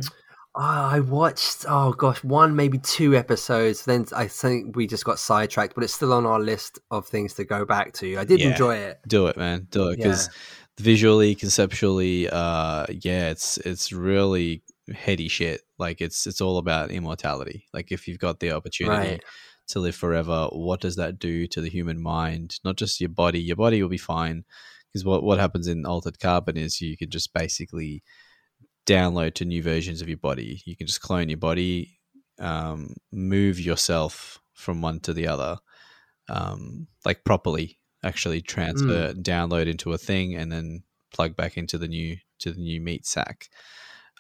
[0.55, 1.65] I watched.
[1.69, 3.85] Oh gosh, one maybe two episodes.
[3.87, 7.35] Then I think we just got sidetracked, but it's still on our list of things
[7.35, 8.19] to go back to.
[8.19, 8.51] I did Yeah.
[8.51, 9.01] enjoy it.
[9.09, 10.05] do it, man, do it Yeah.
[10.09, 10.29] because
[10.79, 14.63] visually, conceptually, uh, yeah, it's it's really
[14.95, 15.63] heady shit.
[15.79, 17.67] Like it's it's all about immortality.
[17.73, 19.25] Like if you've got the opportunity Right.
[19.69, 22.57] to live forever, what does that do to the human mind?
[22.63, 23.41] Not just your body.
[23.41, 24.45] Your body will be fine
[24.93, 28.03] because what what happens in altered carbon is you can just basically
[28.87, 30.63] download to new versions of your body.
[30.65, 31.99] You can just clone your body,
[32.39, 35.59] um, move yourself from one to the other,
[36.29, 37.79] um, like properly.
[38.05, 40.83] Actually, transfer, download into a thing, and then
[41.15, 43.49] plug back into the new to the new meat sack.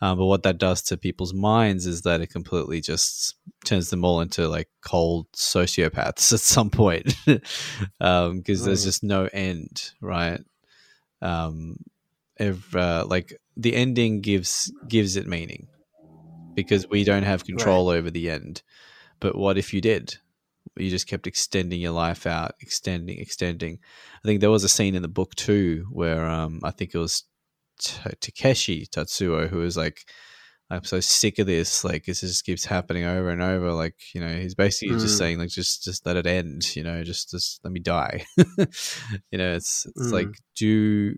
[0.01, 3.35] Um, but what that does to people's minds is that it completely just
[3.65, 8.85] turns them all into like cold sociopaths at some point, because there's Mm.
[8.85, 10.41] just no end, right?
[11.21, 11.77] Um,
[12.37, 15.69] if uh, like the ending gives gives it meaning
[16.55, 18.63] because we don't have control over the end.
[19.21, 20.17] But what if you did?
[20.77, 23.79] You just kept extending your life out, extending, extending.
[24.25, 26.99] I think there was a scene in the book too where um, I think it
[26.99, 27.25] was
[27.81, 30.05] T- Takeshi Tatsuo who was like,
[30.71, 31.85] "I'm so sick of this.
[31.85, 33.73] Like this just keeps happening over and over.
[33.73, 35.19] Like you know, he's basically just Mm.
[35.19, 36.75] saying like, just just let it end.
[36.75, 38.25] You know, just just let me die.
[38.37, 40.13] you know, it's it's Mm.
[40.13, 41.17] like do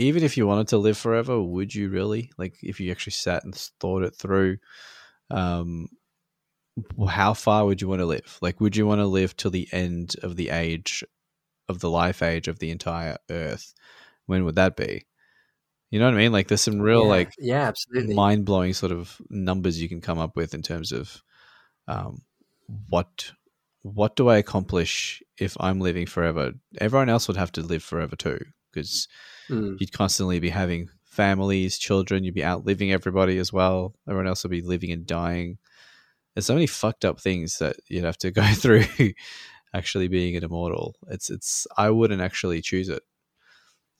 [0.00, 2.30] even if you wanted to live forever, would you really?
[2.38, 4.58] Like if you actually sat and thought it through,
[5.30, 5.88] um,
[7.08, 8.38] how far would you want to live?
[8.40, 11.04] Like, would you want to live till the end of the age,
[11.68, 13.74] of the life age of the entire Earth?
[14.26, 15.06] When would that be?
[15.90, 16.32] You know what I mean?
[16.32, 17.08] Like, there's some real yeah.
[17.08, 18.14] like yeah, absolutely.
[18.14, 21.22] mind blowing sort of numbers you can come up with in terms of
[21.88, 22.22] um,
[22.88, 23.32] what
[23.82, 26.52] what do I accomplish if I'm living forever?
[26.78, 28.38] Everyone else would have to live forever too,
[28.72, 29.08] because
[29.50, 29.80] Mm.
[29.80, 32.24] you'd constantly be having families, children.
[32.24, 33.94] You'd be outliving everybody as well.
[34.08, 35.58] Everyone else would be living and dying.
[36.34, 38.84] There's so many fucked up things that you'd have to go through.
[39.74, 41.66] actually, being an immortal, it's it's.
[41.76, 43.02] I wouldn't actually choose it.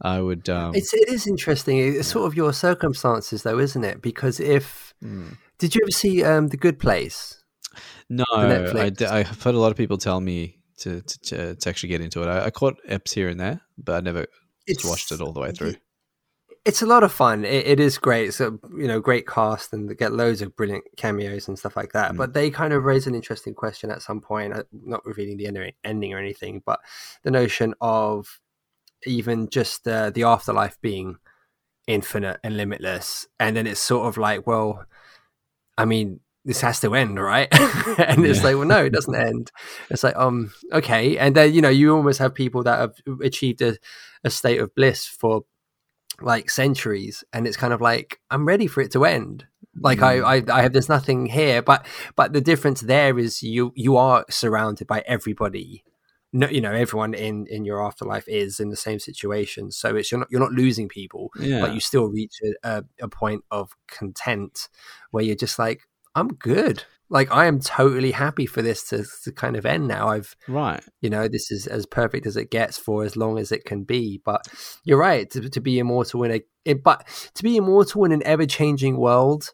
[0.01, 0.49] I would.
[0.49, 1.79] Um, It's it is interesting.
[1.79, 4.01] It's sort of your circumstances, though, isn't it?
[4.01, 5.37] Because if mm.
[5.59, 7.43] did you ever see um, the Good Place?
[8.09, 11.91] No, I, I've heard a lot of people tell me to to, to, to actually
[11.91, 12.29] get into it.
[12.29, 14.27] I, I caught eps here and there, but I never
[14.75, 15.75] just watched it all the way through.
[16.65, 17.45] It's a lot of fun.
[17.45, 18.29] It, it is great.
[18.29, 21.77] It's a you know great cast and they get loads of brilliant cameos and stuff
[21.77, 22.13] like that.
[22.13, 22.17] Mm.
[22.17, 24.53] But they kind of raise an interesting question at some point.
[24.53, 26.81] uh, Not revealing the ending, or anything, but
[27.23, 28.41] the notion of
[29.07, 31.17] even just uh, the afterlife being
[31.87, 34.85] infinite and limitless, and then it's sort of like, well,
[35.79, 37.49] I mean, this has to end, right?
[37.99, 39.51] and it's like, well, no, it doesn't end.
[39.91, 41.19] It's like, um, okay.
[41.19, 43.77] And then, you know, you almost have people that have achieved a,
[44.25, 45.43] a state of bliss for
[46.21, 47.25] like centuries.
[47.33, 49.47] And it's kind of like, I'm ready for it to end.
[49.81, 50.25] Like Mm.
[50.25, 51.87] I, I, I have there's nothing here, but
[52.17, 55.85] but the difference there is you you are surrounded by everybody.
[56.33, 60.11] No, you know everyone in in your afterlife is in the same situation, so it's
[60.11, 61.61] you're not you're not losing people, Yeah.
[61.61, 64.69] but you still reach a, a, a point of content
[65.13, 65.83] where you're just like,
[66.15, 66.85] I'm good.
[67.09, 70.09] Like I am totally happy for this to, to kind of end now.
[70.09, 70.83] I've right.
[71.01, 73.83] you know this is as perfect as it gets for as long as it can
[73.83, 74.47] be but
[74.85, 78.23] you're right to, to be immortal in a it, but to be immortal in an
[78.25, 79.53] ever-changing world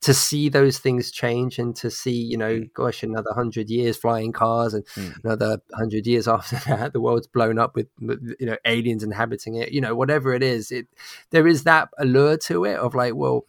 [0.00, 4.32] to see those things change and to see you know gosh another 100 years flying
[4.32, 5.14] cars and Mm.
[5.24, 9.70] another 100 years after that the world's blown up with you know aliens inhabiting it
[9.70, 10.86] you know whatever it is it
[11.30, 13.44] there is that allure to it of like well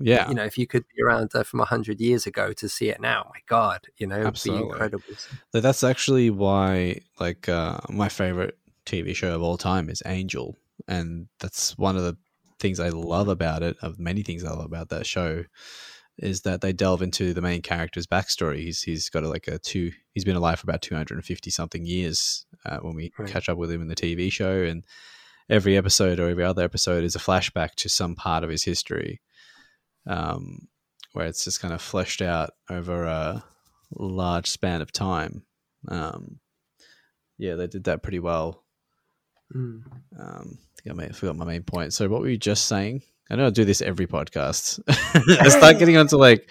[0.00, 0.28] Yeah.
[0.28, 3.00] you know if you could be around uh, from 100 years ago to see it
[3.00, 4.64] now my god you know it'd Absolutely.
[4.64, 5.04] be incredible
[5.52, 10.56] Th- That's actually why, like, uh, my favorite TV show of all time is Angel,
[10.88, 12.16] and that's one of the
[12.58, 13.76] things I love about it.
[13.82, 15.44] Of many things I love about that show,
[16.18, 18.58] is that they delve into the main character's backstory.
[18.58, 19.92] He's he's got a, like a two.
[20.12, 23.28] He's been alive for about two hundred and fifty something years uh, when we Right.
[23.30, 24.84] catch up with him in the TV show, and
[25.48, 29.20] every episode or every other episode is a flashback to some part of his history.
[30.06, 30.68] Um,
[31.12, 33.44] where it's just kind of fleshed out over a
[33.94, 35.44] large span of time.
[35.88, 36.40] Um,
[37.38, 38.64] yeah, they did that pretty well.
[39.54, 39.82] Mm.
[40.18, 41.92] Um, I think I may have forgot my main point.
[41.92, 43.02] So, what were you just saying?
[43.30, 44.80] I know I do this every podcast.
[44.88, 46.48] I start getting onto like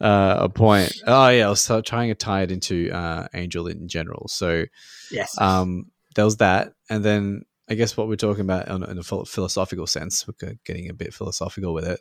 [0.00, 0.92] uh, a point.
[1.06, 4.28] Oh yeah, I was trying to tie it into uh, Angel in general.
[4.28, 4.64] So,
[5.10, 9.02] yes um, there was that, and then I guess what we're talking about in a
[9.02, 12.00] philosophical sense, we're getting a bit philosophical with it,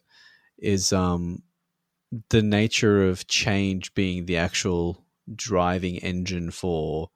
[0.61, 1.43] is um,
[2.29, 5.05] the nature of change being the actual
[5.35, 7.09] driving engine for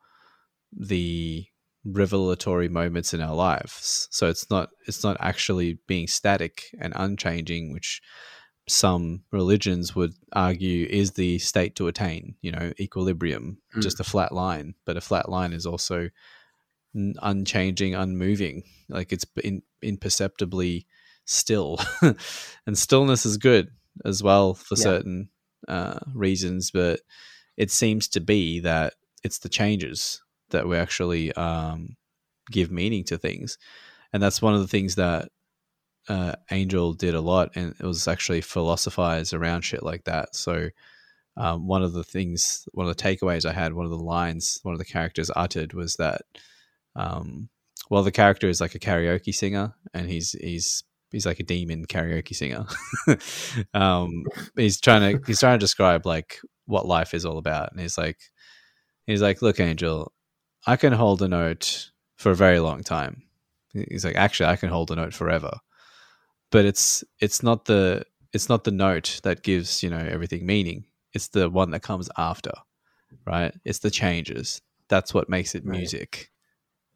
[0.72, 1.46] the
[1.86, 4.08] revelatory moments in our lives.
[4.12, 8.02] So it's not it's not actually being static and unchanging, which
[8.70, 12.36] some religions would argue is the state to attain.
[12.42, 13.82] You know, equilibrium, Mm.
[13.82, 14.76] just a flat line.
[14.86, 16.10] But a flat line is also
[16.94, 18.64] unchanging, unmoving.
[18.90, 20.88] Like it's in, imperceptibly
[21.26, 21.80] still,
[22.66, 23.70] and stillness is good
[24.06, 24.84] as well for Yeah.
[24.84, 25.30] certain
[25.68, 26.72] uh, reasons.
[26.72, 27.02] But
[27.58, 28.94] it seems to be that
[29.24, 31.96] it's the changes that we actually um,
[32.52, 33.58] give meaning to things,
[34.12, 35.30] and that's one of the things that
[36.10, 40.36] uh, Angel did a lot, and it was actually philosophize around shit like that.
[40.36, 40.70] So.
[41.36, 44.60] Um, one of the things, one of the takeaways I had, one of the lines,
[44.62, 46.22] one of the characters uttered was that,
[46.96, 47.50] um,
[47.90, 50.84] well, the character is like a karaoke singer, and he's he's
[51.14, 52.66] he's like a demon karaoke singer.
[53.74, 54.26] um,
[54.58, 57.98] he's trying to he's trying to describe like what life is all about, and he's
[57.98, 58.20] like,
[59.08, 60.12] he's like, look, Angel,
[60.68, 63.24] I can hold a note for a very long time.
[63.74, 65.60] He's like, actually, I can hold a note forever,
[66.52, 68.04] but it's it's not the
[68.34, 70.86] it's not the note that gives you know everything meaning.
[71.14, 72.52] It's the one that comes after,
[73.26, 73.54] right?
[73.66, 74.62] It's the changes.
[74.90, 75.78] That's what makes it Right.
[75.78, 76.32] music,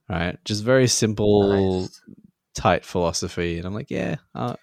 [0.10, 0.38] right?
[0.46, 2.02] Just very simple, Nice.
[2.58, 4.56] Tight philosophy, and I'm like, yeah, uh,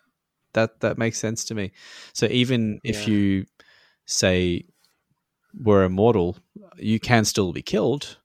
[0.53, 1.73] that that makes sense to me.
[2.13, 3.47] So even if you
[4.07, 4.65] say
[5.55, 6.37] we're immortal,
[6.77, 8.19] you can still be killed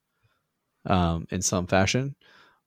[0.85, 2.15] um, in some fashion.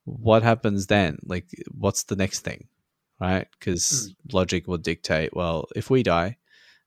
[0.04, 1.18] What happens then?
[1.24, 1.46] Like,
[1.76, 2.68] what's the next thing,
[3.20, 3.46] right?
[3.58, 5.34] Because logic will dictate.
[5.34, 6.38] Well, if we die,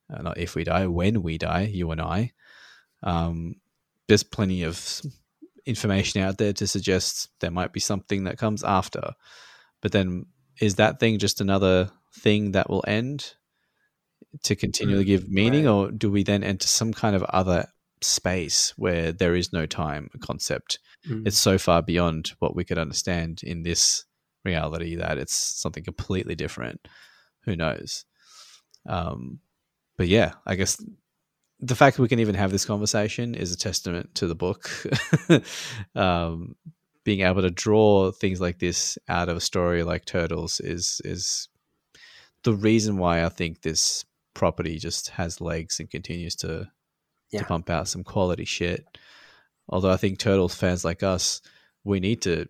[0.09, 2.31] uh, not if we die, when we die, you and I,
[3.03, 3.55] um,
[4.07, 5.01] there's plenty of
[5.65, 9.13] information out there to suggest there might be something that comes after.
[9.85, 10.25] But then,
[10.59, 13.35] is that thing just another thing that will end
[14.41, 15.71] to continually Mm, give meaning, right.
[15.71, 17.67] or do we then enter some kind of other
[18.01, 20.79] space where there is no time concept?
[21.07, 21.27] Mm.
[21.27, 24.05] It's so far beyond what we could understand in this
[24.43, 26.87] reality that it's something completely different.
[27.43, 28.05] Who knows?
[28.87, 29.39] Um,
[29.97, 30.83] but yeah, I guess
[31.59, 34.67] the fact that we can even have this conversation is a testament to the book.
[35.95, 36.55] um,
[37.05, 41.47] being able to draw things like this out of a story like Turtles is is
[42.43, 44.03] the reason why I think this
[44.33, 46.69] property just has legs and continues to
[47.31, 47.39] Yeah.
[47.41, 48.85] to pump out some quality shit.
[49.69, 51.41] Although I think Turtles fans like us,
[51.83, 52.47] we need to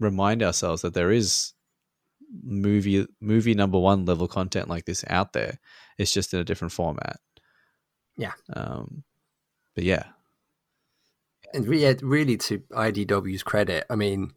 [0.00, 1.52] remind ourselves that there is
[2.42, 5.58] movie movie number one level content like this out there.
[5.98, 7.20] It's just in a different format.
[8.16, 8.32] Yeah.
[8.52, 9.04] Um,
[9.74, 10.04] but yeah,
[11.54, 14.32] and yeah, really to IDW's credit, I mean,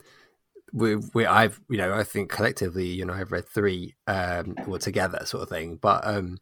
[0.73, 4.77] we we I've you know I think collectively you know I've read three um all
[4.79, 6.37] together sort of thing, but um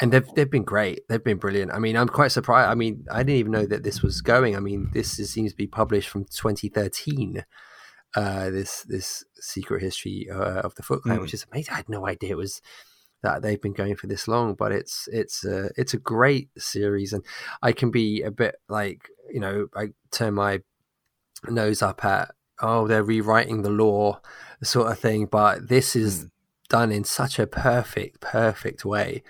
[0.00, 1.72] and they've they've been great, they've been brilliant.
[1.72, 2.70] I mean, I'm quite surprised.
[2.70, 4.56] I mean, I didn't even know that this was going.
[4.56, 7.44] I mean, this is, seems to be published from 2013.
[8.16, 11.22] Uh, this this secret history uh, of the Foot Clan, Mm.
[11.22, 11.72] which is amazing.
[11.74, 12.62] I had no idea it was
[13.24, 14.54] that they've been going for this long.
[14.54, 17.24] But it's it's a it's a great series, and
[17.62, 20.60] I can be a bit like you know I turn my
[21.48, 22.30] nose up at
[22.62, 24.20] oh they're rewriting the lore
[24.62, 26.30] sort of thing, but this is Mm.
[26.68, 29.22] done in such a perfect perfect way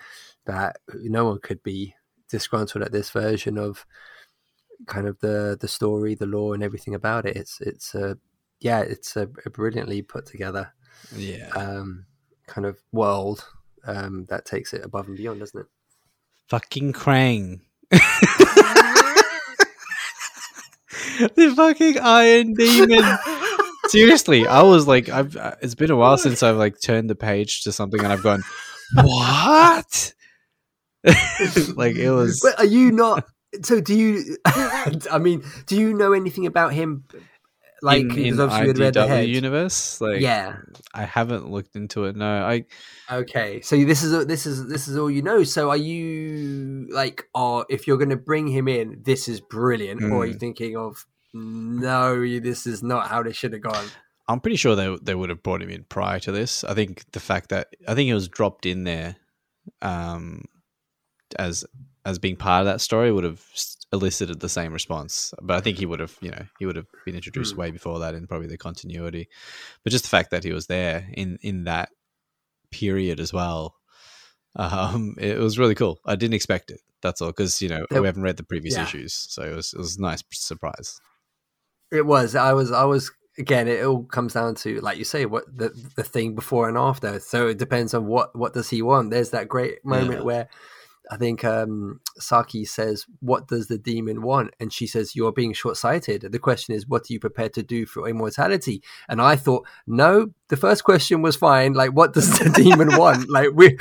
[0.47, 1.95] that no one could be
[2.31, 3.87] disgruntled at this version of
[4.87, 7.37] kind of the the story, the lore, and everything about it.
[7.37, 8.19] It's it's a
[8.61, 10.73] yeah, it's a, a brilliantly put together
[11.17, 11.51] Yeah.
[11.57, 12.07] um,
[12.47, 13.47] kind of world
[13.87, 15.67] um, that takes it above and beyond, doesn't it?
[16.49, 17.61] fucking Krang.
[17.91, 18.01] the
[21.57, 23.05] fucking Iron Demon.
[23.89, 25.37] Seriously, I was like, I've.
[25.37, 28.23] uh, It's been a while since I've like turned the page to something and I've
[28.23, 28.43] gone,
[28.95, 30.15] what?
[31.05, 32.41] like it was.
[32.43, 33.27] But are you not?
[33.63, 34.37] So do you?
[34.47, 37.05] I mean, do you know anything about him?
[37.85, 39.29] Like, in, in obviously you read the IDW head.
[39.29, 40.57] universe, like yeah.
[40.95, 42.17] I haven't looked into it.
[42.17, 42.65] No, I
[43.11, 43.61] Okay.
[43.61, 45.45] So this is this is this is all you know.
[45.45, 50.03] So are you like, oh, if you're going to bring him in, this is brilliant,
[50.03, 50.41] or are you Mm.
[50.41, 51.05] thinking of
[51.35, 53.87] no, this is not how this should have gone?
[54.29, 56.65] I'm pretty sure they they would have brought him in prior to this.
[56.65, 59.17] I think the fact that I think it was dropped in there,
[59.83, 60.45] um,
[61.39, 61.65] as
[62.07, 63.43] as being part of that story would have
[63.95, 65.33] elicited the same response.
[65.41, 67.61] But I think he would have, you know, he would have been introduced Hmm.
[67.61, 69.29] way before that in probably the continuity.
[69.83, 71.89] But just the fact that he was there in in that
[72.71, 73.75] period as well,
[74.57, 75.99] um, it was really cool.
[76.05, 76.81] I didn't expect it.
[77.03, 78.85] That's all because you know There- we haven't read the previous Yeah.
[78.85, 80.99] issues, so it was it was a nice surprise.
[81.93, 82.35] It was.
[82.35, 82.73] I was.
[82.73, 83.11] I was.
[83.37, 86.79] Again, it all comes down to, like you say, what the the thing before and
[86.79, 87.19] after.
[87.21, 89.11] So it depends on what what does he want.
[89.11, 90.25] There's that great moment Yeah.
[90.25, 90.49] where
[91.11, 95.53] I think um, Saki says, "What does the demon want?" And she says, "You're being
[95.53, 99.37] short sighted." The question is, "What are you prepared to do for immortality?" And I
[99.37, 101.75] thought, no, the first question was fine.
[101.75, 103.29] Like, what does the demon want?
[103.31, 103.77] Like, we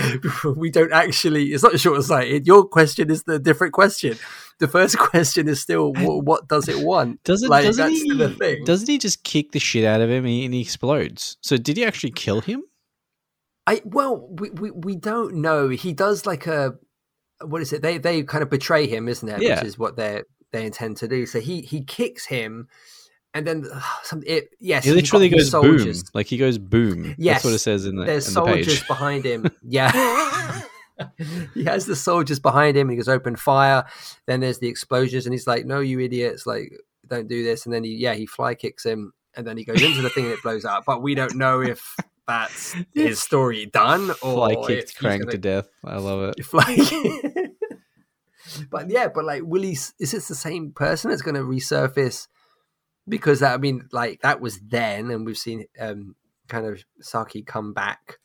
[0.55, 1.53] we don't actually.
[1.53, 2.45] It's not short sighted.
[2.45, 4.17] Your question is the different question.
[4.59, 7.23] The first question is still, what, what does it want?
[7.23, 8.63] Doesn't Like, doesn't he?
[8.63, 11.37] Doesn't he just kick the shit out of him and he, and he explodes?
[11.41, 12.63] So did he actually kill him?
[13.65, 15.69] I well, we, we we don't know.
[15.69, 16.75] He does like a
[17.45, 17.81] what is it?
[17.81, 19.41] They they kind of betray him, isn't it?
[19.41, 19.55] Yeah.
[19.55, 21.25] Which is what they they intend to do.
[21.25, 22.67] So he he kicks him,
[23.33, 23.65] and then
[24.03, 27.15] some it yes, He literally goes boom, like he goes boom.
[27.17, 27.35] Yes.
[27.35, 28.87] That's what it says in the, There's in the soldiers page.
[28.87, 29.51] behind him.
[29.63, 30.61] Yeah.
[31.53, 33.83] he has the soldiers behind him and he goes open fire
[34.27, 36.71] then there's the explosions and he's like no you idiots like
[37.07, 39.81] don't do this and then he yeah he fly kicks him and then he goes
[39.81, 41.95] into the thing and it blows up but we don't know if
[42.27, 45.67] that's his story done or Fly kicked Krang gonna to death.
[45.83, 46.45] I love it.
[46.45, 46.77] fly.
[48.69, 49.71] but yeah, but like, will he?
[49.71, 52.27] Is this the same person that's going to resurface?
[53.07, 56.15] Because that, I mean, like that was then, and we've seen um
[56.47, 58.19] kind of Saki come back,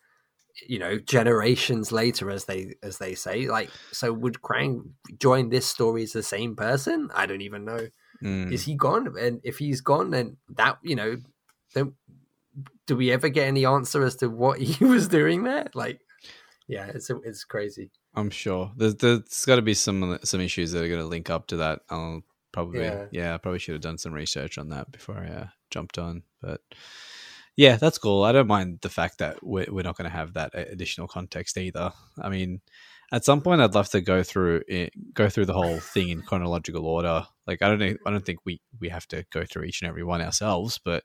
[0.67, 3.49] you know, generations later, as they as they say.
[3.49, 7.11] Like, so would Krang join this story as the same person?
[7.15, 7.89] I don't even know.
[8.23, 8.53] Mm.
[8.53, 9.15] Is he gone?
[9.19, 11.17] And if he's gone, then that you know,
[11.75, 11.95] then
[12.87, 15.69] do we ever get any answer as to what he was doing there?
[15.75, 16.01] Like,
[16.67, 17.91] yeah, it's it's crazy.
[18.15, 21.31] I'm sure there's there's got to be some some issues that are going to link
[21.31, 21.81] up to that.
[21.91, 22.23] I'll
[22.53, 23.07] probably Yeah.
[23.13, 23.35] yeah.
[23.35, 26.23] I probably should have done some research on that before I uh, jumped on.
[26.41, 26.61] But
[27.57, 28.25] yeah, that's cool.
[28.25, 31.57] I don't mind the fact that we're we're not going to have that additional context
[31.57, 31.93] either.
[32.21, 32.61] I mean,
[33.13, 36.23] at some point, I'd love to go through it, go through the whole thing in
[36.23, 37.27] chronological order.
[37.47, 39.89] Like I don't know, I don't think we we have to go through each and
[39.89, 41.05] every one ourselves, but.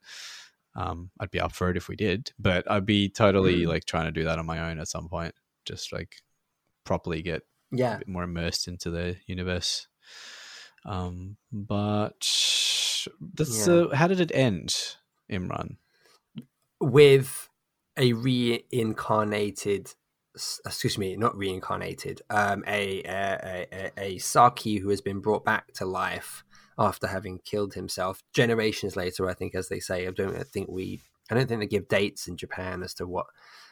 [0.76, 3.68] Um, I'd be up for it if we did, but I'd be totally Mm.
[3.68, 5.36] like trying to do that on my own at some point.
[5.66, 6.16] Just like
[6.84, 7.96] properly get Yeah.
[7.96, 9.88] a bit more immersed into the universe.
[10.86, 13.74] Um, but that's Yeah.
[13.74, 14.76] uh, how did it end,
[15.32, 15.78] Imran?
[16.82, 17.50] with
[17.98, 19.94] a reincarnated
[20.66, 25.72] excuse me not reincarnated um a a, a a saki who has been brought back
[25.74, 26.44] to life
[26.78, 31.00] after having killed himself generations later i think as they say i don't think we
[31.30, 33.26] i don't think they give dates in japan as to what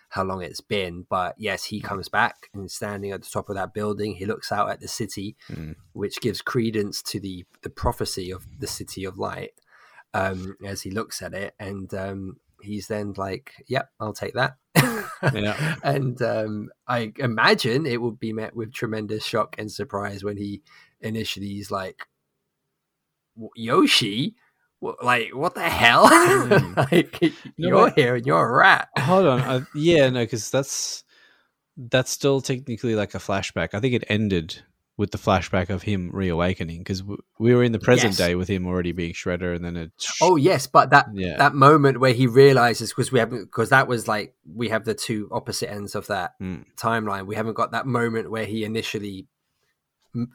[0.09, 3.55] how long it's been but yes he comes back and standing at the top of
[3.55, 5.75] that building he looks out at the city Mm.
[5.93, 9.51] which gives credence to the the prophecy of the city of light
[10.13, 14.57] um as he looks at it and um he's then like yep i'll take that
[15.33, 15.75] Yeah.
[15.83, 20.61] and um i imagine it would be met with tremendous shock and surprise when he
[20.99, 22.10] initially is like "W-
[23.55, 24.35] yoshi
[25.03, 26.75] like what the hell Mm.
[26.91, 27.21] like
[27.57, 31.03] No, you're but- here and you're a rat Hold on, uh, yeah, no, because that's
[31.77, 33.69] that's still technically like a flashback.
[33.73, 34.61] I think it ended
[34.97, 38.17] with the flashback of him reawakening because w- we were in the present Yes.
[38.17, 39.91] day with him already being Shredder, and then it.
[40.21, 41.37] Oh yes, but that Yeah.
[41.37, 44.93] that moment where he realizes because we haven't because that was like we have the
[44.93, 46.65] two opposite ends of that Mm.
[46.75, 47.25] timeline.
[47.25, 49.27] We haven't got that moment where he initially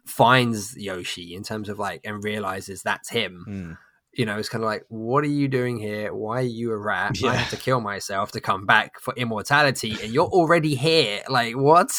[0.06, 3.44] finds Yoshi in terms of like and realizes that's him.
[3.48, 3.78] Mm.
[4.14, 6.14] You know, it's kind of like, what are you doing here?
[6.14, 7.16] Why are you a rat?
[7.22, 7.32] I Yeah.
[7.34, 11.20] have to kill myself to come back for immortality, and you're already here.
[11.28, 11.90] Like what?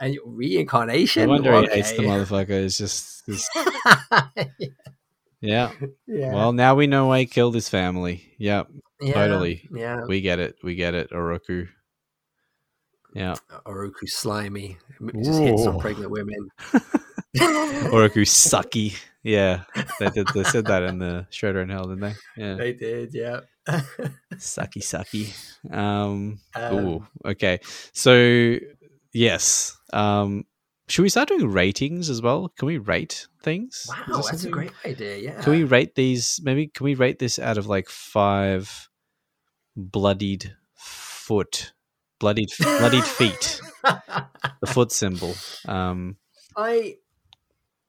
[0.00, 1.28] And No reincarnation?
[1.28, 2.48] wonder he hates the motherfucker.
[2.50, 3.48] It's just, it's-
[5.40, 5.70] yeah.
[6.06, 6.32] yeah.
[6.34, 8.32] Well, now we know why he killed his family.
[8.38, 8.68] Yep,
[9.00, 9.12] yeah.
[9.12, 9.68] totally.
[9.70, 10.04] Yeah.
[10.08, 10.56] we get it.
[10.62, 11.10] We get it.
[11.10, 11.68] Oroku.
[13.14, 13.34] Yeah,
[13.64, 14.76] Oroku slimy.
[15.22, 16.48] Just hits on pregnant women.
[17.36, 18.96] Oroku sucky.
[19.22, 19.62] Yeah,
[19.98, 20.28] they did.
[20.34, 22.14] They said that in the Shredder in Hell, didn't they?
[22.36, 23.40] Yeah, They did, yeah.
[24.34, 25.34] sucky, sucky.
[25.72, 27.60] Um, Um, ooh, okay.
[27.92, 28.56] So
[29.12, 29.76] yes.
[29.92, 30.44] Um,
[30.88, 32.50] should we start doing ratings as well?
[32.58, 33.86] Can we rate things?
[33.88, 35.16] Wow, that's a great idea.
[35.16, 35.40] Yeah.
[35.40, 36.40] Can we rate these?
[36.44, 38.90] Maybe can we rate this out of like five
[39.74, 41.72] bloodied foot,
[42.18, 45.34] bloodied bloodied feet, the foot symbol.
[45.66, 46.16] Um,
[46.56, 46.96] I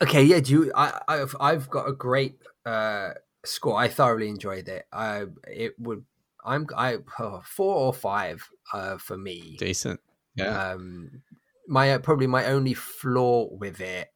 [0.01, 0.39] okay, yeah.
[0.39, 0.71] Do you?
[0.75, 3.11] I, I've I've got a great uh,
[3.45, 3.77] score.
[3.77, 4.85] I thoroughly enjoyed it.
[4.91, 6.05] I it would.
[6.43, 9.55] I'm I oh, four or five uh, for me.
[9.57, 9.99] decent.
[10.35, 10.71] Yeah.
[10.71, 11.23] Um,
[11.67, 14.09] my uh, probably my only flaw with it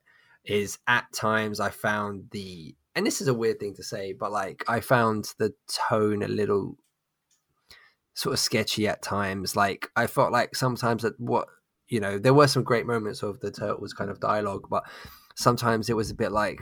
[0.46, 4.32] is at times I found the and this is a weird thing to say, but
[4.32, 5.54] like I found the
[5.90, 6.78] tone a little
[8.20, 9.56] sort of sketchy at times.
[9.56, 11.48] Like I felt like sometimes that what
[11.88, 14.84] you know there were some great moments of the turtles kind of dialogue, but
[15.36, 16.60] sometimes it was a bit like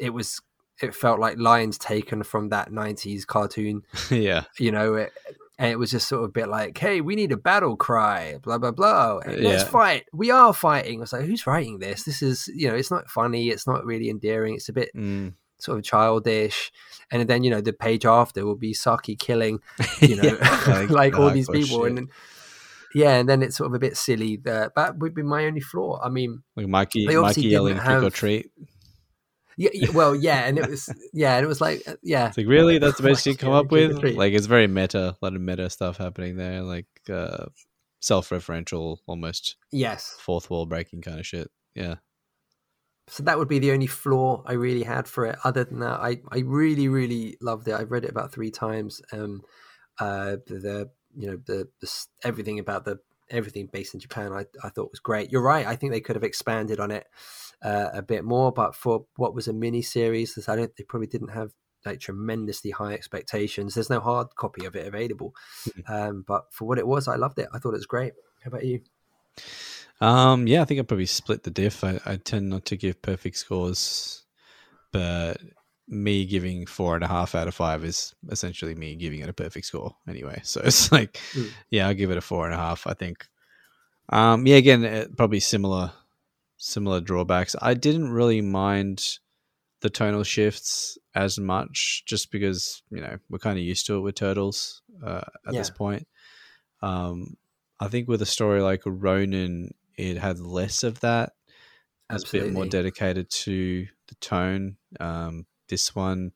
[0.00, 0.40] it was
[0.80, 4.44] it felt like lines taken from that 90s cartoon yeah.
[4.58, 5.12] you know it,
[5.58, 8.38] and it was just sort of a bit like hey we need a battle cry
[8.42, 12.04] blah blah blah and let's fight we are fighting i was like who's writing this
[12.04, 15.34] this is you know it's not funny it's not really endearing it's a bit Mm.
[15.62, 16.72] Sort of childish
[17.10, 19.60] and then you know the page after will be saki killing
[20.00, 20.22] you know
[20.66, 21.88] Yeah, like, all these people shit.
[21.88, 22.08] and then
[22.94, 25.60] yeah and then it's sort of a bit silly that that would be my only
[25.60, 28.50] flaw i mean like Mikey, Mikey yelling didn't trick or treat.
[29.56, 32.36] yeah, yeah, well yeah and it was yeah and it was like uh, yeah It's
[32.38, 34.02] like really that's the best you come up with.
[34.02, 37.46] Like it's very meta, a lot of meta stuff happening there, like uh,
[38.00, 41.50] self-referential, almost yes fourth wall breaking kind of shit.
[41.74, 41.96] Yeah.
[43.12, 45.36] So that would be the only flaw I really had for it.
[45.44, 47.74] Other than that, I, I really really loved it.
[47.74, 49.02] I've read it about three times.
[49.12, 49.42] Um,
[50.00, 54.46] uh, the, the you know the, the everything about the everything based in Japan, I
[54.64, 55.30] I thought was great.
[55.30, 55.66] You're right.
[55.66, 57.06] I think they could have expanded on it
[57.62, 60.74] uh, a bit more, but for what was a mini series, I don't.
[60.74, 61.52] They probably didn't have
[61.84, 63.74] like tremendously high expectations.
[63.74, 65.34] There's no hard copy of it available,
[65.86, 67.48] um, but for what it was, I loved it.
[67.52, 68.14] I thought it was great.
[68.42, 68.80] How about you?
[70.02, 71.84] Um, yeah, I think I probably split the diff.
[71.84, 74.24] I, I tend not to give perfect scores,
[74.92, 75.40] but
[75.88, 79.32] me giving four and a half out of five is essentially me giving it a
[79.32, 80.40] perfect score anyway.
[80.44, 81.50] So it's like, Mm.
[81.70, 82.86] yeah, I'll give it a four and a half.
[82.86, 83.26] I think.
[84.08, 85.92] Um, yeah, again, uh, probably similar,
[86.56, 87.54] similar drawbacks.
[87.62, 89.18] I didn't really mind
[89.82, 94.00] the tonal shifts as much, just because you know we're kind of used to it
[94.00, 96.08] with turtles uh, at this point.
[96.82, 97.36] Um,
[97.78, 101.32] I think with a story like Ronin, it had less of that.
[102.10, 104.76] It was a bit more dedicated to the tone.
[105.00, 106.32] Um, this one,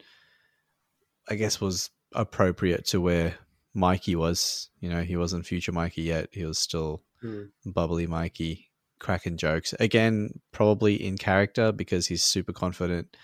[1.29, 3.35] I guess, was appropriate to where
[3.75, 4.71] Mikey was.
[4.81, 6.29] You know, he wasn't future Mikey yet.
[6.33, 7.51] He was still Mm.
[7.65, 9.75] bubbly Mikey, cracking jokes.
[9.81, 13.17] Again, probably in character because he's super confident.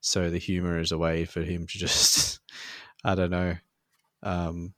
[0.00, 2.40] So the humor is a way for him to just,
[3.04, 3.56] I don't know,
[4.22, 4.74] um,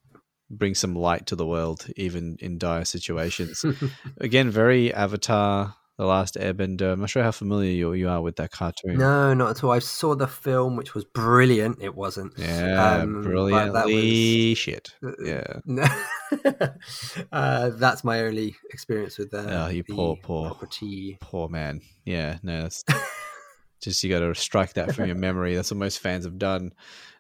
[0.51, 3.65] bring some light to the world, even in dire situations.
[4.21, 6.93] Again, very Avatar, The Last Airbender.
[6.93, 8.97] I'm not sure how familiar you, you are with that cartoon.
[8.99, 9.73] No, not at all.
[9.73, 11.79] I saw the film, which was brilliant.
[11.83, 12.33] It wasn't.
[12.39, 14.89] Yeah, Um, that brilliantly was- shit.
[15.05, 15.61] Uh, Yeah.
[15.67, 15.87] No.
[17.33, 20.47] uh, that's my only experience with uh, Oh, you the poor, poor.
[20.47, 21.19] property.
[21.21, 21.81] Poor man.
[22.05, 22.85] Yeah, no, that's
[23.83, 25.55] just you got to strike that from your memory.
[25.55, 26.73] That's what most fans have done.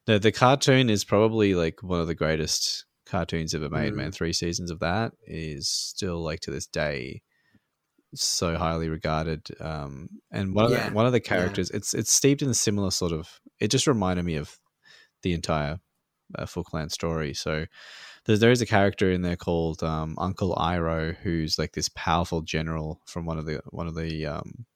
[0.06, 3.92] No, the cartoon is probably like one of the greatest cartoons ever made.
[3.92, 3.96] Mm.
[3.96, 7.22] Man, three seasons of that is still like to this day
[8.14, 9.48] so highly regarded.
[9.60, 11.28] Um, and one of the, one of the yeah.
[11.28, 13.40] characters, it's it's steeped in a similar sort of.
[13.60, 14.58] It just reminded me of
[15.22, 15.78] the entire
[16.36, 17.34] uh, Foot Clan story.
[17.34, 17.66] So
[18.24, 22.42] there's there is a character in there called um, Uncle Iroh, who's like this powerful
[22.42, 24.66] general from one of the one of the um,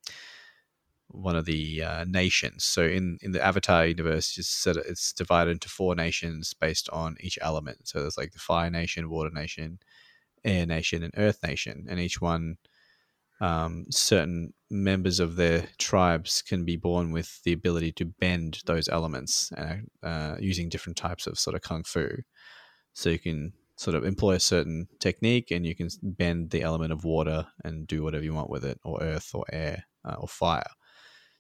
[1.13, 2.65] one of the uh, nations.
[2.65, 7.39] So in in the Avatar universe, it's it's divided into four nations based on each
[7.41, 7.89] element.
[7.89, 9.79] So there's like the Fire Nation, Water Nation,
[10.45, 12.57] Air Nation, and Earth Nation, and each one
[13.43, 18.89] um, certain members of their tribes can be born with the ability to bend those
[18.89, 22.09] elements uh, uh, using different types of sort of kung fu.
[22.93, 26.93] So you can sort of employ a certain technique and you can bend the element
[26.93, 30.29] of water and do whatever you want with it, or earth, or air, uh, or
[30.29, 30.71] fire.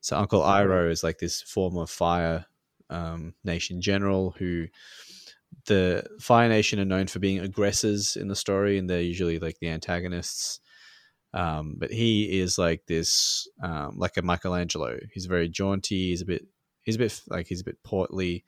[0.02, 2.44] So Uncle Iroh is like this former fire
[2.90, 4.66] um, nation general who
[5.66, 9.58] the Fire Nation are known for being aggressors in the story, and they're usually like
[9.58, 10.60] the antagonists.
[11.34, 14.98] Um, but he is like this, um, like a Michelangelo.
[15.12, 16.08] He's very jaunty.
[16.10, 16.46] He's a bit,
[16.82, 18.44] he's a bit like he's a bit portly.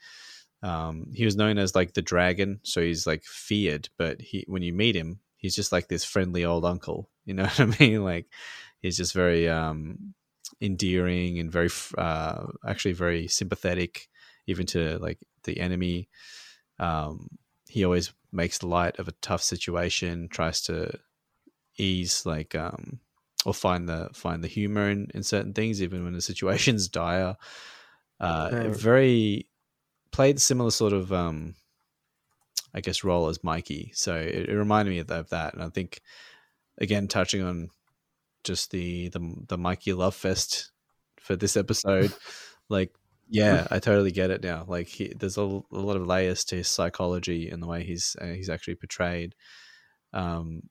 [0.62, 3.88] Um, he was known as like the dragon, so he's like feared.
[3.96, 7.08] But he, when you meet him, he's just like this friendly old uncle.
[7.24, 8.02] You know what I mean?
[8.02, 8.26] Like
[8.80, 10.14] he's just very um,
[10.60, 14.08] endearing and very, uh, actually very sympathetic,
[14.46, 16.08] even to like the enemy.
[16.78, 17.28] Um,
[17.68, 20.98] he always makes light of a tough situation, tries to
[21.76, 23.00] ease like um,
[23.44, 27.36] or find the find the humor in, in certain things, even when the situation's dire.
[28.20, 28.76] Uh, right.
[28.76, 29.48] Very
[30.12, 31.54] played similar sort of um,
[32.74, 35.68] I guess role as Mikey, so it, it reminded me of of that, and I
[35.68, 36.00] think
[36.78, 37.70] again touching on
[38.44, 40.70] just the the the Mikey love fest
[41.20, 42.12] for this episode,
[42.68, 42.94] like
[43.28, 44.64] yeah, I totally get it now.
[44.68, 48.16] Like he, there's a, a, lot of layers to his psychology and the way he's
[48.20, 49.34] uh, he's actually portrayed.
[50.12, 50.62] Um,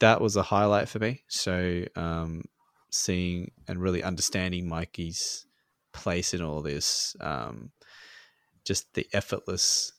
[0.00, 1.22] that was a highlight for me.
[1.28, 2.42] So um,
[2.90, 5.46] seeing and really understanding Mikey's
[5.92, 7.70] place in all this, um,
[8.64, 9.92] just the effortless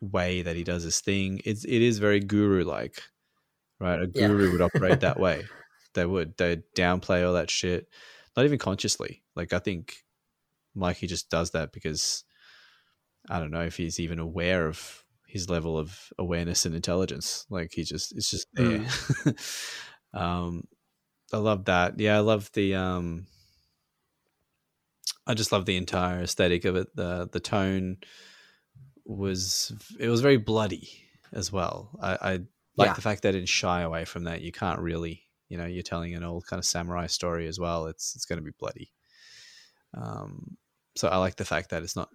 [0.00, 1.40] way that he does his thing.
[1.44, 3.02] It's it is very guru like,
[3.78, 4.02] right?
[4.02, 4.52] A guru yeah.
[4.52, 5.44] would operate that way.
[5.94, 6.36] They would.
[6.36, 7.88] They downplay all that shit,
[8.36, 9.22] not even consciously.
[9.34, 9.96] Like I think
[10.74, 12.24] Mikey just does that because
[13.28, 17.46] I don't know if he's even aware of his level of awareness and intelligence.
[17.50, 18.78] Like he just it's just there.
[18.78, 19.80] Mm.
[20.14, 20.64] um,
[21.32, 21.98] I love that.
[21.98, 23.26] Yeah, I love the um,
[25.26, 26.88] I just love the entire aesthetic of it.
[26.94, 27.98] The the tone
[29.04, 30.88] was it was very bloody
[31.32, 31.90] as well.
[32.00, 32.32] I, I
[32.76, 32.92] like yeah.
[32.94, 34.40] the fact that didn't shy away from that.
[34.40, 37.86] You can't really, you know, you're telling an old kind of samurai story as well.
[37.86, 38.90] It's it's going to be bloody.
[39.92, 40.56] Um,
[40.96, 42.08] so I like the fact that it's not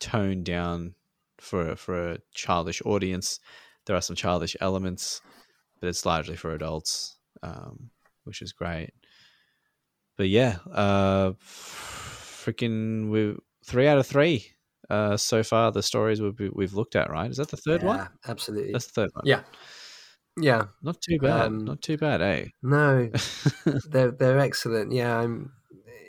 [0.00, 0.94] toned down
[1.38, 3.40] for for a childish audience.
[3.86, 5.22] There are some childish elements,
[5.80, 7.90] but it's largely for adults, um,
[8.24, 8.90] which is great.
[10.16, 14.52] But yeah, uh, freaking we three out of three
[14.90, 15.70] uh, so far.
[15.70, 17.30] The stories we've we've looked at, right?
[17.30, 18.08] Is that the third yeah, one?
[18.26, 19.22] Absolutely, that's the third one.
[19.24, 19.42] Yeah,
[20.36, 21.46] yeah, not too bad.
[21.46, 22.46] Um, not too bad, eh?
[22.62, 23.10] No,
[23.90, 24.92] they're they're excellent.
[24.92, 25.52] Yeah, I'm.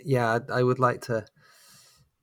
[0.04, 1.26] Yeah, I, I would like to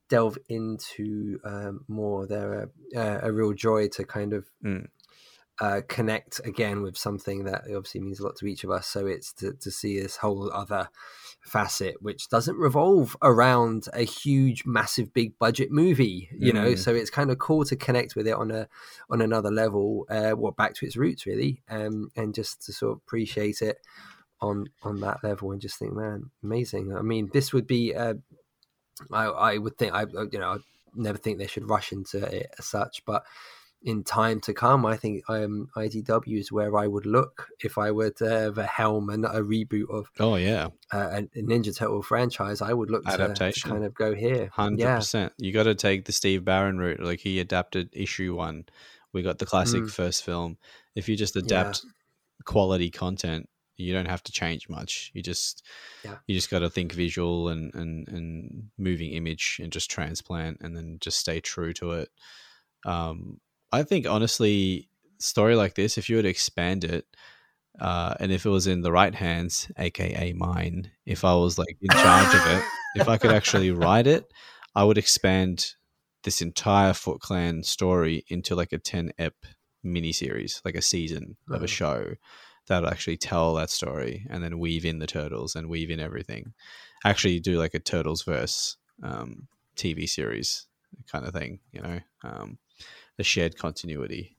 [0.08, 2.26] delve into um, more.
[2.26, 4.86] They're a, a, real joy to kind of mm.
[5.60, 8.86] uh, connect again with something that obviously means a lot to each of us.
[8.88, 10.88] So it's to, to see this whole other
[11.48, 16.56] facet, which doesn't revolve around a huge, massive, big budget movie, you mm.
[16.56, 16.74] know.
[16.74, 18.68] So it's kind of cool to connect with it on a
[19.10, 22.92] on another level, uh, what back to its roots really, um, and just to sort
[22.92, 23.78] of appreciate it
[24.40, 26.94] on on that level and just think, man, amazing.
[26.96, 27.94] I mean, this would be.
[27.94, 28.14] Uh,
[29.12, 30.58] I, I would think I you know I
[30.94, 33.24] never think they should rush into it as such, but
[33.82, 37.92] in time to come, I think um, IDW is where I would look if I
[37.92, 42.02] were to have a helm and a reboot of oh yeah uh, a Ninja Turtle
[42.02, 42.60] franchise.
[42.60, 44.50] I would look adaptation to kind of go here.
[44.52, 44.96] Hundred yeah.
[44.96, 45.32] percent.
[45.38, 47.00] You got to take the Steve Barron route.
[47.00, 48.66] Like he adapted issue one.
[49.12, 49.90] We got the classic mm.
[49.90, 50.59] first film.
[50.94, 51.90] If you just adapt yeah.
[52.44, 55.12] quality content, you don't have to change much.
[55.14, 55.64] You just
[56.05, 56.16] yeah.
[56.26, 60.76] you just got to think visual and, and and moving image and just transplant and
[60.76, 62.09] then just stay true to it.
[62.84, 63.40] Um,
[63.73, 64.89] I think honestly,
[65.19, 67.07] story like this, if you were to expand it,
[67.81, 71.77] uh, and if it was in the right hands, aka mine, if I was like
[71.81, 72.65] in charge of it,
[72.97, 74.24] if I could actually write it,
[74.74, 75.74] I would expand
[76.24, 79.35] this entire Foot Clan story into like a ten ep
[79.85, 82.15] miniseries, like a season of a show
[82.66, 86.53] that'll actually tell that story and then weave in the turtles and weave in everything.
[87.05, 89.47] Actually, do like a turtles verse um,
[89.77, 90.66] TV series
[91.11, 92.59] kind of thing, you know, um,
[93.19, 94.36] the shared continuity.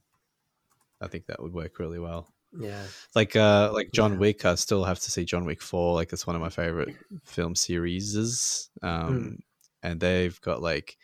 [1.00, 2.28] I think that would work really well.
[2.58, 2.82] Yeah,
[3.14, 4.18] like uh, like John yeah.
[4.18, 4.46] Wick.
[4.46, 5.94] I still have to see John Wick four.
[5.94, 8.70] Like it's one of my favorite film series.
[8.82, 9.38] Um, mm.
[9.84, 10.98] and they've got like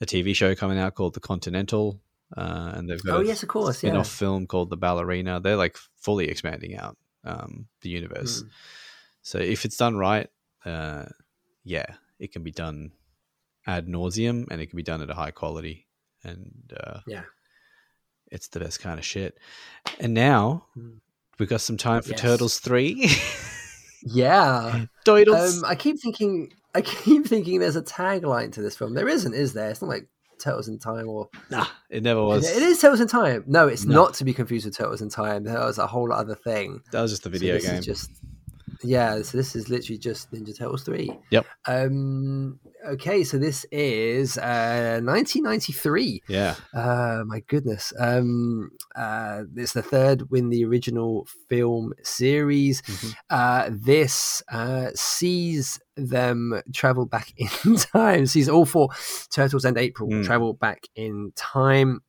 [0.00, 2.00] a TV show coming out called The Continental,
[2.36, 4.18] uh, and they've got oh yes, of course, spin-off yeah.
[4.18, 5.38] film called The Ballerina.
[5.38, 8.42] They're like fully expanding out um, the universe.
[8.42, 8.48] Mm.
[9.22, 10.28] So if it's done right,
[10.64, 11.06] uh,
[11.62, 11.86] yeah,
[12.18, 12.92] it can be done
[13.66, 15.86] ad nauseum, and it can be done at a high quality,
[16.28, 17.22] and uh, yeah,
[18.30, 19.38] it's the best kind of shit.
[20.00, 20.98] And now mm.
[21.38, 22.20] we've got some time for yes.
[22.20, 23.10] Turtles three.
[24.02, 24.84] Yeah.
[25.04, 25.58] Doidles.
[25.58, 28.94] Um, I keep thinking, I keep thinking there's a tagline to this film.
[28.94, 29.70] There isn't, is there?
[29.70, 32.48] It's not like Turtles in Time or nah, it never was.
[32.48, 33.44] it is Turtles in Time.
[33.46, 33.94] No, it's No.
[33.94, 35.44] not to be confused with Turtles in Time.
[35.44, 36.80] That was a whole other thing.
[36.92, 37.82] That was just So video is game.
[37.82, 38.10] just
[38.82, 39.22] yeah.
[39.22, 41.10] So this is literally just Ninja Turtles three.
[41.30, 41.46] Yep.
[41.66, 42.60] Um.
[42.86, 46.22] Okay, so this is uh 1993.
[46.28, 46.54] Yeah.
[46.74, 47.92] Uh, my goodness.
[47.98, 52.82] Um, uh, it's the third in the original film series.
[52.82, 53.14] Mhm.
[53.30, 57.32] Uh, this uh, sees them travel back
[57.64, 58.88] in time, sees all four
[59.32, 60.24] Turtles and April Mm.
[60.24, 62.00] travel back in time.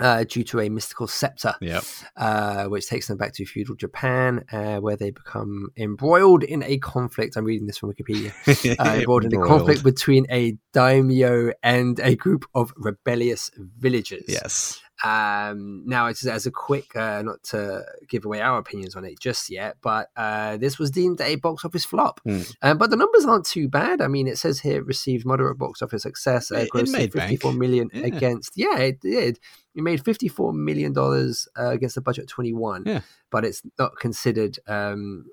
[0.00, 1.84] Uh, due to a mystical scepter, Yep.
[2.16, 6.78] uh, which takes them back to feudal Japan, uh, where they become embroiled in a
[6.78, 7.36] conflict.
[7.36, 8.32] I'm reading this from Wikipedia
[8.80, 14.24] uh, embroiled in a conflict between a daimyo and a group of rebellious villagers.
[14.26, 14.80] Yes.
[15.02, 19.18] Um, now, it's as a quick, uh, not to give away our opinions on it
[19.18, 22.20] just yet, but uh, this was deemed a box office flop.
[22.24, 22.42] Hmm.
[22.62, 24.00] Um, but the numbers aren't too bad.
[24.00, 27.30] I mean, it says here it received moderate box office success, uh, grossing made bank.
[27.30, 28.06] 54 million Yeah.
[28.06, 28.52] against.
[28.56, 29.40] Yeah, it did.
[29.74, 32.84] It made 54 million dollars uh, against a budget of 21.
[32.86, 33.00] Yeah.
[33.30, 35.26] But it's not considered um,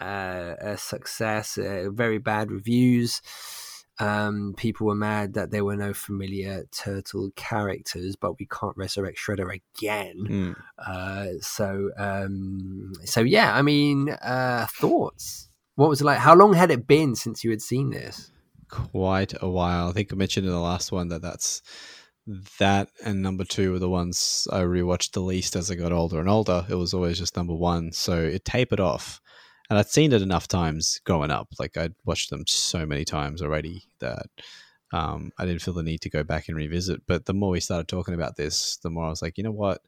[0.00, 1.58] uh, a success.
[1.58, 3.20] Uh, very bad reviews.
[4.00, 9.18] Um, people were mad that there were no familiar turtle characters, but we can't resurrect
[9.18, 10.26] Shredder again.
[10.28, 10.56] Mm.
[10.78, 13.56] Uh, so, um, so yeah.
[13.56, 15.48] I mean, uh, thoughts.
[15.76, 16.18] What was it like?
[16.18, 18.30] How long had it been since you had seen this?
[18.68, 19.88] Quite a while.
[19.88, 21.62] I think I mentioned in the last one that that's
[22.58, 26.20] that and number two were the ones I rewatched the least as I got older
[26.20, 26.64] and older.
[26.68, 29.20] It was always just number one, so it tapered off.
[29.70, 31.48] And I'd seen it enough times growing up.
[31.58, 34.26] Like I'd watched them so many times already that
[34.92, 37.02] um, I didn't feel the need to go back and revisit.
[37.06, 39.52] But the more we started talking about this, the more I was like, you know
[39.52, 39.80] what?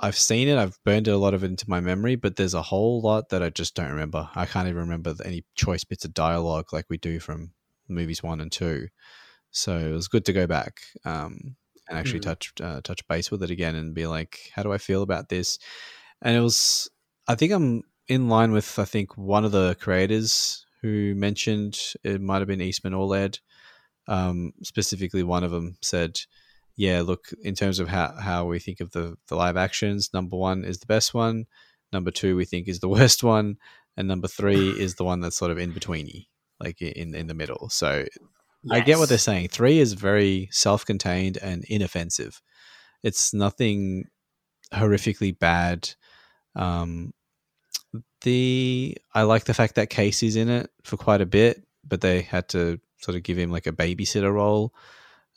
[0.00, 0.58] I've seen it.
[0.58, 3.42] I've burned a lot of it into my memory, but there's a whole lot that
[3.42, 4.28] I just don't remember.
[4.34, 7.52] I can't even remember any choice bits of dialogue like we do from
[7.88, 8.88] movies one and two.
[9.50, 11.56] So it was good to go back um,
[11.88, 12.24] and actually Mhm.
[12.24, 15.28] touch uh, touch base with it again and be like, how do I feel about
[15.28, 15.58] this?
[16.22, 16.90] And it was,
[17.28, 22.20] I think I'm in line with I think one of the creators who mentioned it
[22.20, 23.38] might have been Eastman or Laird.
[24.06, 26.20] Um, specifically, one of them said,
[26.76, 30.36] "Yeah, look, in terms of how how we think of the the live actions, number
[30.36, 31.46] one is the best one,
[31.92, 33.56] number two we think is the worst one,
[33.96, 36.26] and number three is the one that's sort of in betweeny,
[36.60, 38.04] like in in the middle." So
[38.70, 39.48] I get what they're saying.
[39.48, 42.40] Three is very self-contained and inoffensive.
[43.02, 44.06] It's nothing
[44.72, 45.90] horrifically bad.
[46.56, 47.12] Um,
[48.24, 52.22] the I like the fact that Casey's in it for quite a bit, but they
[52.22, 54.74] had to sort of give him like a babysitter role.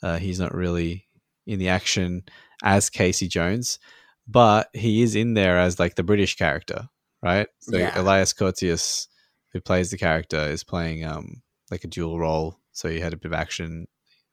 [0.02, 1.06] Uh, he's not really
[1.46, 2.24] in the action
[2.62, 3.78] as Casey Jones,
[4.26, 6.88] but he is in there as like the British character,
[7.22, 7.46] right?
[7.60, 7.98] So Yeah.
[8.00, 9.06] Elias Koteas,
[9.52, 12.58] who plays the character, is playing um like a dual role.
[12.72, 13.86] So he had a bit of action,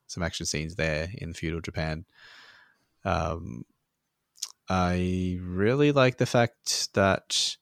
[0.08, 2.06] some action scenes there in feudal Japan.
[3.04, 3.66] Um,
[4.68, 7.58] I really like the fact that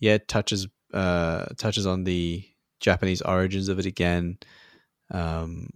[0.00, 2.44] yeah, it touches uh touches on the
[2.80, 4.38] Japanese origins of it again.
[5.12, 5.68] Um,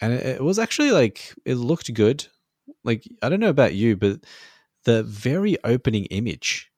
[0.00, 2.26] and it, it was actually like it looked good.
[2.84, 4.20] Like I don't know about you, but
[4.84, 6.70] the very opening image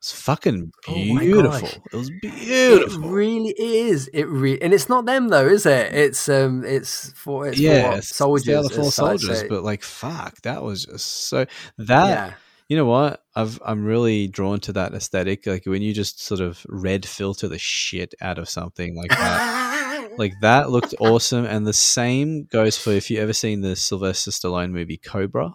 [0.00, 1.60] was fucking Oh beautiful.
[1.68, 1.78] gosh.
[1.92, 3.04] it was beautiful.
[3.04, 4.08] It really is.
[4.14, 5.92] It re- and it's not them though, is it?
[5.94, 8.46] It's um, it's for it's yeah, for it's- it's soldiers.
[8.46, 11.44] the other four soldiers, so- but like fuck, that was just so
[11.78, 12.32] that yeah,
[12.68, 15.46] you know what I've I'm really drawn to that aesthetic.
[15.46, 20.10] Like when you just sort of red filter the shit out of something like that.
[20.18, 24.30] like that looked awesome, and the same goes for if you ever seen the Sylvester
[24.30, 25.54] Stallone movie Cobra.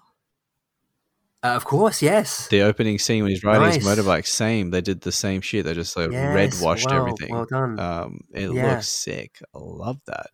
[1.41, 2.49] Uh, of course, yes.
[2.49, 4.71] The opening scene when he's riding his motorbike, same.
[4.71, 5.63] They did the same shit.
[5.63, 7.31] They just like red washed wow, everything.
[7.33, 7.79] Well done.
[7.79, 8.71] Um, it Yeah.
[8.73, 9.39] looks sick.
[9.55, 10.31] I love that.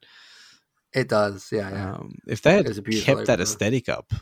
[0.93, 1.49] it does.
[1.52, 1.93] Yeah, yeah.
[1.93, 4.14] Um, if they had It was a beautiful kept that aesthetic up,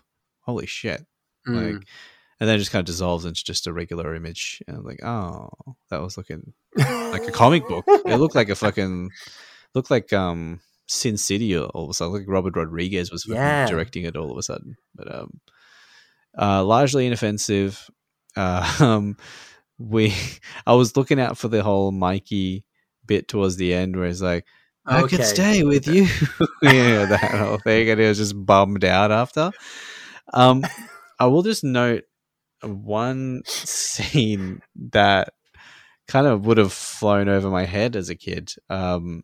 [0.41, 1.05] holy shit!
[1.47, 1.75] Mm.
[1.75, 1.88] Like,
[2.39, 4.61] and then it just kind of dissolves into just a regular image.
[4.68, 5.49] And I'm like, oh,
[5.89, 7.85] that was looking like a comic book.
[7.88, 9.10] It looked like a fucking
[9.73, 12.14] looked like um Sin City all of a sudden.
[12.14, 13.65] Like Robert Rodriguez was Yeah.
[13.68, 14.76] directing it all of a sudden.
[14.95, 15.39] But um,
[16.38, 17.89] uh, largely inoffensive.
[18.35, 19.18] Uh, um,
[19.77, 20.14] we
[20.65, 22.65] I was looking out for the whole Mikey
[23.05, 24.45] bit towards the end where he's like.
[24.85, 26.03] I could stay with you.
[26.61, 29.51] yeah, that whole thing, and he was just bummed out after.
[30.34, 30.65] Um,
[31.18, 32.03] I will just note
[32.64, 34.61] one scene
[34.91, 35.34] that
[36.07, 38.53] kind of would have flown over my head as a kid.
[38.69, 39.23] Um,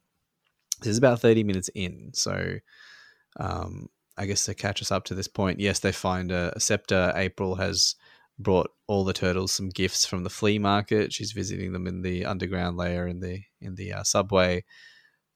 [0.79, 2.59] this is about thirty minutes in, so
[3.39, 3.87] um,
[4.17, 7.13] I guess to catch us up to this point, yes, they find a, a scepter.
[7.15, 7.95] April has
[8.37, 11.13] brought all the turtles some gifts from the flea market.
[11.13, 14.63] She's visiting them in the underground layer in the in the uh, subway.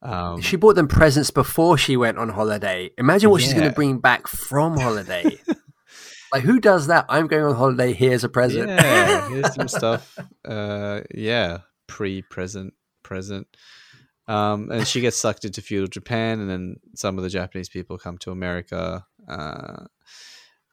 [0.02, 2.92] Um, she bought them presents before she went on holiday.
[2.98, 5.24] Imagine what she's going to bring back from holiday.
[6.34, 7.06] like, who does that?
[7.10, 7.94] I'm going on holiday.
[7.94, 8.68] Here's a present.
[8.68, 10.18] Yeah, here's some stuff.
[10.44, 12.74] Uh, yeah, pre-present,
[13.04, 13.48] present.
[14.28, 18.00] Um, and she gets sucked into feudal Japan, and then some of the Japanese people
[18.00, 19.06] come to America.
[19.28, 19.84] Uh,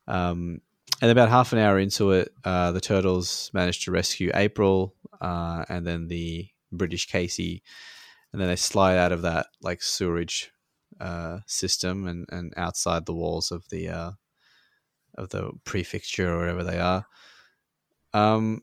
[0.08, 0.60] um,
[1.02, 5.66] and about half an hour into it, uh, the turtles manage to rescue April, uh,
[5.68, 7.62] and then the British Casey,
[8.32, 10.52] and then they slide out of that like sewerage
[11.00, 14.10] uh, system and, and outside the walls of the uh,
[15.20, 17.06] of the prefecture or wherever they are.
[18.12, 18.62] Um,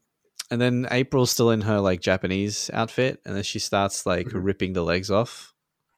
[0.52, 4.44] and then April's still in her like Japanese outfit, and then she starts like Mhm.
[4.44, 5.54] ripping the legs off,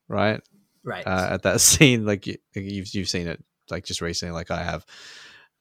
[0.07, 0.41] right?
[0.83, 1.05] Right.
[1.05, 4.63] Uh, at that scene, like you, you've you've seen it like just recently, like I
[4.63, 4.85] have.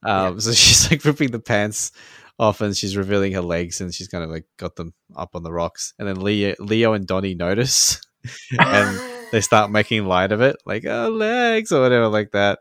[0.03, 1.93] Um, So she's like ripping the pants
[2.39, 5.43] off, and she's revealing her legs, and she's kind of like got them up on
[5.43, 5.93] the rocks.
[5.99, 8.01] And then Leo, Leo and Donnie notice,
[8.59, 9.01] and
[9.33, 12.61] they start making light of it, like oh legs or whatever, like that.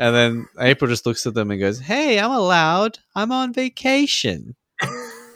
[0.00, 2.98] And then April just looks at them and goes, "Hey, I'm allowed.
[3.14, 4.56] I'm on vacation."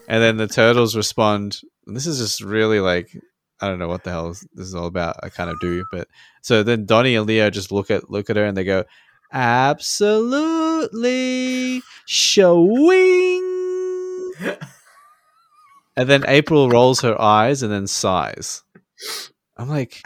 [0.07, 1.61] And then the turtles respond.
[1.87, 3.17] This is just really like
[3.61, 5.17] I don't know what the hell this is all about.
[5.23, 6.09] I kind of do, but
[6.43, 8.85] so then Donnie and Leo just look at look at her and they go,
[9.33, 10.33] "Absolutely
[12.07, 13.43] showing."
[15.97, 18.63] And then April rolls her eyes and then sighs.
[19.57, 20.03] I'm like,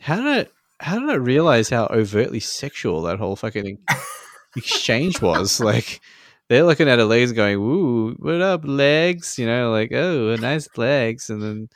[0.00, 0.48] how did
[0.82, 3.78] how did I realize how overtly sexual that whole fucking
[4.56, 5.60] exchange was?
[5.60, 6.00] Like
[6.48, 9.38] they're looking at her legs going, Ooh, what up, legs?
[9.38, 11.30] You know, like, oh, nice legs.
[11.30, 11.68] And then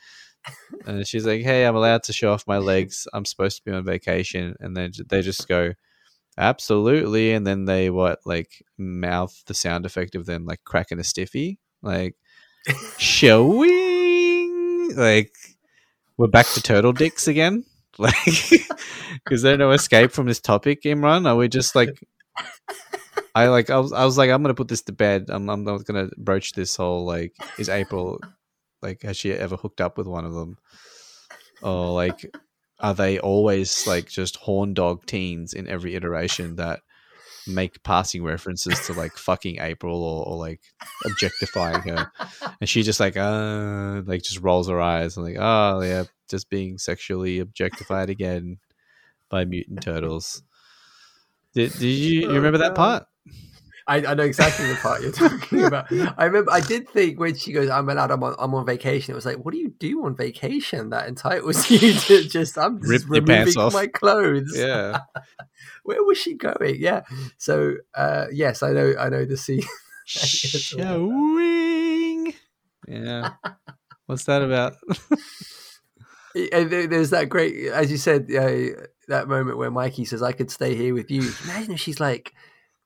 [0.86, 3.06] and she's like, Hey, I'm allowed to show off my legs.
[3.12, 4.56] I'm supposed to be on vacation.
[4.58, 5.74] And then they just go,
[6.36, 7.32] Absolutely.
[7.32, 11.60] And then they what, like mouth the sound effect of them like cracking a stiffy.
[11.80, 12.16] Like
[12.98, 15.32] showing like
[16.16, 17.64] we're back to turtle dicks again.
[17.98, 18.16] Like
[19.30, 21.26] is there no escape from this topic, Imran?
[21.26, 21.98] Are we just like
[23.34, 25.26] I like I was I was like I'm gonna put this to bed.
[25.28, 28.20] I'm I'm not gonna broach this whole like is April
[28.82, 30.58] like has she ever hooked up with one of them?
[31.62, 32.30] Or like
[32.80, 36.80] are they always like just horn dog teens in every iteration that
[37.46, 40.60] make passing references to like fucking April or, or like
[41.04, 42.10] objectifying her?
[42.60, 46.48] And she just like uh like just rolls her eyes and like, oh yeah, just
[46.48, 48.58] being sexually objectified again
[49.28, 50.42] by mutant turtles.
[51.54, 53.06] Did, did you, you Oh, remember that part?
[53.88, 55.86] I, I know exactly the part you're talking about.
[56.18, 56.50] I remember.
[56.50, 58.10] I did think when she goes, "I'm allowed.
[58.10, 58.34] I'm on.
[58.38, 61.92] I'm on vacation." It was like, what do you do on vacation that entitles you
[61.94, 62.58] to just?
[62.58, 63.72] I'm just Rip your removing pants off.
[63.74, 64.52] my clothes.
[64.56, 65.00] Yeah.
[65.84, 66.76] Where was she going?
[66.80, 67.02] Yeah.
[67.38, 68.94] So uh, yes, I know.
[68.98, 69.62] I know the scene.
[70.86, 72.34] Showing.
[72.88, 73.32] Yeah.
[74.06, 74.76] What's that about?
[76.52, 80.50] And there's that great, as you said, uh, that moment where Mikey says, "I could
[80.50, 82.34] stay here with you." Imagine if she's like,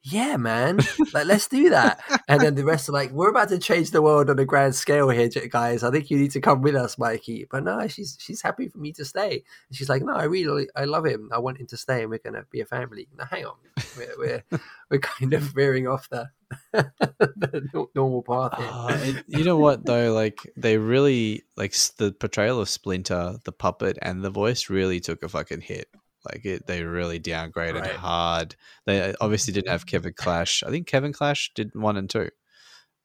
[0.03, 0.79] "Yeah, man,
[1.13, 4.01] like let's do that," and then the rest are like, "We're about to change the
[4.03, 5.83] world on a grand scale here, guys.
[5.83, 8.79] I think you need to come with us, Mikey." But no, she's she's happy for
[8.79, 9.45] me to stay.
[9.69, 11.29] And she's like, "No, I really, I love him.
[11.33, 13.57] I want him to stay, and we're gonna be a family." Now, hang on,
[13.99, 14.45] we're we're,
[14.91, 16.31] we're kind of veering off the,
[16.73, 18.55] the normal path.
[18.59, 20.13] Uh, it- you know what though?
[20.15, 25.23] Like they really like the portrayal of Splinter, the puppet, and the voice really took
[25.23, 25.89] a fucking hit.
[26.25, 27.93] Like it, they really downgraded Right.
[27.93, 28.57] hard.
[28.87, 30.63] They obviously didn't have Kevin Clash.
[30.67, 32.29] I think Kevin Clash did one and two.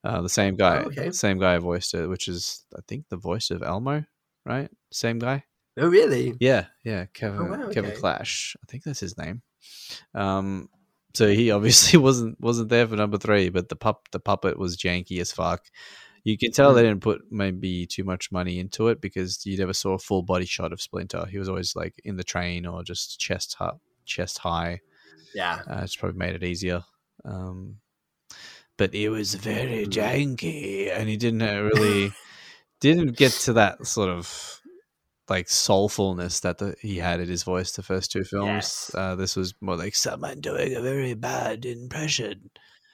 [0.04, 1.10] Uh, the same guy, Oh, okay.
[1.10, 4.04] same guy voiced it, which is I think the voice of Elmo,
[4.44, 4.70] right?
[4.92, 5.44] Same guy.
[5.78, 6.34] oh, really?
[6.40, 7.96] Yeah, yeah, Kevin wow, Kevin.
[7.96, 8.56] Clash.
[8.62, 9.42] I think that's his name.
[10.14, 10.68] Um,
[11.14, 14.76] so he obviously wasn't wasn't there for number three, but the pup the puppet was
[14.76, 15.64] janky as fuck.
[16.26, 19.72] You can tell they didn't put maybe too much money into it because you never
[19.72, 21.24] saw a full body shot of Splinter.
[21.26, 23.74] He was always like in the train or just chest high,
[24.06, 24.80] chest high.
[25.36, 25.60] Yeah.
[25.70, 26.82] Uh, it's probably made it easier.
[27.24, 27.76] Um,
[28.76, 32.10] but it was very janky, and he didn't uh, really
[32.80, 34.60] didn't get to that sort of
[35.28, 38.48] like soulfulness that the, he had in his voice the first two films.
[38.48, 38.90] Yes.
[38.92, 42.50] Uh, this was more like someone doing a very bad impression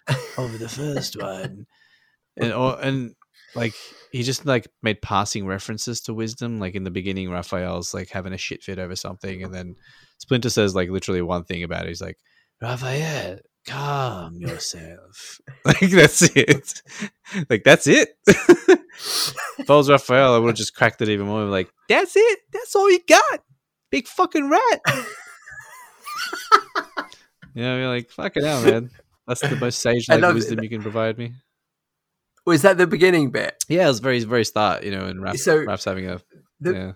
[0.37, 1.65] of the first one,
[2.37, 3.15] and or and
[3.55, 3.75] like
[4.11, 6.59] he just like made passing references to wisdom.
[6.59, 9.77] Like in the beginning, Raphael's like having a shit fit over something, and then
[10.19, 11.89] Splinter says like literally one thing about it.
[11.89, 12.19] He's like,
[12.61, 15.41] Raphael, calm yourself.
[15.65, 16.83] like that's it.
[17.51, 18.11] like that's it.
[18.27, 21.45] if I was Raphael, I would have just cracked it even more.
[21.45, 22.39] Like, that's it.
[22.53, 23.41] That's all you got.
[23.91, 24.81] Big fucking rat.
[27.55, 28.91] you know, you're like, fucking hell, man.
[29.27, 30.65] That's the most sage-like wisdom it.
[30.65, 31.33] you can provide me.
[32.45, 33.65] Was that the beginning bit?
[33.69, 36.21] Yeah, it was very very start, you know, and Raph, So, Raph's having a
[36.61, 36.93] The, yeah.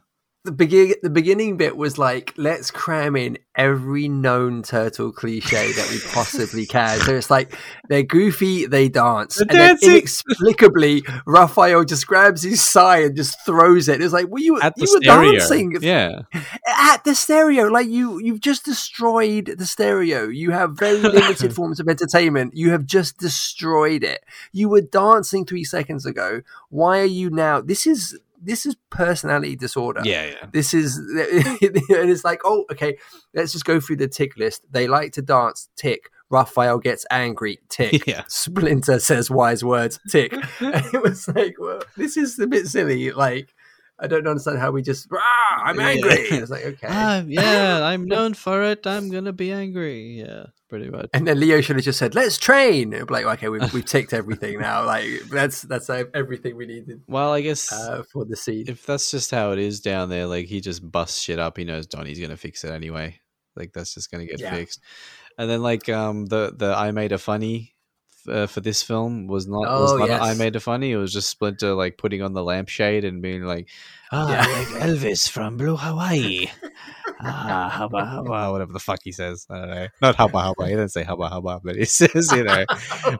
[0.47, 5.91] The begin the beginning bit was like let's cram in every known turtle cliche that
[5.91, 7.01] we possibly can.
[7.01, 7.59] So it's like
[7.89, 13.45] they're goofy, they dance, They're and then inexplicably Raphael just grabs his sai and just
[13.45, 14.01] throws it.
[14.01, 15.33] It's like, well, you At the you were stereo.
[15.33, 16.21] dancing Yeah.
[16.69, 17.65] at the stereo.
[17.67, 20.29] Like you, you've just destroyed the stereo.
[20.29, 22.55] You have very limited forms of entertainment.
[22.57, 24.23] You have just destroyed it.
[24.53, 26.43] You were dancing three seconds ago.
[26.69, 27.61] Why are you now?
[27.61, 28.17] This is
[28.47, 30.01] this is personality disorder.
[30.05, 30.47] Yeah, yeah.
[30.53, 32.97] This is, and it's like, oh, okay,
[33.35, 34.63] let's just go through the tick list.
[34.71, 36.11] They like to dance, tick.
[36.31, 38.07] Raphael gets angry, tick.
[38.07, 38.23] Yeah.
[38.29, 40.33] Splinter says wise words, tick.
[40.33, 40.45] and
[40.95, 43.11] it was like, well, this is a bit silly.
[43.11, 43.53] Like,
[43.99, 45.87] I don't understand how we just, ah, I'm Yeah.
[45.89, 46.29] angry.
[46.31, 46.87] It's like, okay.
[46.91, 48.87] Ah, yeah, I'm known for it.
[48.87, 50.19] I'm gonna be angry.
[50.21, 51.09] Yeah, pretty much.
[51.15, 53.85] and then Leo should have just said, "Let's train." It'd be like, okay, we've, we've
[53.87, 54.85] ticked everything now.
[54.93, 58.65] Like that's that's everything we needed Well, I guess uh, for the scene.
[58.69, 61.57] if that's just how it is down there, like he just busts shit up.
[61.57, 63.19] He knows Donnie's gonna fix it anyway.
[63.57, 64.55] Like that's just gonna get Yeah.
[64.55, 64.81] fixed.
[65.39, 67.75] And then like um the the I made a funny
[68.29, 70.39] uh, for this film was not was Oh, not a I yes.
[70.39, 70.93] made a funny.
[70.93, 73.69] It was just Splinter like putting on the lampshade and being like,
[74.13, 74.47] ah, Yeah.
[74.47, 76.47] like Elvis from Blue Hawaii.
[77.23, 79.47] ah, hubba hubba, whatever the fuck he says.
[79.51, 79.87] I don't know.
[80.03, 80.67] Not hubba hubba.
[80.69, 82.65] He doesn't say hubba hubba, but he says you know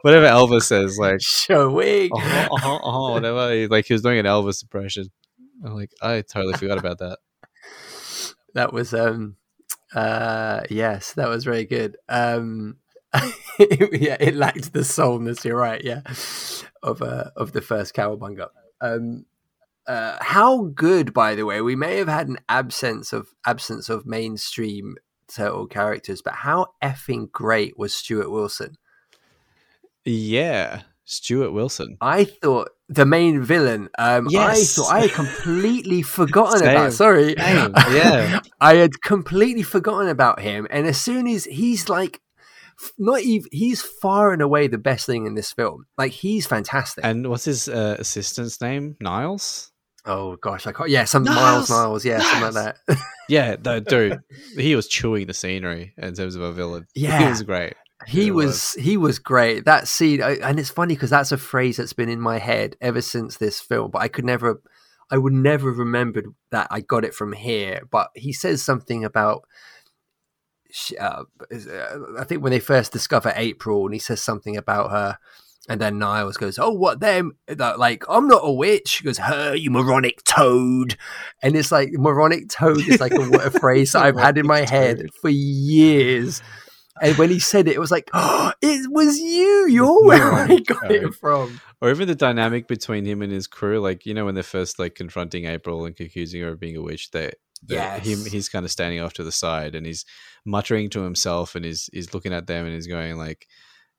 [0.01, 2.09] whatever Elvis says like Showing.
[2.13, 3.53] uh-huh, uh-huh, uh-huh, whatever.
[3.53, 5.05] He- Like he was doing an Elvis impression.
[5.65, 7.17] I'm like, I totally forgot about that.
[8.53, 9.35] That was um
[9.95, 11.97] uh yes, that was very good.
[12.09, 12.77] Um
[13.59, 16.01] yeah, it lacked the soulness, you're right, yeah.
[16.83, 18.47] Of uh of the first cowabunga.
[18.81, 19.25] Um
[19.87, 24.05] uh how good by the way, we may have had an absence of absence of
[24.05, 24.95] mainstream
[25.33, 28.77] turtle characters, but how effing great was Stuart Wilson?
[30.05, 31.97] Yeah, Stuart Wilson.
[32.01, 33.89] I thought the main villain.
[33.97, 34.77] Um, Yes.
[34.77, 36.69] I thought I had completely forgotten Same.
[36.69, 36.93] about.
[36.93, 38.39] Sorry, Same, yeah.
[38.61, 40.67] I had completely forgotten about him.
[40.69, 42.21] And as soon as he's like,
[42.97, 45.85] not even he's far and away the best thing in this film.
[45.97, 47.03] Like he's fantastic.
[47.05, 48.95] And what's his uh, assistant's name?
[49.01, 49.71] Niles.
[50.05, 50.89] oh gosh, I can't.
[50.89, 51.69] Yeah, some Miles Niles!
[51.69, 52.05] Niles.
[52.05, 52.97] Yeah, something like that.
[53.29, 54.21] Yeah, no, dude,
[54.55, 56.87] he was chewing the scenery in terms of a villain.
[56.95, 57.73] Yeah, he was great.
[58.07, 61.75] he It was he was great that scene and it's funny because that's a phrase
[61.75, 64.61] that's been in my head ever since this film but i could never
[65.09, 69.03] i would never have remembered that i got it from here but he says something
[69.03, 69.43] about
[70.99, 75.17] uh, uh, i think when they first discover april and he says something about her
[75.69, 77.33] and then Niles goes, "Oh, what them?
[77.57, 80.97] Like, I'm not a witch." He goes, "Her, you moronic toad,"
[81.43, 85.07] and it's like moronic toad is like a, a phrase I've had in my head
[85.21, 86.41] for years.
[87.01, 89.67] And when he said it, it was like, oh, it was you.
[89.67, 91.61] You're where I got it from.
[91.81, 94.79] Or even the dynamic between him and his crew, like you know when they're first
[94.79, 97.33] like confronting April and accusing her of being a witch, they
[97.67, 98.05] Yes.
[98.05, 100.05] him he's kind of standing off to the side and he's
[100.45, 103.47] muttering to himself and he's he's looking at them and he's going like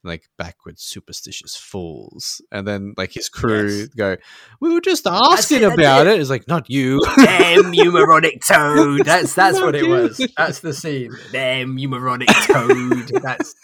[0.05, 3.89] like backward superstitious fools and then like his crew Yes.
[3.89, 4.17] go
[4.61, 6.15] we were just asking about it.
[6.15, 6.21] it.
[6.21, 9.05] it's like not you Damn you, moronic toad.
[9.05, 9.91] That's that's what it you.
[9.91, 10.25] was.
[10.37, 11.13] That's the scene.
[11.33, 13.09] Damn you, moronic toad.
[13.23, 13.55] That's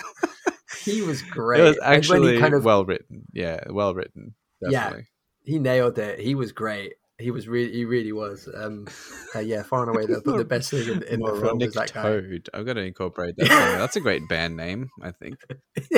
[0.85, 1.61] he was great.
[1.63, 4.97] it was actually kind of well written yeah well written Yeah.
[5.45, 6.19] he nailed it.
[6.19, 6.95] He was great.
[7.19, 8.49] He was really he really was.
[8.53, 8.87] Um,
[9.35, 11.75] uh, yeah, far and away the, the best thing in, in the film moronic was
[11.75, 12.03] that guy.
[12.03, 15.37] toad i've got to incorporate that that's a great band name i think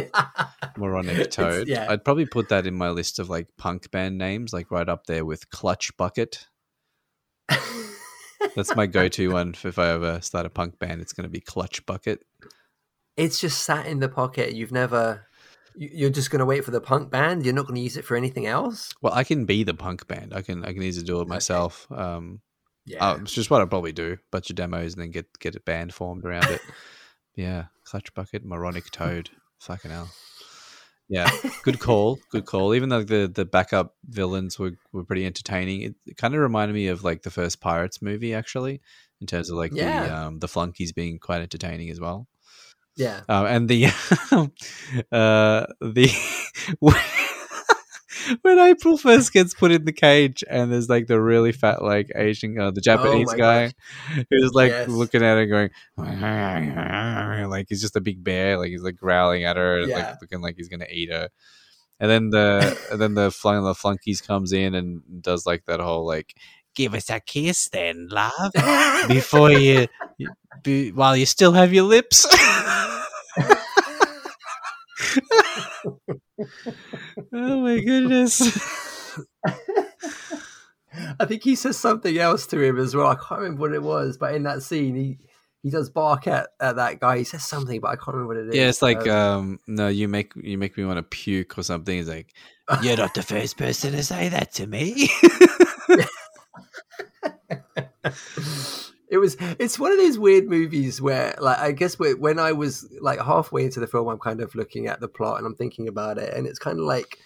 [0.76, 1.86] moronic toad yeah.
[1.90, 5.06] i'd probably put that in my list of like punk band names like right up
[5.06, 6.47] there with clutch bucket
[8.56, 11.01] That's my go-to one for if I ever start a punk band.
[11.01, 12.24] It's going to be Clutch Bucket.
[13.16, 14.55] it's just sat in the pocket.
[14.55, 15.26] You've never.
[15.76, 17.44] You- You're just going to wait for the punk band.
[17.44, 18.92] You're not going to use it for anything else.
[19.02, 20.32] Well, I can be the punk band.
[20.34, 21.86] I can I can easily do it myself.
[21.92, 22.40] Um,
[22.86, 23.04] Yeah.
[23.10, 25.60] uh, it's just what I'll probably do: bunch of demos and then get get a
[25.60, 26.60] band formed around it.
[27.36, 29.30] yeah, Clutch Bucket, Moronic Toad.
[29.60, 30.08] Fucking hell.
[31.08, 31.30] Yeah,
[31.62, 32.74] good call, good call.
[32.74, 36.74] Even though the the backup villains were, were pretty entertaining, it, it kind of reminded
[36.74, 38.80] me of like the first Pirates movie, actually,
[39.20, 42.26] in terms of like the um, the flunkies being quite entertaining as well.
[42.97, 43.20] Yeah.
[43.28, 43.86] Um, and the
[45.12, 46.10] uh, the
[48.43, 52.10] when April first gets put in the cage, and there's like the really fat like
[52.14, 53.73] Asian, uh, the Japanese Oh guy,
[54.31, 54.89] who's like Yes.
[54.89, 55.70] looking at her, going
[57.51, 59.97] like he's just a big bear, like he's like growling at her, and, Yeah.
[60.10, 61.28] like looking like he's gonna eat her.
[61.98, 65.81] And then the and then the flung the flunkies comes in and does like that
[65.81, 66.35] whole like
[66.76, 68.52] give us a kiss then, love,
[69.08, 69.88] before you,
[70.62, 72.26] be, while you still have your lips.
[77.32, 78.40] Oh my goodness.
[81.20, 83.08] I think he says something else to him as well.
[83.08, 85.18] I can't remember what it was, but in that scene, he
[85.62, 87.18] he does bark at, at that guy.
[87.18, 88.54] He says something, but I can't remember what it is.
[88.54, 91.62] Yeah, it's like Um, um no, you make you make me want to puke or
[91.62, 91.96] something.
[91.96, 92.34] He's like
[92.82, 95.08] you're not the first person to say that to me.
[99.09, 102.89] it was it's one of those weird movies where like i guess when i was
[103.01, 105.89] like halfway into the film i'm kind of looking at the plot and i'm thinking
[105.89, 107.18] about it and it's kind of like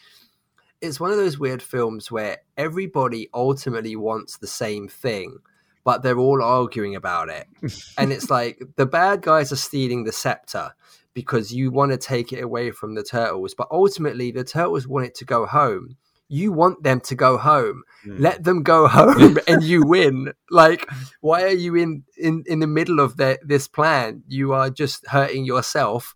[0.80, 5.38] it's one of those weird films where everybody ultimately wants the same thing
[5.84, 7.46] but they're all arguing about it.
[7.98, 10.70] And it's like the bad guys are stealing the scepter
[11.14, 15.06] because you want to take it away from the turtles but ultimately the turtles want
[15.06, 15.96] it to go home
[16.30, 17.82] you want them to go home.
[18.04, 18.16] Hmm.
[18.18, 20.32] Let them go home and you win.
[20.48, 20.88] Like
[21.20, 24.22] why are you in in in the middle of the, this plan?
[24.28, 26.14] You are just hurting yourself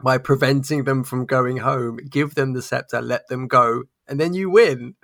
[0.00, 1.98] by preventing them from going home.
[2.08, 4.94] Give them the scepter let them go and then you win.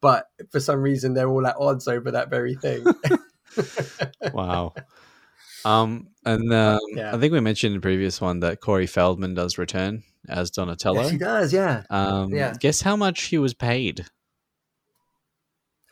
[0.00, 2.84] But for some reason they're all at odds over that very thing.
[4.32, 4.74] Wow.
[5.64, 7.14] Um, and um, Yeah.
[7.14, 11.02] I think we mentioned in the previous one that Corey Feldman does return as Donatello.
[11.02, 12.54] yes he does yeah Um, Yeah.
[12.60, 14.06] Guess how much he was paid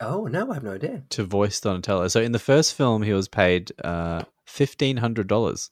[0.01, 2.07] oh no i have no idea to voice Donatello?
[2.07, 5.69] So in the first film, he was paid uh, fifteen hundred dollars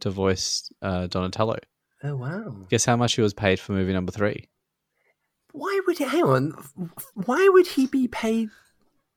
[0.00, 1.56] to voice uh, Donatello.
[2.04, 4.48] oh wow Guess how much he was paid for movie number three?
[5.52, 6.52] why would he hang on
[7.14, 8.48] why would he be paid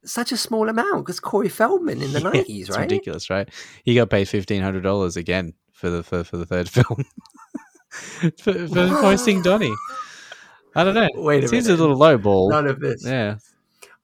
[0.04, 3.48] such a small amount because corey feldman in the Yeah, 90s it's right ridiculous, right?
[3.84, 7.04] He got paid fifteen hundred dollars again for the for, for the third film
[8.40, 9.74] for, for voicing Donnie.
[10.74, 11.08] I don't know.
[11.14, 11.78] Wait a it seems minute.
[11.78, 12.50] a little low ball.
[12.50, 13.36] none of this Yeah,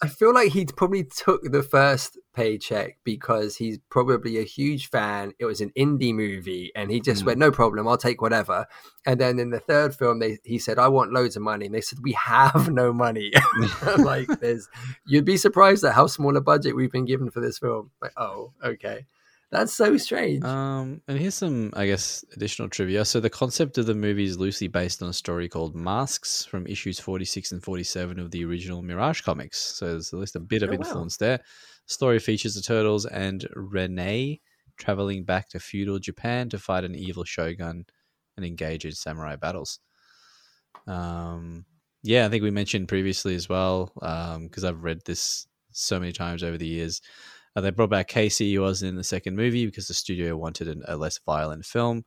[0.02, 5.32] I feel like he probably took the first paycheck because he's probably a huge fan.
[5.38, 7.26] It was an indie movie, and he just Mm.
[7.26, 8.66] went, "No problem, I'll take whatever."
[9.06, 11.74] And then in the third film, they he said, "I want loads of money," and
[11.74, 13.32] they said, "We have no money."
[13.98, 14.68] like, there's
[15.06, 17.90] you'd be surprised at how small a budget we've been given for this film.
[18.00, 19.06] Like, oh, okay,
[19.50, 20.44] that's so strange.
[20.44, 23.04] Um, and here's some, I guess, additional trivia.
[23.04, 26.66] So the concept of the movie is loosely based on a story called Masks from
[26.68, 29.58] issues 46 and 47 of the original Mirage comics.
[29.58, 30.78] So there's at least a bit of Oh, wow.
[30.78, 31.40] influence there.
[31.90, 34.40] Story features the turtles and Renet
[34.76, 37.84] traveling back to feudal Japan to fight an evil shogun
[38.36, 39.80] and engage in samurai battles.
[40.86, 41.64] Um,
[42.04, 46.44] yeah, I think we mentioned previously as well, because I've read this so many times
[46.44, 47.02] over the years.
[47.56, 50.68] Uh, they brought back Casey, who wasn't in the second movie because the studio wanted
[50.68, 52.04] an, a less violent film.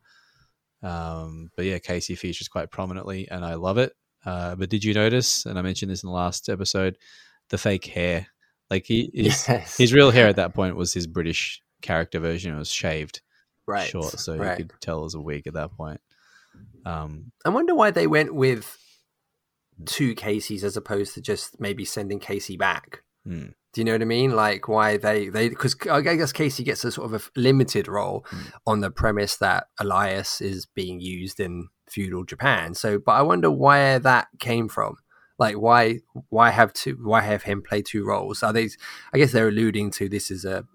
[0.81, 3.91] Um, but yeah, Casey features quite prominently, and I love it.
[4.25, 5.45] Uh, but did you notice?
[5.45, 6.97] And I mentioned this in the last episode,
[7.49, 8.27] the fake hair.
[8.69, 12.53] Like he, his, yes, his real hair at that point was his British character version.
[12.53, 13.21] It was shaved
[13.67, 14.59] right, short, so right.
[14.59, 16.01] you could tell it was a wig at that point.
[16.85, 18.77] Um, I wonder why they went with
[19.85, 23.03] two Caseys as opposed to just maybe sending Casey back.
[23.25, 23.47] hmm.
[23.73, 24.35] Do you know what I mean?
[24.35, 28.23] Like why they they because I guess Casey gets a sort of a limited role
[28.29, 28.51] Mm.
[28.67, 32.75] on the premise that Elias is being used in feudal Japan.
[32.75, 34.97] So, but I wonder where that came from.
[35.39, 35.99] Like why
[36.29, 38.43] why have two why have him play two roles?
[38.43, 38.69] Are they?
[39.13, 40.65] I guess they're alluding to this is a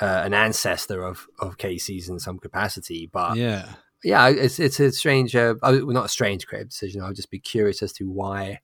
[0.00, 3.74] uh, an ancestor of of Casey's in some capacity, but yeah,
[4.06, 7.02] yeah, it's it's a strange, uh, well, not a strange creative decision.
[7.02, 8.60] I'll just be curious as to why,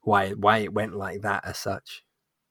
[0.00, 2.04] why, why it went like that as such.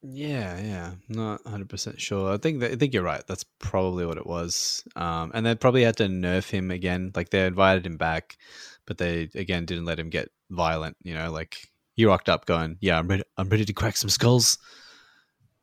[0.03, 2.31] Yeah, yeah, not hundred percent sure.
[2.31, 3.25] I think that, I think you're right.
[3.25, 4.83] That's probably what it was.
[4.95, 7.11] Um, and they probably had to nerf him again.
[7.15, 8.37] Like they invited him back,
[8.85, 10.97] but they again didn't let him get violent.
[11.03, 11.57] You know, like
[11.95, 13.23] he rocked up going, "Yeah, I'm ready.
[13.37, 14.57] I'm ready to crack some skulls."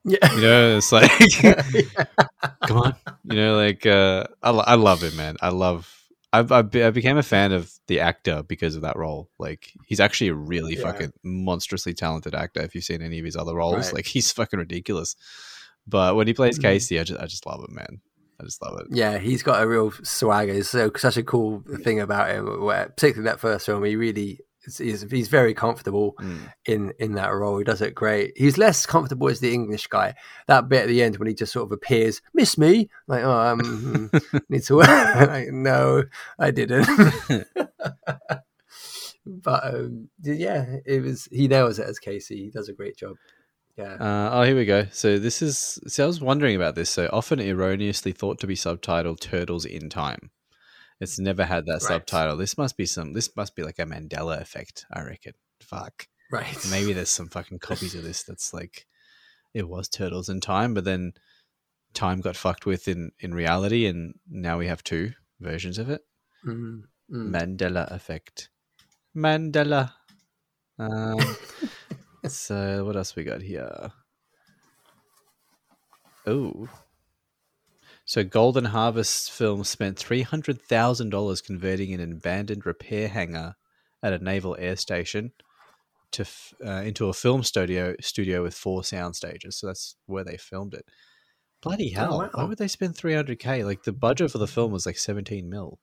[0.05, 1.11] Yeah, You know, it's like,
[2.67, 2.95] come on.
[3.25, 5.37] You know, like uh, I I love it, man.
[5.41, 5.99] I love.
[6.35, 9.29] I, be- I became a fan of the actor because of that role.
[9.39, 10.85] Like he's actually a really Yeah.
[10.85, 12.63] fucking monstrously talented actor.
[12.63, 13.97] If you've seen any of his other roles, Right.
[13.97, 15.15] like he's fucking ridiculous.
[15.87, 16.63] But when he plays Mhm.
[16.63, 18.01] Casey, I just I just love him, man.
[18.43, 18.87] I just love it.
[18.91, 20.53] yeah, he's got a real swagger.
[20.53, 22.63] It's so such a cool thing about him.
[22.65, 26.53] Where particularly that first film, he really is, he's, he's very comfortable Mm.
[26.67, 27.59] in in that role.
[27.59, 28.33] He does it great.
[28.37, 30.15] He's less comfortable as the English guy.
[30.49, 33.31] That bit at the end when he just sort of appears, miss me, like oh,
[33.31, 34.11] um,
[34.49, 34.75] need to.
[34.77, 36.05] like, no,
[36.39, 36.89] I didn't.
[39.27, 42.45] but um, yeah, it was he nails it as Casey.
[42.45, 43.17] He does a great job.
[43.77, 43.95] Yeah.
[43.95, 44.87] Uh, oh, here we go.
[44.93, 45.79] So this is.
[45.87, 46.91] See, I was wondering about this.
[46.91, 50.31] So often erroneously thought to be subtitled "Turtles in Time."
[51.01, 51.83] It's never had that Right.
[51.83, 52.37] subtitle.
[52.37, 53.13] This must be some.
[53.15, 54.85] This must be like a Mandela effect.
[54.93, 55.33] I reckon.
[55.61, 56.07] Fuck.
[56.31, 56.57] right.
[56.71, 58.87] Maybe there's some fucking copies of this that's like
[59.55, 61.13] it was Turtles in Time, but then
[61.95, 66.03] time got fucked with in in reality, and now we have two versions of it.
[66.47, 67.31] Mm, mm.
[67.31, 68.51] Mandela effect.
[69.17, 69.93] Mandela.
[70.79, 71.19] Um,
[72.29, 73.93] so what else we got here?
[76.27, 76.69] Oh,
[78.05, 83.55] so Golden Harvest Film spent three hundred thousand dollars converting an abandoned repair hangar
[84.03, 85.33] at a naval air station
[86.13, 86.27] to
[86.65, 89.57] uh, into a film studio studio with four sound stages.
[89.57, 90.85] So that's where they filmed it.
[91.63, 92.19] Bloody hell!
[92.19, 92.31] wow.
[92.33, 93.65] Why would they spend three hundred k?
[93.65, 95.79] Like the budget for the film was like seventeen mil.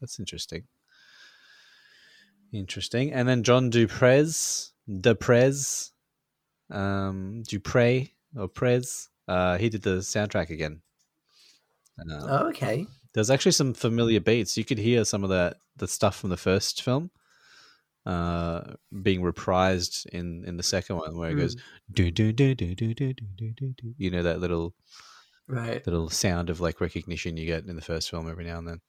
[0.00, 0.64] That's interesting.
[2.52, 3.12] Interesting.
[3.12, 5.90] And then John Du Prez, Duprez,
[6.70, 10.82] um, Dupre or Prez, uh, he did the soundtrack again.
[11.98, 12.86] Uh, Oh, okay.
[13.14, 14.56] there's actually some familiar beats.
[14.56, 17.10] You could hear some of that the stuff from the first film
[18.06, 21.56] uh, being reprised in in the second one, where it goes
[21.92, 23.74] do do do do do do do do do.
[23.76, 23.94] do.
[23.96, 24.74] You know that little
[25.48, 28.66] Right, little sound of like recognition you get in the first film every now and
[28.66, 28.80] then.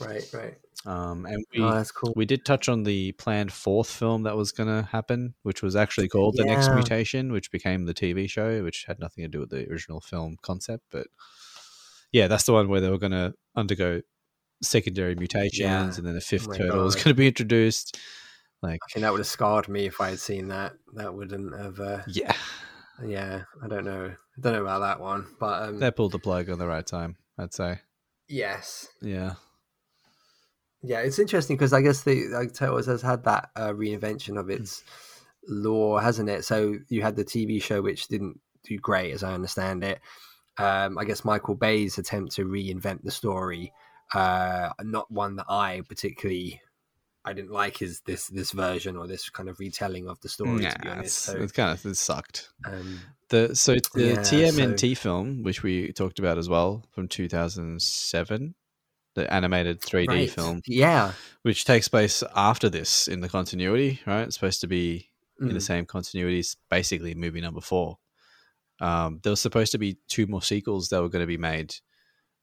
[0.00, 0.54] Right, right.
[0.86, 2.12] Um, and we Oh, that's cool.
[2.16, 5.76] we did touch on the planned fourth film that was going to happen, which was
[5.76, 9.40] actually called The Next Mutation, which became the TV show, which had nothing to do
[9.40, 10.84] with the original film concept.
[10.90, 11.06] But
[12.12, 14.00] yeah, that's the one where they were going to undergo
[14.62, 15.84] secondary mutations, Yeah.
[15.84, 17.98] and then the fifth Oh turtle was going to be introduced.
[18.62, 20.72] Like, I think that would have scarred me if I had seen that.
[20.94, 21.78] That wouldn't have.
[21.80, 22.34] Uh, yeah,
[23.04, 24.06] yeah, I don't know.
[24.14, 26.86] I don't know about that one, but um, they pulled the plug on the right
[26.86, 27.80] time, I'd say.
[28.28, 29.34] yes, Yeah.
[30.82, 34.48] Yeah, it's interesting because I guess the like Turtles has had that uh, reinvention of
[34.48, 34.82] its
[35.46, 36.44] lore, hasn't it?
[36.44, 40.00] So you had the TV show which didn't do great, as I understand it.
[40.58, 43.72] Um, I guess Michael Bay's attempt to reinvent the story,
[44.14, 46.60] uh, not one that I particularly.
[47.22, 50.62] I didn't like his this this version or this kind of retelling of the story.
[50.62, 52.48] Yeah, to be honest, it's, so it's kind of it sucked.
[52.64, 58.54] um, The so the Yeah, TMNT film, which we talked about as well from 2007,
[59.14, 60.30] the animated 3D right.
[60.30, 61.12] film, yeah,
[61.42, 64.22] which takes place after this in the continuity, right?
[64.22, 65.10] It's supposed to be
[65.40, 65.62] in the Mm.
[65.62, 67.98] same continuity, as basically movie number four.
[68.80, 71.74] Um, there was supposed to be two more sequels that were going to be made,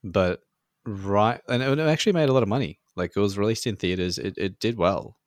[0.03, 0.41] but
[0.85, 2.79] right, and it actually made a lot of money.
[2.95, 5.17] Like it was released in theaters, it, it did well,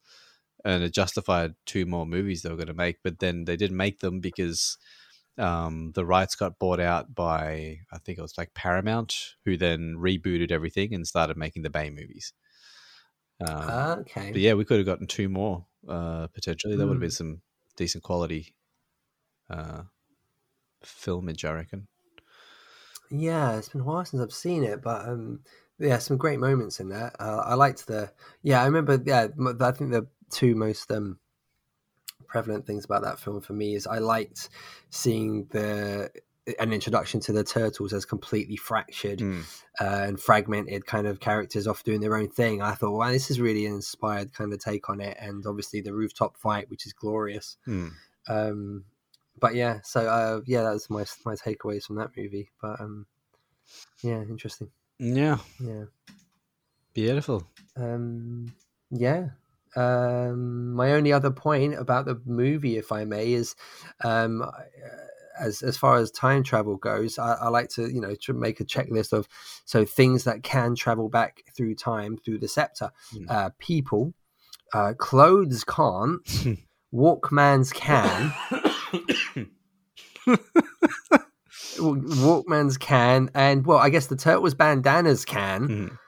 [0.65, 2.99] and it justified two more movies they were going to make.
[3.03, 4.79] But then they didn't make them because
[5.39, 9.97] um, the rights got bought out by I think it was like Paramount, who then
[9.99, 12.33] rebooted everything and started making the Bay movies.
[13.47, 14.33] Um, okay.
[14.33, 16.77] but yeah, we could have gotten two more uh, potentially.
[16.77, 17.01] That would have Mm.
[17.01, 17.43] been some
[17.77, 18.55] decent quality
[19.51, 19.85] uh,
[20.85, 21.89] filmage, I reckon.
[23.11, 25.43] Yeah, it's been a while since I've seen it, but um,
[25.79, 27.13] yeah, some great moments in there.
[27.21, 28.13] Uh, I liked the
[28.43, 29.01] yeah, I remember.
[29.05, 29.29] Yeah,
[29.61, 31.19] I think the two most um
[32.31, 34.49] prevalent things about that film for me is I liked
[34.91, 36.11] seeing the
[36.59, 39.43] an introduction to the turtles as completely fractured Mm.
[39.81, 42.63] uh, and fragmented kind of characters off doing their own thing.
[42.63, 45.81] I thought, wow, this is really an inspired kind of take on it, and obviously
[45.83, 47.57] the rooftop fight, which is glorious.
[47.69, 47.91] Mm.
[48.29, 48.85] Um,
[49.39, 52.49] but yeah, so uh, yeah, that's my my takeaways from that movie.
[52.61, 53.07] But um,
[54.03, 54.71] yeah, interesting.
[54.99, 55.85] Yeah, Yeah,
[56.95, 57.47] beautiful.
[57.77, 58.53] um,
[58.91, 59.29] yeah.
[59.77, 63.55] Um, my only other point about the movie, if I may, is
[64.03, 64.51] um, uh,
[65.39, 68.61] as as far as time travel goes, I, I like to you know to make
[68.61, 69.29] a checklist of
[69.65, 72.91] so things that can travel back through time through the scepter.
[73.15, 73.31] Mm.
[73.31, 74.13] Uh, people,
[74.75, 76.23] uh, clothes can't,
[76.95, 78.33] Walkmans can.
[81.79, 85.99] Walkmans can, and well, I guess the turtles bandanas can, Mhm.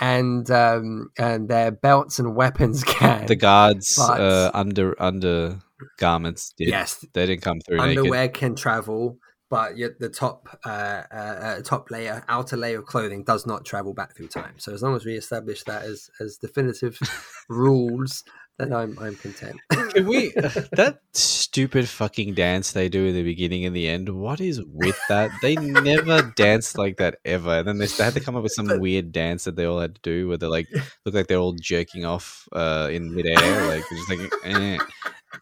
[0.00, 3.26] And um, and their belts and weapons can.
[3.26, 5.60] The guards But- uh, under under
[5.98, 6.68] garments did.
[6.68, 7.98] yes, They didn't come through naked.
[7.98, 9.18] underwear can travel,
[9.50, 13.64] but yet the top uh, uh, uh, top layer, outer layer of clothing does not
[13.64, 14.54] travel back through time.
[14.58, 16.98] So as long as we establish that as as definitive
[17.48, 18.24] rules,
[18.58, 19.60] then I'm I'm content.
[19.70, 20.30] Can we
[20.72, 24.08] that stupid fucking dance they do in the beginning and the end?
[24.08, 25.30] What is with that?
[25.42, 27.58] They never danced like that ever.
[27.58, 29.80] And then they, they had to come up with some weird dance that they all
[29.80, 30.68] had to do, where they like
[31.04, 34.78] look like they're all jerking off uh, in midair, like just like eh,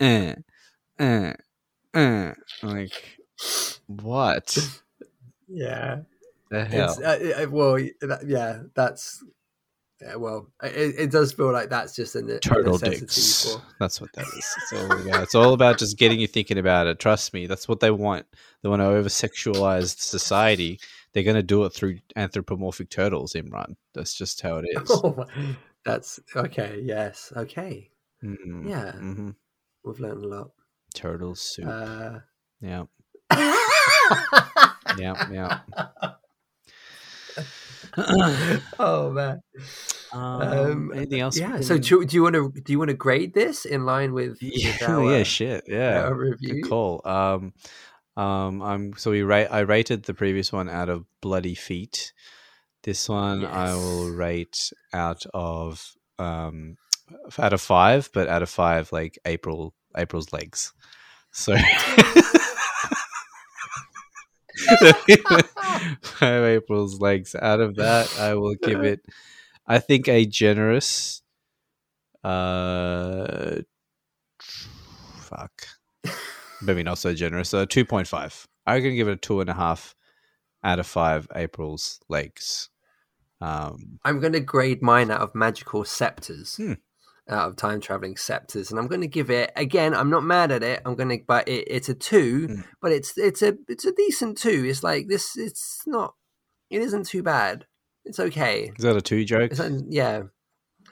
[0.01, 0.35] eh,
[0.99, 1.33] eh,
[1.95, 2.33] eh.
[2.63, 3.21] like
[3.87, 4.57] what
[5.49, 6.01] yeah.
[6.51, 6.99] the hell?
[7.03, 9.25] Uh, uh, well, that, yeah, that's
[10.03, 13.53] yeah, well, it, it does feel like that's just a, ne- a Turtle dicks.
[13.55, 13.63] for.
[13.81, 14.55] That's what that is.
[14.59, 15.23] It's all about.
[15.23, 16.99] It's all about just getting you thinking about it.
[16.99, 18.27] Trust me, that's what they want.
[18.63, 20.81] They want to over sexualize society.
[21.13, 23.77] They're going to do it through anthropomorphic turtles, Imran.
[23.95, 24.91] That's just how it is.
[24.91, 25.27] Oh
[25.85, 26.81] that's okay.
[26.83, 27.33] Yes.
[27.37, 27.91] Okay.
[28.25, 28.93] Mm, Yeah.
[28.93, 29.31] hmm
[29.85, 30.51] We've learned a lot.
[30.95, 31.67] Turtle soup.
[31.69, 32.19] Uh,
[32.61, 32.85] yeah.
[34.99, 35.27] Yeah.
[35.31, 35.59] Yeah.
[38.79, 39.41] Oh man.
[40.13, 41.39] Um, anything else?
[41.39, 41.61] Yeah.
[41.61, 44.39] So do, do you want to do you want to grade this in line with,
[44.41, 46.03] yeah, with our, yeah, uh, shit, yeah.
[46.03, 47.01] our Good call.
[47.05, 47.53] Um,
[48.17, 49.49] um, I'm so we rate.
[49.49, 52.13] I rated the previous one out of bloody feet.
[52.85, 56.77] This one I will rate out of um,
[57.39, 60.73] out of five, but out of five, like April April's legs.
[61.33, 61.57] So
[66.03, 67.35] five April's legs.
[67.35, 69.01] Out of that, I will give it.
[69.67, 71.23] I think a generous.
[72.23, 73.59] Uh,
[74.41, 75.67] fuck
[76.67, 77.49] maybe not so generous.
[77.51, 78.47] So two point five.
[78.67, 79.95] I'm gonna give it a two and a half
[80.63, 81.29] out of five.
[81.35, 82.71] April's legs.
[83.41, 86.75] Um, I'm going to grade mine out of magical scepters, Hmm.
[87.29, 89.95] Out of time traveling scepters, and I'm going to give it again.
[89.95, 90.83] I'm not mad at it.
[90.85, 92.61] I'm going to, but it, it's a two, Hmm.
[92.83, 94.65] but it's it's a it's a decent two.
[94.67, 95.37] It's like this.
[95.37, 96.15] It's not.
[96.71, 97.67] It isn't too bad.
[98.05, 98.71] It's okay.
[98.77, 99.53] is that a two joke?
[99.89, 100.25] Yeah.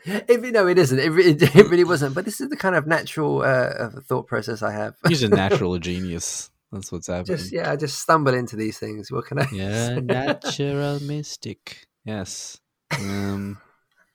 [0.04, 0.98] If, no, it isn't.
[0.98, 2.14] It, re- it really wasn't.
[2.14, 4.94] But this is the kind of natural uh, thought process I have.
[5.06, 6.50] He's a natural genius.
[6.72, 7.36] That's what's happening.
[7.36, 9.12] just yeah, I just stumble into these things.
[9.12, 9.48] What can I?
[9.52, 11.86] yeah, natural mystic.
[12.04, 12.59] Yes.
[12.98, 13.59] Um,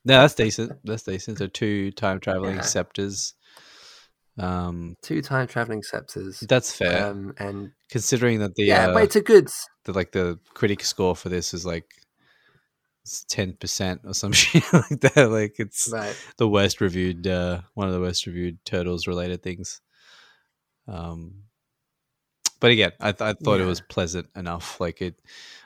[0.07, 0.73] no, that's decent.
[0.83, 1.37] That's decent.
[1.37, 2.61] So two time traveling Yeah.
[2.61, 3.33] scepters.
[4.39, 6.39] Um, Two time traveling scepters.
[6.41, 9.49] that's fair, Um, and considering that the yeah, uh, but it's a good.
[9.85, 11.85] the like the critic score for this is like
[13.29, 15.29] ten percent or some shit like that.
[15.31, 16.15] Like it's Right.
[16.37, 19.81] the worst reviewed, uh, one of the worst reviewed turtles related things.
[20.87, 21.43] Um,
[22.59, 24.79] but again, I, th- I thought it was pleasant enough.
[24.79, 25.15] Like it,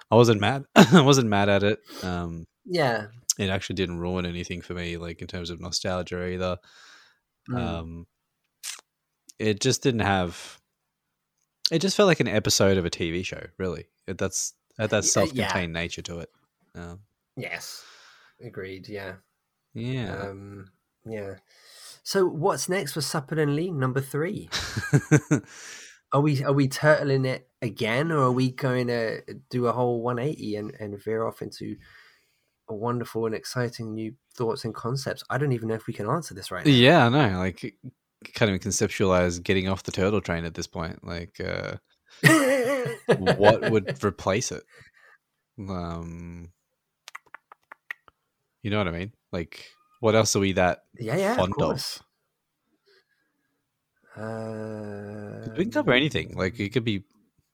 [0.10, 0.64] I wasn't mad.
[0.76, 1.80] I wasn't mad at it.
[2.04, 3.08] Um, Yeah.
[3.38, 6.58] It actually didn't ruin anything for me, like in terms of nostalgia either.
[7.50, 7.58] Mm.
[7.58, 8.08] Um,
[9.40, 10.60] it just didn't have.
[11.72, 13.48] It just felt like an episode of a TV show.
[13.58, 15.12] Really, it, that's had that Yeah, yeah.
[15.12, 16.30] self-contained nature to it.
[16.76, 17.00] Um,
[17.38, 17.84] yes.
[18.44, 18.90] Agreed.
[18.90, 19.14] Yeah.
[19.74, 20.16] yeah.
[20.16, 20.72] Um,
[21.06, 21.36] yeah.
[22.04, 24.50] So what's next for Supple and Lean number three?
[26.14, 30.02] Are we are we turtling it again, or are we going to do a whole
[30.02, 31.78] 180 and, and veer off into
[32.74, 35.24] wonderful and exciting new thoughts and concepts?
[35.30, 36.72] I don't even know if we can answer this right now.
[36.72, 37.40] Yeah, I know.
[37.40, 37.76] Like,
[38.36, 41.06] kind of conceptualize getting off the turtle train at this point.
[41.06, 41.78] Like, uh,
[43.18, 44.64] what would replace it?
[45.60, 46.52] Um,
[48.64, 49.14] you know what I mean?
[49.32, 49.66] Like,
[50.00, 52.00] what else are we that yeah, yeah, fond of of?
[54.18, 56.36] Uh, We can cover anything.
[56.36, 57.06] Like, it could be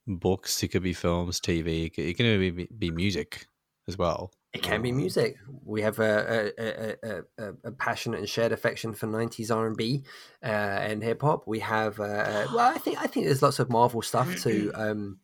[0.07, 3.47] books, it could be films, TV, it can be, be music
[3.87, 4.31] as well.
[4.53, 5.35] It can be Um, music.
[5.63, 10.03] We have a a, a, a, a, passionate and shared affection for '90s R&B
[10.41, 11.43] uh, and hip hop.
[11.47, 15.19] We have uh, well, I think I think there's lots of Marvel stuff to um,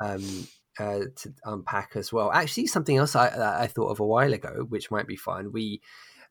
[0.00, 2.32] um, uh, to unpack as well.
[2.32, 5.52] Actually, something else I, I thought of a while ago, which might be fun.
[5.52, 5.80] We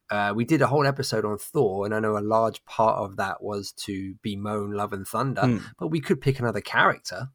[0.10, 3.18] uh, we did a whole episode on Thor, and I know a large part of
[3.18, 5.42] that was to bemoan Love and Thunder.
[5.42, 5.58] Hmm.
[5.80, 7.30] But we could pick another character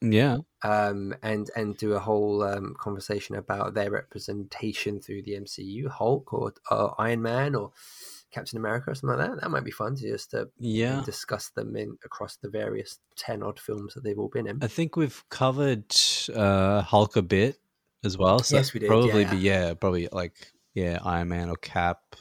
[0.00, 0.38] Yeah.
[0.62, 6.32] um, and and do a whole um, conversation about their representation through the MCU, Hulk
[6.32, 7.72] or uh, Iron Man or
[8.30, 9.40] Captain America or something like that.
[9.40, 11.02] That might be fun to just uh, Yeah.
[11.04, 14.62] discuss them in across the various ten odd films that they've all been in.
[14.62, 15.94] I think we've covered
[16.34, 17.58] uh, Hulk a bit
[18.04, 18.40] as well.
[18.40, 19.30] So Yes, we did, Probably yeah.
[19.30, 22.14] be yeah, probably like yeah, Iron Man or Cap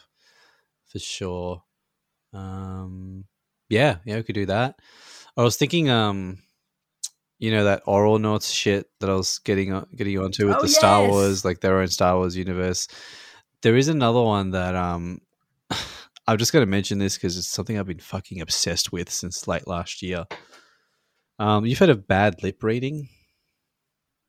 [0.86, 1.64] for sure.
[2.34, 3.26] Um,
[3.70, 4.80] yeah, yeah, we could do that.
[5.36, 6.40] I was thinking, um,
[7.40, 10.62] you know, that oral notes shit that I was getting on, getting onto with Oh,
[10.62, 11.08] the Star!
[11.08, 12.88] Wars, like their own Star Wars universe.
[13.62, 15.20] There is another one that um,
[16.28, 19.48] I'm just going to mention this because it's something I've been fucking obsessed with since
[19.48, 20.26] late last year.
[21.40, 23.10] Um, you've heard of bad lip reading?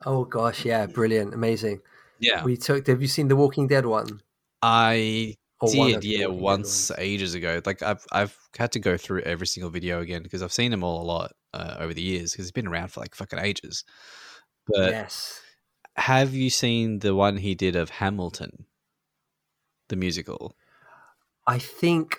[0.05, 1.80] Oh gosh, yeah, brilliant, amazing.
[2.20, 2.86] Yeah, We took.
[2.89, 4.20] Have you seen the Walking Dead one?
[4.60, 6.05] I Or did.
[6.05, 7.60] Yeah, once ages ago.
[7.64, 10.82] Like I've I've had to go through every single video again because I've seen them
[10.85, 13.85] all a lot uh, over the years because it's been around for like fucking ages.
[14.66, 15.41] But yes.
[15.97, 18.66] have you seen the one he did of Hamilton,
[19.89, 20.57] the musical?
[21.47, 22.19] I think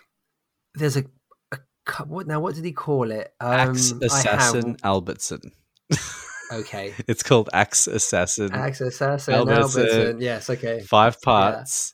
[0.73, 1.05] there's a,
[1.51, 1.57] a
[2.05, 2.39] what now?
[2.39, 3.33] What did he call it?
[3.39, 5.51] Axe Um, I Assassin Albertson.
[6.51, 6.93] Okay.
[7.07, 8.51] It's called Axe Assassin.
[8.53, 9.81] Axe Assassin, Albertson.
[9.85, 10.21] Albertson.
[10.21, 10.49] Yes.
[10.49, 10.81] Okay.
[10.81, 11.93] Five parts.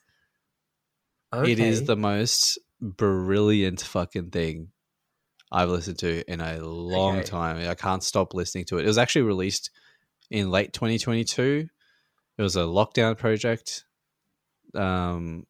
[1.34, 1.52] okay.
[1.52, 4.70] It is the most brilliant fucking thing
[5.52, 7.28] I've listened to in a long Okay.
[7.28, 7.58] time.
[7.70, 8.84] I can't stop listening to it.
[8.84, 9.70] It was actually released
[10.30, 11.68] in late 2022.
[12.38, 13.86] It was a lockdown project.
[14.74, 15.46] Um,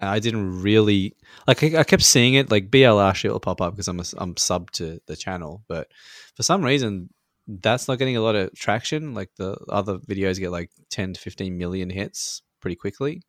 [0.00, 1.14] I didn't really
[1.46, 1.62] like.
[1.62, 4.36] I, I kept seeing it like BLR shit will pop up because I'm a, I'm
[4.36, 5.88] sub to the channel, but
[6.34, 7.10] for some reason
[7.46, 9.12] that's not getting a lot of traction.
[9.12, 13.22] Like the other videos get like 10 to 15 million hits pretty quickly.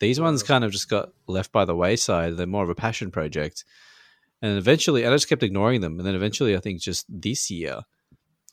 [0.00, 2.36] These ones kind of just got left by the wayside.
[2.36, 3.64] They're more of a passion project.
[4.44, 5.98] And eventually, I just kept ignoring them.
[5.98, 7.80] And then eventually, I think just this year,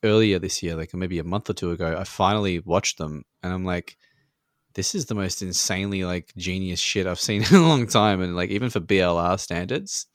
[0.03, 3.23] earlier this year, like maybe a month or two ago, I finally watched them.
[3.43, 3.97] And I'm like,
[4.73, 8.21] this is the most insanely like genius shit I've seen in a long time.
[8.21, 10.07] And like, even for BLR standards,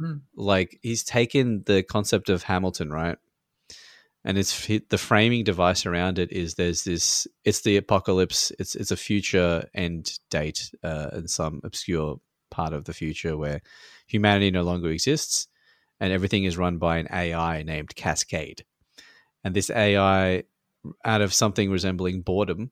[0.00, 0.20] Mm.
[0.34, 3.16] like he's taken the concept of Hamilton, right?
[4.26, 8.90] And it's the framing device around it is there's this it's the apocalypse it's it's
[8.90, 13.60] a future end date uh, in some obscure part of the future where
[14.06, 15.48] humanity no longer exists
[16.00, 18.64] and everything is run by an AI named Cascade.
[19.44, 20.44] And this AI,
[21.04, 22.70] out of something resembling boredom,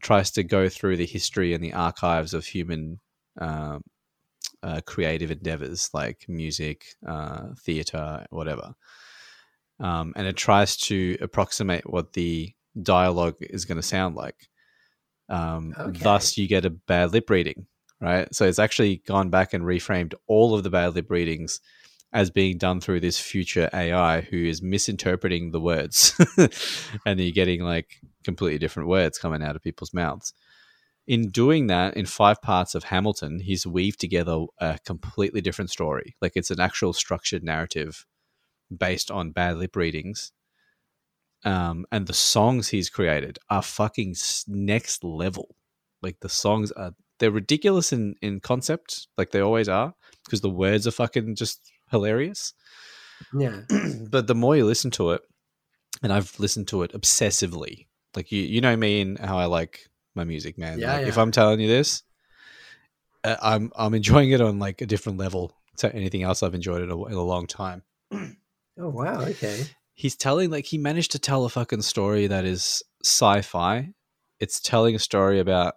[0.00, 3.00] tries to go through the history and the archives of human
[3.40, 3.82] um,
[4.62, 8.74] uh, creative endeavors like music, uh, theater, whatever.
[9.80, 14.48] Um, and it tries to approximate what the dialogue is going to sound like.
[15.28, 16.02] Um, Okay.
[16.02, 17.66] Thus, you get a bad lip reading,
[18.00, 18.32] right?
[18.34, 21.60] So it's actually gone back and reframed all of the bad lip readings
[22.12, 26.14] as being done through this future AI who is misinterpreting the words.
[27.06, 30.32] and you're getting like completely different words coming out of people's mouths
[31.06, 36.16] in doing that in five parts of Hamilton, he's weaved together a completely different story.
[36.20, 38.06] Like it's an actual structured narrative
[38.74, 40.32] based on bad lip readings.
[41.44, 44.14] Um, and the songs he's created are fucking
[44.48, 45.56] next level.
[46.00, 46.92] Like the songs are
[47.24, 49.94] they're ridiculous in in concept, like they always are,
[50.26, 52.52] because the words are fucking just hilarious.
[53.32, 53.62] Yeah.
[54.10, 55.22] but the more you listen to it,
[56.02, 57.86] and I've listened to it obsessively.
[58.14, 60.78] Like you, you know me and how I like my music, man.
[60.78, 61.16] Yeah, like, If.
[61.16, 62.02] I'm telling you this,
[63.24, 66.82] uh, I'm I'm enjoying it on like a different level to anything else I've enjoyed
[66.82, 67.82] in a, in a long time.
[68.76, 69.20] Oh wow.
[69.20, 69.66] Okay.
[69.92, 73.90] He's telling like he managed to tell a fucking story that is sci-fi.
[74.40, 75.76] It's telling a story about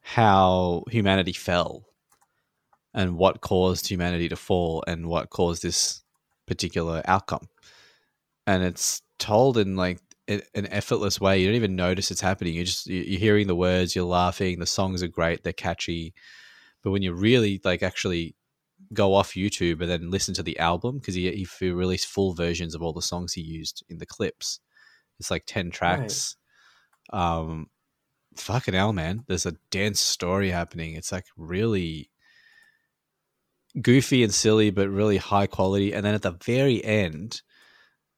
[0.00, 1.84] how humanity fell
[2.94, 6.02] and what caused humanity to fall and what caused this
[6.46, 7.48] particular outcome.
[8.46, 11.40] And it's told in like an effortless way.
[11.40, 12.54] You don't even notice it's happening.
[12.54, 14.58] You're just you- you're hearing the words, you're laughing.
[14.58, 16.14] The songs are great, they're catchy.
[16.82, 18.34] But when you really like actually
[18.94, 22.74] go off YouTube and then listen to the album because he, he released full versions
[22.74, 24.60] of all the songs he used in the clips.
[25.18, 26.36] It's like ten tracks.
[27.12, 27.68] Um,
[28.36, 29.24] fucking hell, man!
[29.26, 30.94] There's a dense story happening.
[30.94, 32.10] It's like really
[33.80, 35.92] goofy and silly, but really high quality.
[35.92, 37.42] And then at the very end,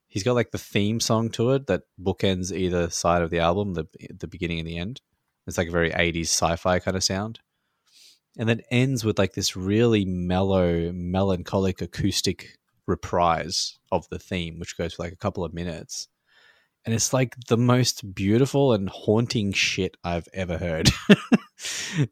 [0.09, 3.75] he's got like the theme song to it that bookends either side of the album,
[3.75, 5.01] the the beginning and the end.
[5.47, 7.41] It's like a very 80s sci-fi kind of sound.
[8.39, 14.77] And then ends with like this really mellow, melancholic acoustic reprise of the theme, which
[14.79, 16.09] goes for like a couple of minutes.
[16.85, 20.91] And it's like the most beautiful and haunting shit I've ever heard.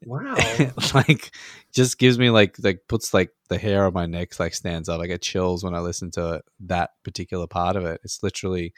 [0.05, 0.35] Wow.
[0.93, 1.35] like
[1.73, 5.01] just gives me like like puts like the hair on my neck like stands up.
[5.01, 7.99] I get chills when I listen to that particular part of it.
[8.03, 8.73] It's literally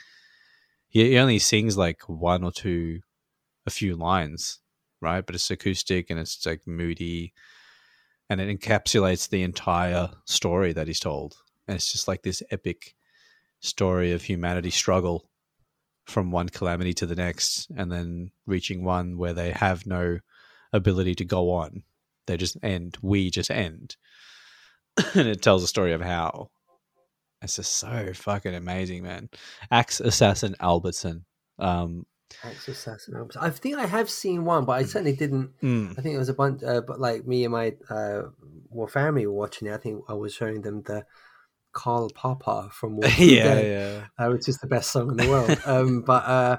[0.87, 3.01] he, he only sings like one or two
[3.67, 4.59] a few lines,
[5.01, 5.25] right?
[5.25, 7.33] But it's acoustic and it's like moody
[8.29, 11.35] and it encapsulates the entire story that he's told.
[11.67, 12.95] And it's just like this epic
[13.59, 15.29] story of humanity struggle
[16.05, 20.19] from one calamity to the next and then reaching one where they have no
[20.71, 21.83] ability to go on.
[22.27, 22.97] They just end.
[23.01, 23.95] We just end.
[25.13, 26.49] and it tells a story of how.
[27.41, 29.29] It's just so fucking amazing, man.
[29.69, 31.25] Axe Assassin Albertson.
[31.59, 32.05] Um,
[32.43, 33.29] Axe Assassin.
[33.39, 35.51] I think I have seen one, but I certainly didn't.
[35.61, 38.23] mm, I think it was a bunch, uh, but like me and my uh,
[38.69, 39.73] well, family were watching it.
[39.73, 41.05] I think I was showing them the
[41.73, 44.25] Carl Poppa from Walking yeah, Dead, yeah.
[44.25, 45.59] uh, which is the best song in the world.
[45.65, 46.57] um, but uh,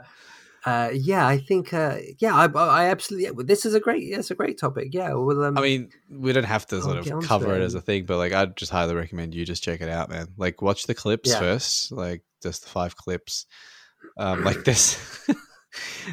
[0.66, 3.26] uh, yeah, I think uh, yeah, I, I absolutely.
[3.26, 4.02] Yeah, this is a great.
[4.04, 4.88] It's a great topic.
[4.92, 7.60] Yeah, well, um, I mean, we don't have to I'll sort of cover it.
[7.60, 10.08] it as a thing, but like, I'd just highly recommend you just check it out,
[10.10, 10.28] man.
[10.36, 11.38] Like, watch the clips Yeah.
[11.38, 13.46] first, like just the five clips.
[14.16, 15.28] Um, like this,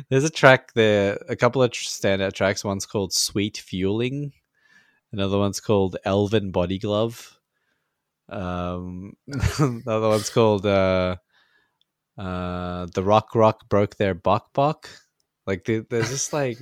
[0.09, 2.63] there's a track there, a couple of standout tracks.
[2.63, 4.33] One's called "Sweet Fueling,"
[5.13, 7.37] another one's called "Elven Body Glove."
[8.31, 11.17] Um, the other one's called uh,
[12.17, 14.89] uh, "The Rock Rock Broke Their Buck Buck."
[15.45, 16.57] Like, the, there's just like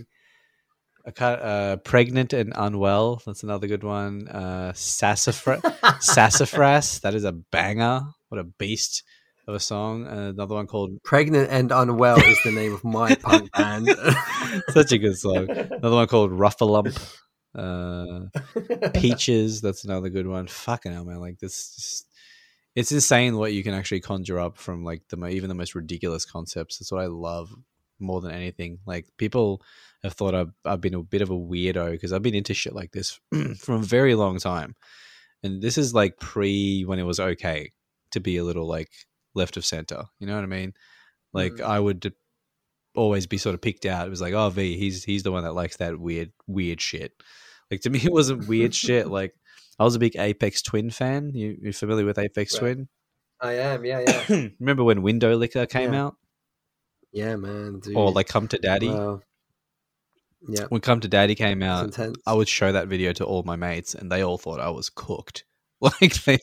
[1.06, 3.22] a uh, pregnant and unwell.
[3.26, 4.28] That's another good one.
[4.28, 5.62] Uh, Sassafras,
[6.00, 7.00] Sassafras.
[7.02, 8.02] That is a banger.
[8.30, 9.04] What a beast
[9.48, 10.08] of a song.
[10.08, 13.90] Uh, another one called Pregnant and Unwell is the name of my punk band.
[14.70, 15.50] such a good song.
[15.50, 16.98] Another one called Ruffalump.
[17.56, 18.22] Uh,
[18.94, 19.62] Peaches.
[19.62, 20.48] That's another good one.
[20.48, 21.20] Fucking hell, man!
[21.20, 22.08] Like this, just,
[22.76, 26.26] it's insane what you can actually conjure up from like the even the most ridiculous
[26.26, 26.78] concepts.
[26.78, 27.54] That's what I love
[28.00, 28.80] more than anything.
[28.86, 29.62] Like people
[30.04, 32.74] have thought I've, I've been a bit of a weirdo because I've been into shit
[32.74, 33.20] like this
[33.58, 34.76] for a very long time.
[35.44, 37.72] And this is like pre when it was okay
[38.12, 38.92] to be a little like
[39.34, 40.04] left of center.
[40.20, 40.74] You know what I mean?
[41.34, 41.66] Like Mm.
[41.66, 42.14] I would
[42.96, 44.08] always be sort of picked out.
[44.08, 47.14] It was like, oh, V, he's he's the one that likes that weird weird shit.
[47.72, 49.08] Like to me, it wasn't weird shit.
[49.08, 49.34] Like
[49.80, 51.32] I was a big Aphex Twin fan.
[51.34, 52.60] You you familiar with Aphex Right.
[52.60, 52.88] Twin?
[53.42, 56.06] I am, yeah, yeah, Remember when Window Licker came Yeah.
[56.08, 56.16] out,
[57.14, 57.80] yeah, man.
[57.80, 57.96] Dude.
[57.96, 58.90] or like Come to Daddy?
[58.90, 59.22] Wow.
[60.48, 61.98] Yeah, When Come to Daddy came out.
[62.26, 64.90] I would show that video to all my mates, and they all thought I was
[64.90, 65.44] cooked.
[66.02, 66.38] Like they,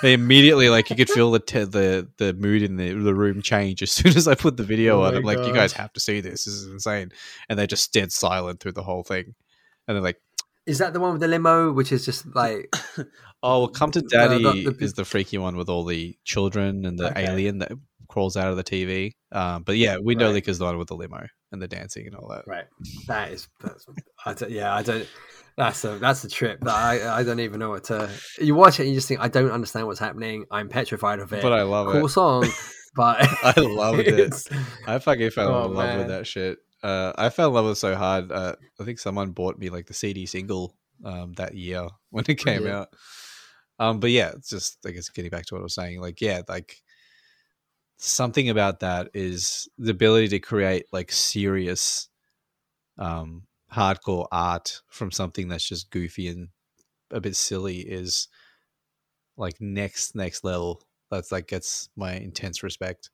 [0.00, 3.42] they immediately like you could feel the te- the the mood in the the room
[3.42, 5.16] change as soon as I put the video Oh on.
[5.16, 6.44] I'm like, you guys have to see this.
[6.44, 7.10] This is insane.
[7.48, 9.34] And they just dead silent through the whole thing.
[9.86, 10.20] And they're like,
[10.66, 12.74] Is that the one with the limo, which is just like
[13.42, 16.16] "Oh, well, Come to Uh, the- Daddy the- is the freaky one with all the
[16.24, 17.26] children and the Okay.
[17.26, 17.72] alien that
[18.08, 20.34] crawls out of the TV." Um, but yeah, Window Right.
[20.36, 22.44] Licker's the one with the limo and the dancing and all that.
[22.46, 22.64] right?
[23.06, 23.86] That is, that's,
[24.24, 25.08] I don't, yeah, I don't.
[25.56, 28.08] That's a that's a trip that I I don't even know what to.
[28.40, 30.46] You watch it, and you just think I don't understand what's happening.
[30.50, 31.42] I'm petrified of it.
[31.42, 32.00] But I love cool it.
[32.00, 32.46] Cool song,
[32.94, 34.32] but I loved it.
[34.86, 35.98] I fucking fell Oh, in love man.
[35.98, 36.58] with that shit.
[36.82, 38.32] Uh, I fell in love with it so hard.
[38.32, 42.36] Uh, I think someone bought me like the CD single um, that year when it
[42.36, 42.68] came Brilliant.
[42.76, 42.88] out.
[43.78, 46.00] Um, but yeah, it's just I guess getting back to what I was saying.
[46.00, 46.76] Like, yeah, like
[48.06, 52.08] something about that is the ability to create like serious,
[52.98, 56.48] um, hardcore art from something that's just goofy and
[57.10, 58.28] a bit silly is
[59.36, 60.82] like next next level.
[61.10, 63.10] That's like gets my intense respect.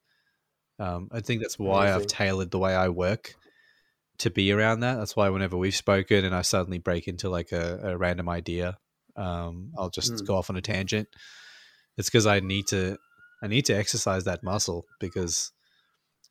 [0.78, 3.36] Um, I think that's why I've tailored the way I work
[4.18, 4.97] to be around that.
[4.97, 8.78] That's why whenever we've spoken and I suddenly break into like a, a random idea,
[9.16, 10.26] um, I'll just Mm.
[10.26, 11.08] go off on a tangent.
[11.97, 12.98] It's because I need to
[13.42, 15.52] I need to exercise that muscle because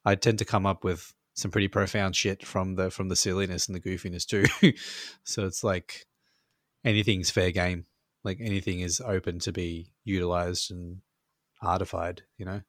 [0.03, 3.67] I tend to come up with some pretty profound shit from the from the silliness
[3.67, 4.45] and the goofiness too.
[5.23, 6.05] so it's like
[6.83, 7.85] anything's fair game.
[8.23, 11.01] Like anything is open to be utilized and
[11.61, 12.61] artified, you know?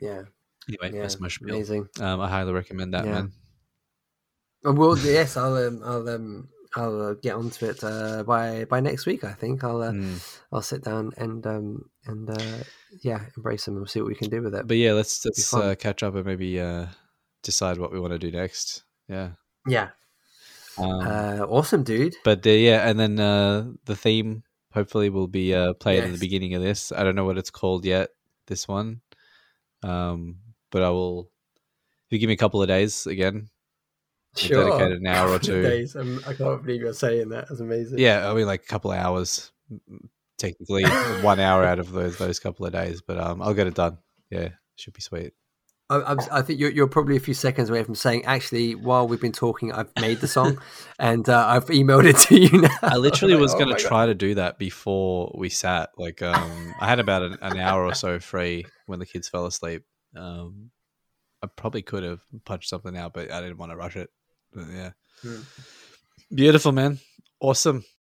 [0.00, 0.22] yeah,
[0.68, 1.54] Anyway, yeah, that's my spiel.
[1.54, 1.88] amazing.
[2.00, 3.12] Um, I highly recommend that, Yeah.
[3.12, 3.32] man.
[4.64, 8.80] And well, yes, I'll um, I'll um, I'll uh, get onto it uh, by by
[8.80, 9.24] next week.
[9.24, 10.20] I think I'll uh, Mm.
[10.52, 12.58] I'll sit down and um and uh,
[13.02, 14.66] yeah, embrace them and see what we can do with it.
[14.66, 16.86] But yeah, let's let's uh, catch up and maybe uh,
[17.42, 18.84] decide what we want to do next.
[19.08, 19.30] Yeah.
[19.66, 19.90] yeah,
[20.76, 22.14] Um, uh, awesome, dude.
[22.24, 24.42] but uh, yeah, and then uh, the theme
[24.74, 26.92] hopefully will be uh, played in the beginning of this.
[26.92, 28.10] I don't know what it's called yet.
[28.46, 29.00] This one,
[29.82, 30.36] um,
[30.70, 31.30] but I will.
[32.06, 33.48] If you give me a couple of days again,
[34.38, 35.62] Sure, dedicate an hour or two.
[35.62, 35.96] days.
[35.96, 37.48] I can't believe you're saying that.
[37.48, 37.98] That's amazing.
[37.98, 39.52] yeah, I mean like a couple of hours,
[40.38, 40.84] technically
[41.22, 43.98] one hour out of those those couple of days, but um, I'll get it done.
[44.30, 45.32] Yeah, should be sweet.
[45.90, 49.20] I, I'm, think you're, you're probably a few seconds away from saying, actually, while we've
[49.20, 50.60] been talking, I've made the song
[50.98, 52.68] and uh, I've emailed it to you now.
[52.82, 53.88] I literally was oh going to God.
[53.88, 55.90] try to do that before we sat.
[55.96, 59.46] Like, um, I had about an, an hour or so free when the kids fell
[59.46, 59.84] asleep.
[60.14, 60.70] Um,
[61.42, 64.10] I probably could have punched something out, but I didn't want to rush it.
[64.52, 64.90] But yeah,
[65.22, 65.42] Hmm.
[66.34, 66.98] beautiful, man.
[67.40, 67.84] Awesome.